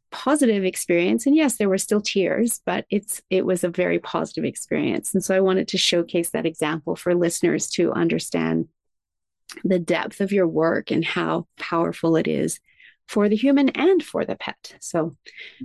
positive 0.09 0.63
experience 0.63 1.25
and 1.25 1.35
yes 1.35 1.57
there 1.57 1.67
were 1.67 1.77
still 1.77 1.99
tears 1.99 2.61
but 2.65 2.85
it's 2.89 3.21
it 3.29 3.45
was 3.45 3.65
a 3.65 3.69
very 3.69 3.99
positive 3.99 4.45
experience 4.45 5.13
and 5.13 5.21
so 5.21 5.35
i 5.35 5.39
wanted 5.41 5.67
to 5.67 5.77
showcase 5.77 6.29
that 6.29 6.45
example 6.45 6.95
for 6.95 7.13
listeners 7.13 7.67
to 7.67 7.91
understand 7.91 8.69
the 9.65 9.79
depth 9.79 10.21
of 10.21 10.31
your 10.31 10.47
work 10.47 10.91
and 10.91 11.03
how 11.03 11.45
powerful 11.59 12.15
it 12.15 12.25
is 12.25 12.61
for 13.08 13.30
the 13.30 13.36
human 13.36 13.70
and 13.70 14.03
for 14.03 14.26
the 14.26 14.36
pet. 14.36 14.76
So 14.80 15.16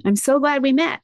I'm 0.05 0.17
so 0.17 0.39
glad 0.39 0.63
we 0.63 0.73
met. 0.73 1.01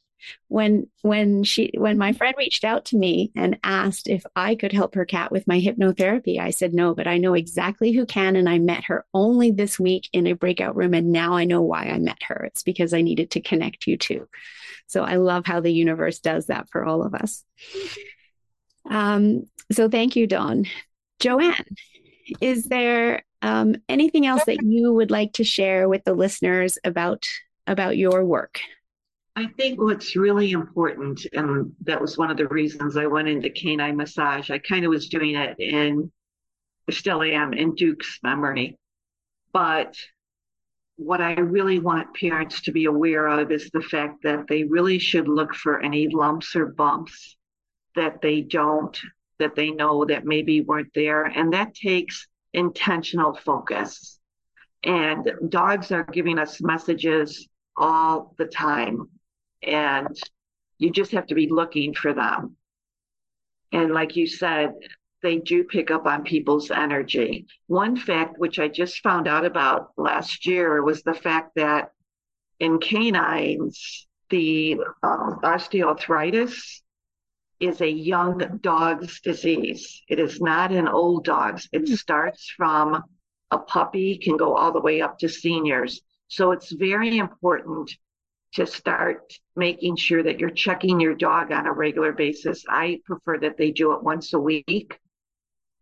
When 0.48 0.88
when 1.02 1.44
she 1.44 1.70
when 1.78 1.96
my 1.96 2.12
friend 2.12 2.34
reached 2.36 2.64
out 2.64 2.86
to 2.86 2.96
me 2.96 3.30
and 3.36 3.56
asked 3.62 4.08
if 4.08 4.24
I 4.34 4.56
could 4.56 4.72
help 4.72 4.96
her 4.96 5.04
cat 5.04 5.30
with 5.30 5.46
my 5.46 5.60
hypnotherapy, 5.60 6.40
I 6.40 6.50
said 6.50 6.74
no, 6.74 6.92
but 6.92 7.06
I 7.06 7.18
know 7.18 7.34
exactly 7.34 7.92
who 7.92 8.04
can 8.04 8.34
and 8.34 8.48
I 8.48 8.58
met 8.58 8.84
her 8.86 9.06
only 9.14 9.52
this 9.52 9.78
week 9.78 10.08
in 10.12 10.26
a 10.26 10.32
breakout 10.32 10.74
room 10.74 10.92
and 10.92 11.12
now 11.12 11.34
I 11.34 11.44
know 11.44 11.62
why 11.62 11.84
I 11.84 11.98
met 11.98 12.20
her. 12.24 12.44
It's 12.46 12.64
because 12.64 12.92
I 12.92 13.00
needed 13.00 13.30
to 13.32 13.40
connect 13.40 13.86
you 13.86 13.96
two. 13.96 14.28
So 14.88 15.04
I 15.04 15.16
love 15.16 15.46
how 15.46 15.60
the 15.60 15.72
universe 15.72 16.18
does 16.18 16.46
that 16.46 16.68
for 16.68 16.84
all 16.84 17.02
of 17.04 17.14
us. 17.14 17.44
Um, 18.90 19.44
so 19.70 19.88
thank 19.88 20.16
you, 20.16 20.26
Dawn. 20.26 20.64
Joanne, 21.20 21.76
is 22.40 22.64
there 22.64 23.22
um, 23.42 23.76
anything 23.88 24.26
else 24.26 24.44
that 24.44 24.62
you 24.62 24.92
would 24.92 25.10
like 25.10 25.32
to 25.34 25.44
share 25.44 25.88
with 25.88 26.04
the 26.04 26.14
listeners 26.14 26.78
about 26.84 27.26
about 27.66 27.96
your 27.96 28.24
work? 28.24 28.60
I 29.36 29.46
think 29.46 29.80
what's 29.80 30.16
really 30.16 30.50
important, 30.50 31.24
and 31.32 31.72
that 31.82 32.00
was 32.00 32.18
one 32.18 32.30
of 32.30 32.36
the 32.36 32.48
reasons 32.48 32.96
I 32.96 33.06
went 33.06 33.28
into 33.28 33.50
canine 33.50 33.96
massage. 33.96 34.50
I 34.50 34.58
kind 34.58 34.84
of 34.84 34.90
was 34.90 35.08
doing 35.08 35.36
it 35.36 35.56
in, 35.60 36.10
still 36.90 37.22
am 37.22 37.52
in 37.52 37.74
Duke's 37.74 38.18
memory, 38.22 38.76
but 39.52 39.96
what 40.96 41.20
I 41.20 41.34
really 41.34 41.78
want 41.78 42.16
parents 42.16 42.62
to 42.62 42.72
be 42.72 42.86
aware 42.86 43.28
of 43.28 43.52
is 43.52 43.70
the 43.70 43.80
fact 43.80 44.24
that 44.24 44.48
they 44.48 44.64
really 44.64 44.98
should 44.98 45.28
look 45.28 45.54
for 45.54 45.80
any 45.80 46.08
lumps 46.08 46.56
or 46.56 46.66
bumps 46.66 47.36
that 47.94 48.20
they 48.20 48.40
don't, 48.40 48.98
that 49.38 49.54
they 49.54 49.70
know 49.70 50.04
that 50.06 50.24
maybe 50.24 50.60
weren't 50.60 50.92
there. 50.96 51.22
And 51.24 51.52
that 51.52 51.74
takes 51.76 52.26
intentional 52.52 53.34
focus. 53.34 54.18
And 54.84 55.28
dogs 55.48 55.90
are 55.92 56.04
giving 56.04 56.38
us 56.38 56.60
messages 56.60 57.48
all 57.76 58.34
the 58.38 58.46
time. 58.46 59.08
And 59.62 60.16
you 60.78 60.90
just 60.90 61.12
have 61.12 61.26
to 61.28 61.34
be 61.34 61.48
looking 61.48 61.94
for 61.94 62.12
them. 62.12 62.56
And 63.72 63.92
like 63.92 64.16
you 64.16 64.26
said, 64.26 64.74
they 65.22 65.38
do 65.38 65.64
pick 65.64 65.90
up 65.90 66.06
on 66.06 66.22
people's 66.22 66.70
energy. 66.70 67.46
One 67.66 67.96
fact, 67.96 68.38
which 68.38 68.58
I 68.58 68.68
just 68.68 69.00
found 69.00 69.26
out 69.26 69.44
about 69.44 69.90
last 69.96 70.46
year, 70.46 70.82
was 70.82 71.02
the 71.02 71.14
fact 71.14 71.56
that 71.56 71.90
in 72.60 72.78
canines, 72.78 74.06
the 74.30 74.74
um, 75.02 75.40
osteoarthritis 75.42 76.82
is 77.60 77.80
a 77.80 77.90
young 77.90 78.58
dog's 78.62 79.20
disease. 79.20 80.02
It 80.08 80.20
is 80.20 80.40
not 80.40 80.72
an 80.72 80.88
old 80.88 81.24
dog's. 81.24 81.68
It 81.72 81.88
hmm. 81.88 81.94
starts 81.94 82.52
from 82.56 83.02
a 83.50 83.58
puppy, 83.58 84.18
can 84.18 84.36
go 84.36 84.56
all 84.56 84.72
the 84.72 84.80
way 84.80 85.00
up 85.00 85.18
to 85.18 85.28
seniors. 85.28 86.02
So 86.28 86.52
it's 86.52 86.70
very 86.72 87.18
important 87.18 87.90
to 88.54 88.66
start 88.66 89.32
making 89.56 89.96
sure 89.96 90.22
that 90.22 90.38
you're 90.38 90.50
checking 90.50 91.00
your 91.00 91.14
dog 91.14 91.52
on 91.52 91.66
a 91.66 91.72
regular 91.72 92.12
basis. 92.12 92.64
I 92.68 93.00
prefer 93.04 93.38
that 93.38 93.56
they 93.56 93.70
do 93.70 93.92
it 93.92 94.02
once 94.02 94.32
a 94.32 94.38
week. 94.38 94.98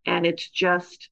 And 0.05 0.24
it's 0.24 0.49
just 0.49 1.11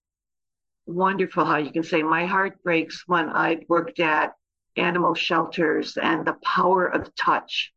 wonderful 0.86 1.44
how 1.44 1.58
you 1.58 1.72
can 1.72 1.82
say, 1.82 2.02
My 2.02 2.26
heart 2.26 2.62
breaks 2.62 3.04
when 3.06 3.28
I've 3.28 3.64
worked 3.68 4.00
at 4.00 4.34
animal 4.76 5.14
shelters 5.14 5.96
and 5.96 6.24
the 6.24 6.36
power 6.44 6.86
of 6.86 7.14
touch 7.14 7.73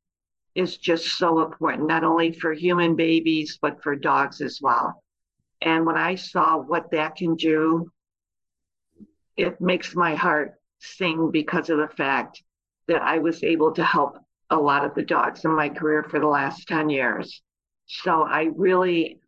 is 0.58 0.76
just 0.76 1.18
so 1.20 1.42
important, 1.46 1.88
not 1.88 2.04
only 2.04 2.32
for 2.32 2.52
human 2.52 2.96
babies, 2.96 3.60
but 3.62 3.82
for 3.84 3.96
dogs 3.96 4.42
as 4.42 4.60
well. 4.60 5.04
And 5.62 5.86
when 5.86 5.98
I 5.98 6.16
saw 6.16 6.58
what 6.58 6.90
that 6.92 7.16
can 7.16 7.36
do, 7.36 7.92
it 9.38 9.62
makes 9.62 9.96
my 9.96 10.16
heart 10.16 10.56
sing 10.80 11.30
because 11.30 11.70
of 11.70 11.78
the 11.78 11.88
fact 11.88 12.42
that 12.88 13.04
I 13.04 13.20
was 13.20 13.44
able 13.44 13.72
to 13.74 13.84
help 13.84 14.18
a 14.50 14.58
lot 14.58 14.84
of 14.84 14.96
the 14.96 15.04
dogs 15.04 15.46
in 15.46 15.56
my 15.56 15.70
career 15.70 16.02
for 16.02 16.20
the 16.20 16.28
last 16.28 16.68
10 16.68 16.90
years. 16.90 17.44
So 17.86 18.24
I 18.24 18.50
really 18.56 19.20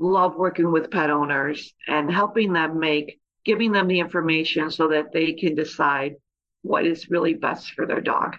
love 0.00 0.34
working 0.34 0.72
with 0.72 0.90
pet 0.90 1.08
owners 1.08 1.72
and 1.86 2.12
helping 2.12 2.52
them 2.52 2.80
make, 2.80 3.20
giving 3.44 3.70
them 3.70 3.86
the 3.86 4.00
information 4.00 4.72
so 4.72 4.88
that 4.88 5.12
they 5.12 5.34
can 5.34 5.54
decide 5.54 6.16
what 6.62 6.84
is 6.84 7.10
really 7.10 7.34
best 7.34 7.70
for 7.74 7.86
their 7.86 8.00
dog. 8.00 8.38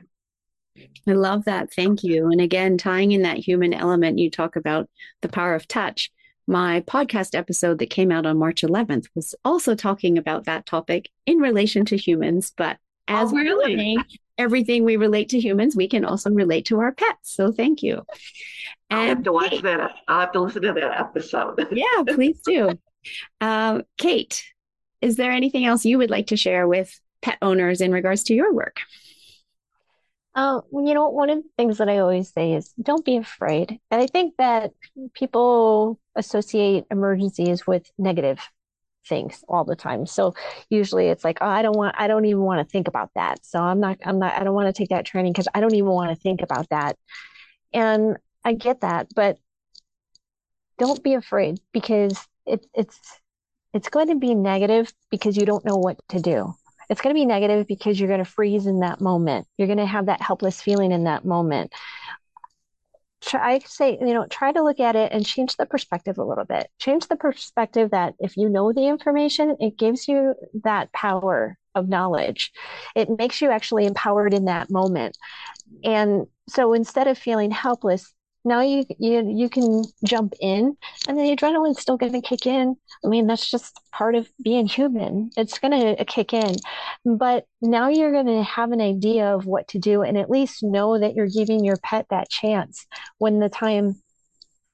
I 1.08 1.12
love 1.12 1.46
that. 1.46 1.74
Thank 1.74 2.04
you. 2.04 2.28
And 2.28 2.42
again, 2.42 2.78
tying 2.78 3.12
in 3.12 3.22
that 3.22 3.38
human 3.38 3.74
element, 3.74 4.20
you 4.20 4.30
talk 4.30 4.56
about 4.56 4.90
the 5.22 5.30
power 5.30 5.56
of 5.56 5.68
touch. 5.68 6.12
My 6.48 6.82
podcast 6.82 7.34
episode 7.34 7.80
that 7.80 7.90
came 7.90 8.12
out 8.12 8.26
on 8.26 8.38
March 8.38 8.62
11th 8.62 9.08
was 9.16 9.34
also 9.44 9.74
talking 9.76 10.18
about 10.18 10.46
that 10.46 10.66
topic 10.66 11.10
in 11.26 11.38
relation 11.38 11.86
to 11.86 11.98
humans. 11.98 12.52
But 12.56 12.78
as 13.08 13.32
oh, 13.32 13.36
really? 13.36 13.76
Saying, 13.76 14.04
everything 14.38 14.84
we 14.84 14.98
relate 14.98 15.30
to 15.30 15.40
humans, 15.40 15.76
we 15.76 15.88
can 15.88 16.06
also 16.06 16.30
relate 16.30 16.66
to 16.66 16.80
our 16.80 16.92
pets. 16.92 17.34
So 17.34 17.52
thank 17.52 17.82
you. 17.82 18.04
And 18.90 19.00
I'll 19.00 19.08
have 19.08 19.24
to 19.24 19.32
watch 19.32 19.62
that. 19.62 19.96
I'll 20.08 20.20
have 20.22 20.32
to 20.34 20.42
listen 20.42 20.62
to 20.64 20.74
that 20.74 21.00
episode. 21.00 21.68
yeah, 21.72 22.04
please 22.08 22.40
do. 22.42 22.78
Uh, 23.40 23.82
Kate, 23.98 24.44
is 25.02 25.16
there 25.16 25.32
anything 25.32 25.66
else 25.66 25.86
you 25.86 25.98
would 25.98 26.10
like 26.10 26.28
to 26.28 26.38
share 26.38 26.68
with 26.68 27.00
pet 27.22 27.38
owners 27.42 27.82
in 27.82 27.92
regards 27.92 28.24
to 28.26 28.34
your 28.34 28.54
work? 28.54 28.82
Uh, 30.36 30.60
you 30.74 30.94
know, 30.94 31.08
one 31.10 31.30
of 31.30 31.38
the 31.38 31.50
things 31.58 31.78
that 31.78 31.88
I 31.88 32.00
always 32.00 32.32
say 32.32 32.54
is 32.54 32.74
don't 32.82 33.06
be 33.06 33.16
afraid. 33.16 33.80
And 33.90 34.02
I 34.02 34.08
think 34.08 34.36
that 34.38 34.74
people 35.14 35.98
associate 36.16 36.84
emergencies 36.92 37.66
with 37.66 37.90
negative 37.98 38.40
things 39.08 39.44
all 39.48 39.64
the 39.64 39.76
time. 39.78 40.06
So 40.06 40.36
usually 40.70 41.08
it's 41.08 41.24
like, 41.24 41.38
oh, 41.40 41.48
I 41.48 41.62
don't 41.62 41.78
want, 41.78 41.96
I 41.98 42.08
don't 42.08 42.26
even 42.26 42.42
want 42.42 42.68
to 42.68 42.70
think 42.72 42.90
about 42.90 43.12
that. 43.16 43.46
So 43.46 43.62
I'm 43.62 43.80
not, 43.80 43.98
I'm 44.06 44.20
not, 44.20 44.34
I 44.34 44.44
don't 44.44 44.56
want 44.56 44.68
to 44.68 44.78
take 44.78 44.90
that 44.90 45.06
training 45.06 45.32
because 45.32 45.48
I 45.54 45.62
don't 45.62 45.76
even 45.76 45.92
want 45.92 46.12
to 46.12 46.22
think 46.22 46.42
about 46.42 46.70
that. 46.70 46.98
And 47.74 48.18
I 48.44 48.54
get 48.54 48.82
that, 48.82 49.08
but 49.16 49.38
don't 50.78 51.04
be 51.04 51.14
afraid 51.14 51.60
because 51.72 52.28
it, 52.46 52.66
it's, 52.74 53.00
it's 53.74 53.90
going 53.90 54.08
to 54.08 54.16
be 54.16 54.36
negative 54.36 54.94
because 55.10 55.38
you 55.38 55.46
don't 55.46 55.66
know 55.66 55.78
what 55.78 55.98
to 56.10 56.20
do. 56.20 56.54
It's 56.90 57.02
going 57.02 57.14
to 57.14 57.20
be 57.20 57.26
negative 57.26 57.68
because 57.68 58.00
you're 58.00 58.10
going 58.10 58.24
to 58.24 58.30
freeze 58.30 58.68
in 58.68 58.80
that 58.82 59.02
moment. 59.02 59.48
You're 59.58 59.68
going 59.68 59.80
to 59.80 59.86
have 59.86 60.08
that 60.08 60.22
helpless 60.22 60.62
feeling 60.62 60.92
in 60.92 61.06
that 61.06 61.26
moment. 61.26 61.74
I 63.34 63.60
say, 63.66 63.98
you 64.00 64.14
know, 64.14 64.28
try 64.28 64.52
to 64.52 64.64
look 64.64 64.80
at 64.80 64.96
it 64.96 65.12
and 65.12 65.26
change 65.26 65.58
the 65.58 65.66
perspective 65.66 66.18
a 66.18 66.24
little 66.24 66.46
bit. 66.46 66.70
Change 66.80 67.08
the 67.08 67.16
perspective 67.16 67.92
that 67.92 68.14
if 68.20 68.38
you 68.38 68.50
know 68.50 68.72
the 68.72 68.88
information, 68.88 69.58
it 69.60 69.78
gives 69.78 70.08
you 70.08 70.36
that 70.64 70.94
power 70.94 71.58
of 71.74 71.90
knowledge. 71.90 72.52
It 72.96 73.10
makes 73.18 73.42
you 73.42 73.50
actually 73.50 73.86
empowered 73.86 74.34
in 74.34 74.46
that 74.46 74.70
moment. 74.70 75.18
And 75.84 76.28
so 76.48 76.74
instead 76.74 77.08
of 77.08 77.18
feeling 77.18 77.52
helpless, 77.52 78.14
now 78.46 78.62
you 78.62 78.86
you 79.00 79.28
you 79.28 79.50
can 79.50 79.84
jump 80.04 80.34
in 80.40 80.78
and 81.08 81.18
the 81.18 81.36
adrenaline's 81.36 81.82
still 81.82 81.98
going 81.98 82.14
to 82.14 82.22
kick 82.22 82.46
in. 82.46 82.76
I 83.04 83.08
mean 83.08 83.28
that's 83.28 83.50
just 83.50 83.80
part 83.92 84.16
of 84.16 84.30
being 84.42 84.68
human. 84.68 85.32
It's 85.36 85.60
going 85.60 85.72
to 85.72 86.02
uh, 86.02 86.06
kick 86.08 86.34
in. 86.34 86.56
But 87.04 87.46
now 87.62 87.90
you're 87.90 88.12
going 88.12 88.28
to 88.28 88.44
have 88.44 88.72
an 88.72 88.82
idea 88.82 89.34
of 89.34 89.46
what 89.46 89.68
to 89.70 89.80
do 89.80 90.04
and 90.04 90.18
at 90.18 90.30
least 90.30 90.64
know 90.64 91.00
that 91.00 91.16
you're 91.16 91.28
giving 91.28 91.66
your 91.66 91.78
pet 91.78 92.06
that 92.10 92.30
chance 92.30 92.86
when 93.18 93.40
the 93.40 93.50
time 93.50 93.96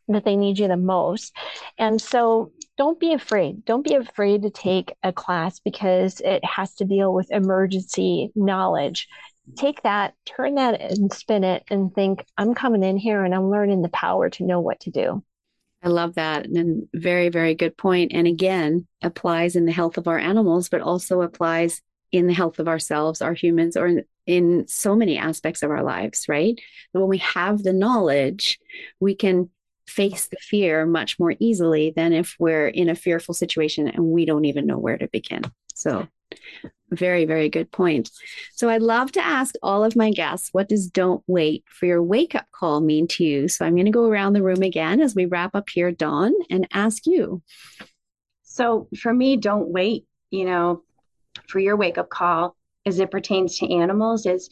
that 0.08 0.26
they 0.26 0.36
need 0.36 0.60
you 0.60 0.68
the 0.68 0.78
most. 0.78 1.34
And 1.78 2.02
so 2.02 2.52
don't 2.78 3.00
be 3.00 3.14
afraid. 3.14 3.64
Don't 3.66 3.86
be 3.86 3.96
afraid 3.96 4.42
to 4.42 4.50
take 4.50 4.94
a 5.04 5.14
class 5.14 5.60
because 5.60 6.20
it 6.22 6.44
has 6.44 6.74
to 6.76 6.86
deal 6.86 7.14
with 7.14 7.32
emergency 7.32 8.32
knowledge 8.36 9.08
take 9.56 9.84
that, 9.84 10.16
turn 10.26 10.56
that 10.56 10.80
and 10.82 11.12
spin 11.14 11.43
it 11.43 11.64
and 11.70 11.93
think, 11.93 12.26
I'm 12.38 12.54
coming 12.54 12.84
in 12.84 12.97
here 12.97 13.24
and 13.24 13.34
I'm 13.34 13.49
learning 13.49 13.82
the 13.82 13.89
power 13.89 14.30
to 14.32 14.43
know 14.43 14.60
what 14.60 14.80
to 14.82 14.91
do. 14.91 15.24
I 15.84 15.89
love 15.89 16.16
that. 16.16 16.45
And 16.45 16.88
very, 16.93 17.30
very 17.30 17.56
good 17.56 17.76
point. 17.76 18.12
And 18.14 18.28
again, 18.28 18.88
applies 19.02 19.56
in 19.56 19.66
the 19.66 19.72
health 19.72 19.97
of 19.97 20.08
our 20.08 20.20
animals, 20.20 20.70
but 20.70 20.82
also 20.82 21.22
applies 21.22 21.82
in 22.12 22.28
the 22.28 22.34
health 22.34 22.60
of 22.60 22.68
ourselves, 22.68 23.22
our 23.22 23.34
humans, 23.34 23.76
or 23.76 23.88
in, 23.88 24.04
in 24.28 24.68
so 24.68 24.95
many 24.95 25.18
aspects 25.18 25.64
of 25.64 25.72
our 25.72 25.84
lives, 25.84 26.28
right? 26.28 26.60
When 26.91 27.08
we 27.08 27.18
have 27.20 27.64
the 27.64 27.74
knowledge, 27.74 28.60
we 28.99 29.16
can 29.16 29.49
face 29.88 30.28
the 30.28 30.38
fear 30.39 30.86
much 30.86 31.20
more 31.20 31.34
easily 31.39 31.91
than 31.95 32.14
if 32.14 32.36
we're 32.39 32.68
in 32.68 32.89
a 32.89 32.95
fearful 32.95 33.34
situation 33.34 33.88
and 33.88 34.06
we 34.06 34.26
don't 34.26 34.45
even 34.45 34.68
know 34.68 34.78
where 34.78 34.97
to 34.97 35.08
begin. 35.08 35.41
So 35.74 36.08
very, 36.92 37.26
very 37.26 37.50
good 37.50 37.72
point. 37.72 38.12
So 38.54 38.70
I'd 38.70 38.82
love 38.82 39.12
to 39.14 39.26
ask 39.26 39.56
all 39.64 39.84
of 39.84 39.96
my 39.96 40.12
guests, 40.12 40.50
what 40.52 40.70
does 40.70 40.88
don't 40.88 41.24
wait 41.28 41.64
for 41.68 41.86
your 41.86 42.04
wake 42.04 42.36
up 42.36 42.48
call 42.52 42.82
mean 42.82 43.08
to 43.10 43.24
you? 43.24 43.48
So 43.48 43.66
I'm 43.66 43.76
going 43.76 43.86
to 43.86 43.92
go 43.92 44.06
around 44.06 44.34
the 44.34 44.44
room 44.44 44.62
again 44.62 45.02
as 45.02 45.16
we 45.16 45.26
wrap 45.26 45.56
up 45.56 45.70
here, 45.70 45.92
Dawn, 45.92 46.34
and 46.50 46.68
ask 46.74 47.06
you. 47.06 47.42
So 48.44 48.88
for 48.98 49.14
me, 49.14 49.38
don't 49.38 49.70
wait, 49.70 50.06
you 50.30 50.46
know, 50.46 50.84
for 51.48 51.60
your 51.60 51.78
wake 51.78 51.98
up 51.98 52.10
call 52.10 52.56
as 52.86 53.00
it 53.00 53.12
pertains 53.12 53.60
to 53.60 53.74
animals 53.74 54.26
is 54.26 54.50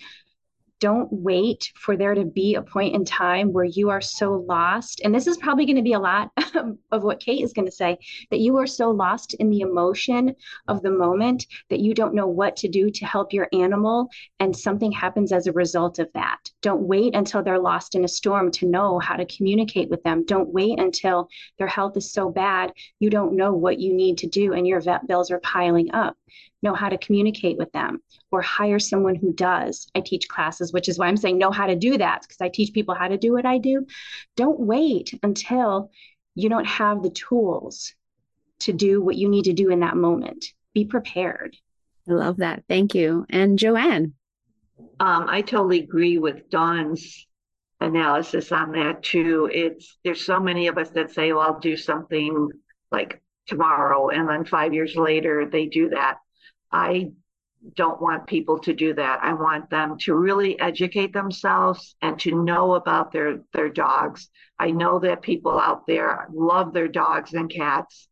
don't 0.80 1.12
wait 1.12 1.72
for 1.76 1.96
there 1.98 2.16
to 2.16 2.26
be 2.26 2.56
a 2.56 2.62
point 2.62 2.96
in 2.96 3.06
time 3.06 3.54
where 3.54 3.66
you 3.66 3.90
are 3.90 4.02
so 4.02 4.46
lost. 4.48 5.02
And 5.04 5.14
this 5.14 5.28
is 5.28 5.38
probably 5.38 5.66
going 5.66 5.76
to 5.76 5.82
be 5.82 5.94
a 5.94 6.00
lot 6.00 6.32
of 6.92 7.04
what 7.04 7.20
Kate 7.20 7.44
is 7.44 7.54
going 7.54 7.68
to 7.68 7.72
say 7.72 7.98
that 8.32 8.40
you 8.40 8.58
are 8.58 8.68
so 8.68 8.92
lost 8.92 9.34
in 9.36 9.50
the 9.50 9.62
emotion 9.62 10.36
of 10.68 10.82
the 10.82 10.92
moment 10.92 11.46
that 11.70 11.80
you 11.80 11.94
don't 11.94 12.16
know 12.16 12.28
what 12.28 12.56
to 12.58 12.68
do 12.68 12.90
to 12.90 13.06
help 13.06 13.34
your 13.34 13.48
animal. 13.54 14.10
And 14.40 14.56
something 14.56 14.92
happens 14.92 15.32
as 15.32 15.48
a 15.48 15.54
result 15.54 16.00
of 16.00 16.10
that. 16.14 16.40
Don't 16.62 16.82
wait 16.82 17.16
until 17.16 17.44
they're 17.44 17.60
lost 17.60 17.96
in 17.96 18.06
a 18.06 18.10
storm 18.10 18.52
to 18.52 18.68
know 18.68 19.00
how 19.00 19.16
to 19.16 19.26
communicate 19.26 19.90
with 19.90 20.04
them. 20.04 20.26
Don't 20.26 20.50
wait 20.50 20.80
until 20.80 21.30
their 21.58 21.68
health 21.68 21.98
is 21.98 22.12
so 22.12 22.30
bad 22.30 22.74
you 23.00 23.10
don't 23.10 23.36
know 23.36 23.54
what 23.54 23.80
you 23.80 23.94
need 23.94 24.18
to 24.20 24.28
do 24.28 24.54
and 24.54 24.68
your 24.68 24.82
vet 24.82 25.08
bills 25.08 25.32
are 25.32 25.40
piling 25.40 25.92
up 25.94 26.18
know 26.62 26.74
how 26.74 26.90
to 26.90 26.98
communicate 26.98 27.58
with 27.58 27.72
them 27.72 28.02
or 28.32 28.42
hire 28.42 28.80
someone 28.80 29.16
who 29.16 29.34
does. 29.34 29.88
I 29.96 30.02
teach 30.02 30.28
classes, 30.28 30.74
which 30.74 30.90
is 30.90 30.98
why 30.98 31.08
I'm 31.08 31.18
saying 31.18 31.38
know 31.38 31.52
how 31.52 31.68
to 31.68 31.76
do 31.76 31.98
that 31.98 32.22
because 32.22 32.42
I 32.42 32.50
teach 32.50 32.74
people 32.74 32.96
how 32.96 33.08
to 33.08 33.18
do 33.18 33.34
what 33.34 33.46
I 33.46 33.58
do. 33.58 33.86
Don't 34.36 34.60
wait 34.60 35.18
until 35.24 35.92
you 36.36 36.50
don't 36.50 36.68
have 36.68 37.02
the 37.02 37.10
tools 37.10 37.94
to 38.60 38.74
do 38.74 39.02
what 39.02 39.16
you 39.16 39.30
need 39.30 39.46
to 39.46 39.54
do 39.54 39.70
in 39.70 39.80
that 39.80 39.96
moment. 39.96 40.54
Be 40.74 40.86
prepared. 40.86 41.56
I 42.08 42.14
love 42.14 42.38
that. 42.38 42.64
Thank 42.68 42.96
you. 42.96 43.26
And 43.30 43.58
Joanne. 43.58 44.14
Um, 45.00 45.26
I 45.28 45.42
totally 45.42 45.80
agree 45.80 46.18
with 46.18 46.50
Dawn's 46.50 47.26
analysis 47.82 48.52
on 48.52 48.72
that 48.74 49.04
too. 49.04 49.50
It's 49.52 49.98
there's 50.04 50.26
so 50.26 50.40
many 50.40 50.68
of 50.68 50.78
us 50.78 50.90
that 50.92 51.12
say, 51.12 51.32
well, 51.32 51.42
I'll 51.42 51.60
do 51.60 51.78
something 51.78 52.50
like 52.92 53.22
tomorrow, 53.48 54.10
and 54.10 54.28
then 54.28 54.46
five 54.46 54.74
years 54.74 54.96
later 54.96 55.48
they 55.50 55.66
do 55.66 55.90
that. 55.90 56.18
I 56.72 57.12
don't 57.76 58.02
want 58.02 58.28
people 58.28 58.60
to 58.60 58.74
do 58.74 58.94
that. 58.94 59.20
I 59.22 59.34
want 59.34 59.70
them 59.70 59.98
to 60.00 60.16
really 60.16 60.60
educate 60.60 61.14
themselves 61.14 61.96
and 62.02 62.18
to 62.20 62.44
know 62.44 62.76
about 62.76 63.12
their 63.12 63.42
their 63.54 63.70
dogs. 63.70 64.30
I 64.58 64.72
know 64.72 65.00
that 65.00 65.22
people 65.22 65.60
out 65.60 65.86
there 65.88 66.28
love 66.34 66.74
their 66.74 66.88
dogs 66.88 67.34
and 67.34 67.50
cats. 67.50 68.08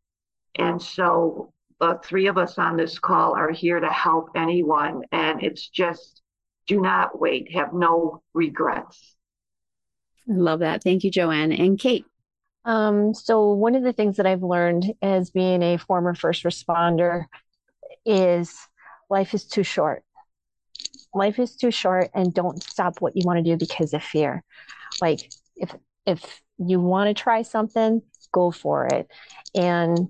And 0.56 0.82
so 0.82 1.54
the 1.80 2.00
three 2.04 2.28
of 2.28 2.38
us 2.38 2.58
on 2.58 2.76
this 2.76 3.00
call 3.00 3.36
are 3.36 3.52
here 3.52 3.80
to 3.80 3.90
help 3.90 4.30
anyone 4.36 5.04
and 5.12 5.44
it's 5.44 5.70
just 5.70 6.22
do 6.68 6.82
not 6.82 7.20
wait, 7.20 7.52
have 7.54 7.74
no 7.74 8.22
regrets. 8.34 9.16
I 10.30 10.34
love 10.34 10.60
that. 10.60 10.84
Thank 10.84 11.06
you, 11.06 11.12
Joanne. 11.12 11.54
And 11.54 11.80
Kate. 11.80 12.06
Um, 12.66 13.14
so 13.14 13.54
one 13.54 13.76
of 13.76 13.84
the 13.84 13.94
things 13.94 14.18
that 14.18 14.26
I've 14.26 14.44
learned 14.44 14.94
as 15.02 15.30
being 15.30 15.64
a 15.64 15.78
former 15.78 16.14
first 16.14 16.44
responder 16.44 17.26
is 18.08 18.58
life 19.10 19.34
is 19.34 19.46
too 19.46 19.64
short. 19.64 20.04
Life 21.14 21.40
is 21.40 21.56
too 21.56 21.72
short 21.72 22.10
and 22.14 22.34
don't 22.34 22.64
stop 22.64 23.02
what 23.02 23.16
you 23.16 23.24
want 23.26 23.38
to 23.38 23.44
do 23.44 23.58
because 23.58 23.94
of 23.94 24.04
fear. 24.04 24.44
Like 25.02 25.30
if 25.56 25.76
if 26.06 26.42
you 26.58 26.80
want 26.80 27.10
to 27.10 27.22
try 27.22 27.42
something, 27.42 28.02
go 28.32 28.52
for 28.52 28.88
it. 28.88 29.08
And 29.54 30.10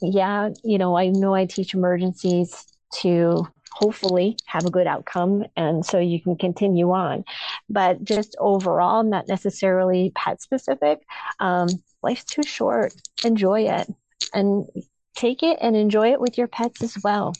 yeah, 0.00 0.50
you 0.64 0.78
know, 0.78 0.96
I 0.96 1.08
know 1.08 1.34
I 1.34 1.46
teach 1.46 1.74
emergencies 1.74 2.66
to 3.00 3.46
hopefully 3.72 4.36
have 4.46 4.66
a 4.66 4.70
good 4.70 4.86
outcome 4.86 5.44
and 5.56 5.84
so 5.84 5.98
you 5.98 6.20
can 6.20 6.36
continue 6.36 6.90
on 6.90 7.24
but 7.70 8.04
just 8.04 8.36
overall 8.38 9.02
not 9.02 9.26
necessarily 9.28 10.12
pet 10.14 10.42
specific 10.42 11.00
um, 11.40 11.68
life's 12.02 12.24
too 12.24 12.42
short 12.42 12.92
enjoy 13.24 13.62
it 13.62 13.88
and 14.34 14.66
take 15.14 15.42
it 15.42 15.58
and 15.60 15.76
enjoy 15.76 16.12
it 16.12 16.20
with 16.20 16.38
your 16.38 16.48
pets 16.48 16.82
as 16.82 16.96
well. 17.02 17.34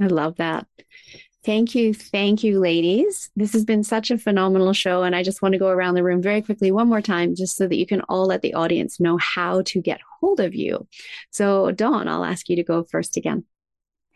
I 0.00 0.06
love 0.06 0.36
that. 0.36 0.66
Thank 1.44 1.74
you. 1.74 1.92
Thank 1.92 2.44
you, 2.44 2.60
ladies. 2.60 3.28
This 3.34 3.52
has 3.52 3.64
been 3.64 3.82
such 3.82 4.12
a 4.12 4.18
phenomenal 4.18 4.72
show. 4.72 5.02
And 5.02 5.16
I 5.16 5.24
just 5.24 5.42
want 5.42 5.54
to 5.54 5.58
go 5.58 5.68
around 5.68 5.94
the 5.94 6.04
room 6.04 6.22
very 6.22 6.40
quickly 6.40 6.70
one 6.70 6.88
more 6.88 7.00
time, 7.00 7.34
just 7.34 7.56
so 7.56 7.66
that 7.66 7.76
you 7.76 7.86
can 7.86 8.00
all 8.02 8.26
let 8.26 8.42
the 8.42 8.54
audience 8.54 9.00
know 9.00 9.16
how 9.16 9.62
to 9.62 9.80
get 9.80 10.00
hold 10.20 10.38
of 10.38 10.54
you. 10.54 10.86
So, 11.30 11.72
Dawn, 11.72 12.06
I'll 12.06 12.24
ask 12.24 12.48
you 12.48 12.56
to 12.56 12.62
go 12.62 12.84
first 12.84 13.16
again. 13.16 13.44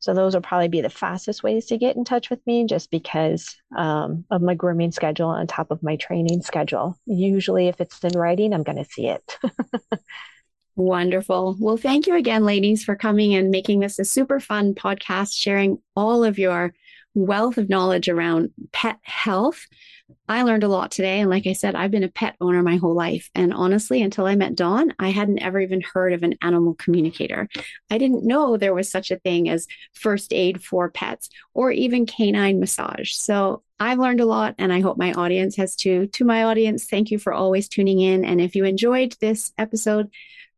So 0.00 0.14
those 0.14 0.34
will 0.34 0.40
probably 0.40 0.68
be 0.68 0.80
the 0.80 0.90
fastest 0.90 1.42
ways 1.42 1.66
to 1.66 1.78
get 1.78 1.94
in 1.94 2.04
touch 2.04 2.30
with 2.30 2.44
me 2.46 2.64
just 2.64 2.90
because 2.90 3.54
um, 3.76 4.24
of 4.30 4.40
my 4.40 4.54
grooming 4.54 4.92
schedule 4.92 5.28
on 5.28 5.46
top 5.46 5.70
of 5.70 5.82
my 5.82 5.96
training 5.96 6.40
schedule. 6.40 6.98
Usually, 7.06 7.68
if 7.68 7.80
it's 7.80 8.02
in 8.02 8.18
writing, 8.18 8.54
I'm 8.54 8.62
going 8.62 8.82
to 8.82 8.90
see 8.90 9.08
it. 9.08 9.38
Wonderful. 10.76 11.56
Well, 11.60 11.76
thank 11.76 12.06
you 12.06 12.16
again, 12.16 12.44
ladies, 12.44 12.82
for 12.82 12.96
coming 12.96 13.34
and 13.34 13.50
making 13.50 13.80
this 13.80 13.98
a 13.98 14.04
super 14.06 14.40
fun 14.40 14.74
podcast, 14.74 15.38
sharing 15.38 15.78
all 15.94 16.24
of 16.24 16.38
your 16.38 16.72
wealth 17.14 17.58
of 17.58 17.68
knowledge 17.68 18.08
around 18.08 18.50
pet 18.72 18.98
health. 19.02 19.66
I 20.28 20.42
learned 20.42 20.64
a 20.64 20.68
lot 20.68 20.90
today. 20.90 21.20
And 21.20 21.30
like 21.30 21.46
I 21.46 21.52
said, 21.52 21.74
I've 21.74 21.90
been 21.90 22.04
a 22.04 22.08
pet 22.08 22.36
owner 22.40 22.62
my 22.62 22.76
whole 22.76 22.94
life. 22.94 23.30
And 23.34 23.52
honestly, 23.52 24.02
until 24.02 24.26
I 24.26 24.36
met 24.36 24.54
Dawn, 24.54 24.94
I 24.98 25.10
hadn't 25.10 25.40
ever 25.40 25.60
even 25.60 25.80
heard 25.80 26.12
of 26.12 26.22
an 26.22 26.36
animal 26.42 26.74
communicator. 26.74 27.48
I 27.90 27.98
didn't 27.98 28.24
know 28.24 28.56
there 28.56 28.74
was 28.74 28.90
such 28.90 29.10
a 29.10 29.18
thing 29.18 29.48
as 29.48 29.66
first 29.94 30.32
aid 30.32 30.62
for 30.62 30.90
pets 30.90 31.30
or 31.54 31.72
even 31.72 32.06
canine 32.06 32.60
massage. 32.60 33.12
So 33.12 33.62
I've 33.78 33.98
learned 33.98 34.20
a 34.20 34.26
lot 34.26 34.54
and 34.58 34.72
I 34.72 34.80
hope 34.80 34.98
my 34.98 35.12
audience 35.12 35.56
has 35.56 35.74
too. 35.74 36.06
To 36.08 36.24
my 36.24 36.44
audience, 36.44 36.84
thank 36.84 37.10
you 37.10 37.18
for 37.18 37.32
always 37.32 37.68
tuning 37.68 38.00
in. 38.00 38.24
And 38.24 38.40
if 38.40 38.54
you 38.54 38.64
enjoyed 38.64 39.16
this 39.20 39.52
episode, 39.58 40.10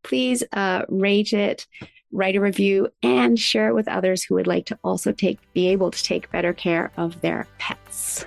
please 0.03 0.43
uh, 0.53 0.83
rate 0.89 1.33
it 1.33 1.67
write 2.13 2.37
a 2.37 2.41
review, 2.41 2.89
and 3.03 3.39
share 3.39 3.69
it 3.69 3.75
with 3.75 3.89
others 3.89 4.23
who 4.23 4.35
would 4.35 4.47
like 4.47 4.67
to 4.67 4.79
also 4.85 5.13
take 5.13 5.39
be 5.55 5.69
able 5.69 5.91
to 5.91 6.03
take 6.05 6.31
better 6.31 6.53
care 6.53 6.93
of 6.97 7.21
their 7.23 7.47
pets. 7.59 8.27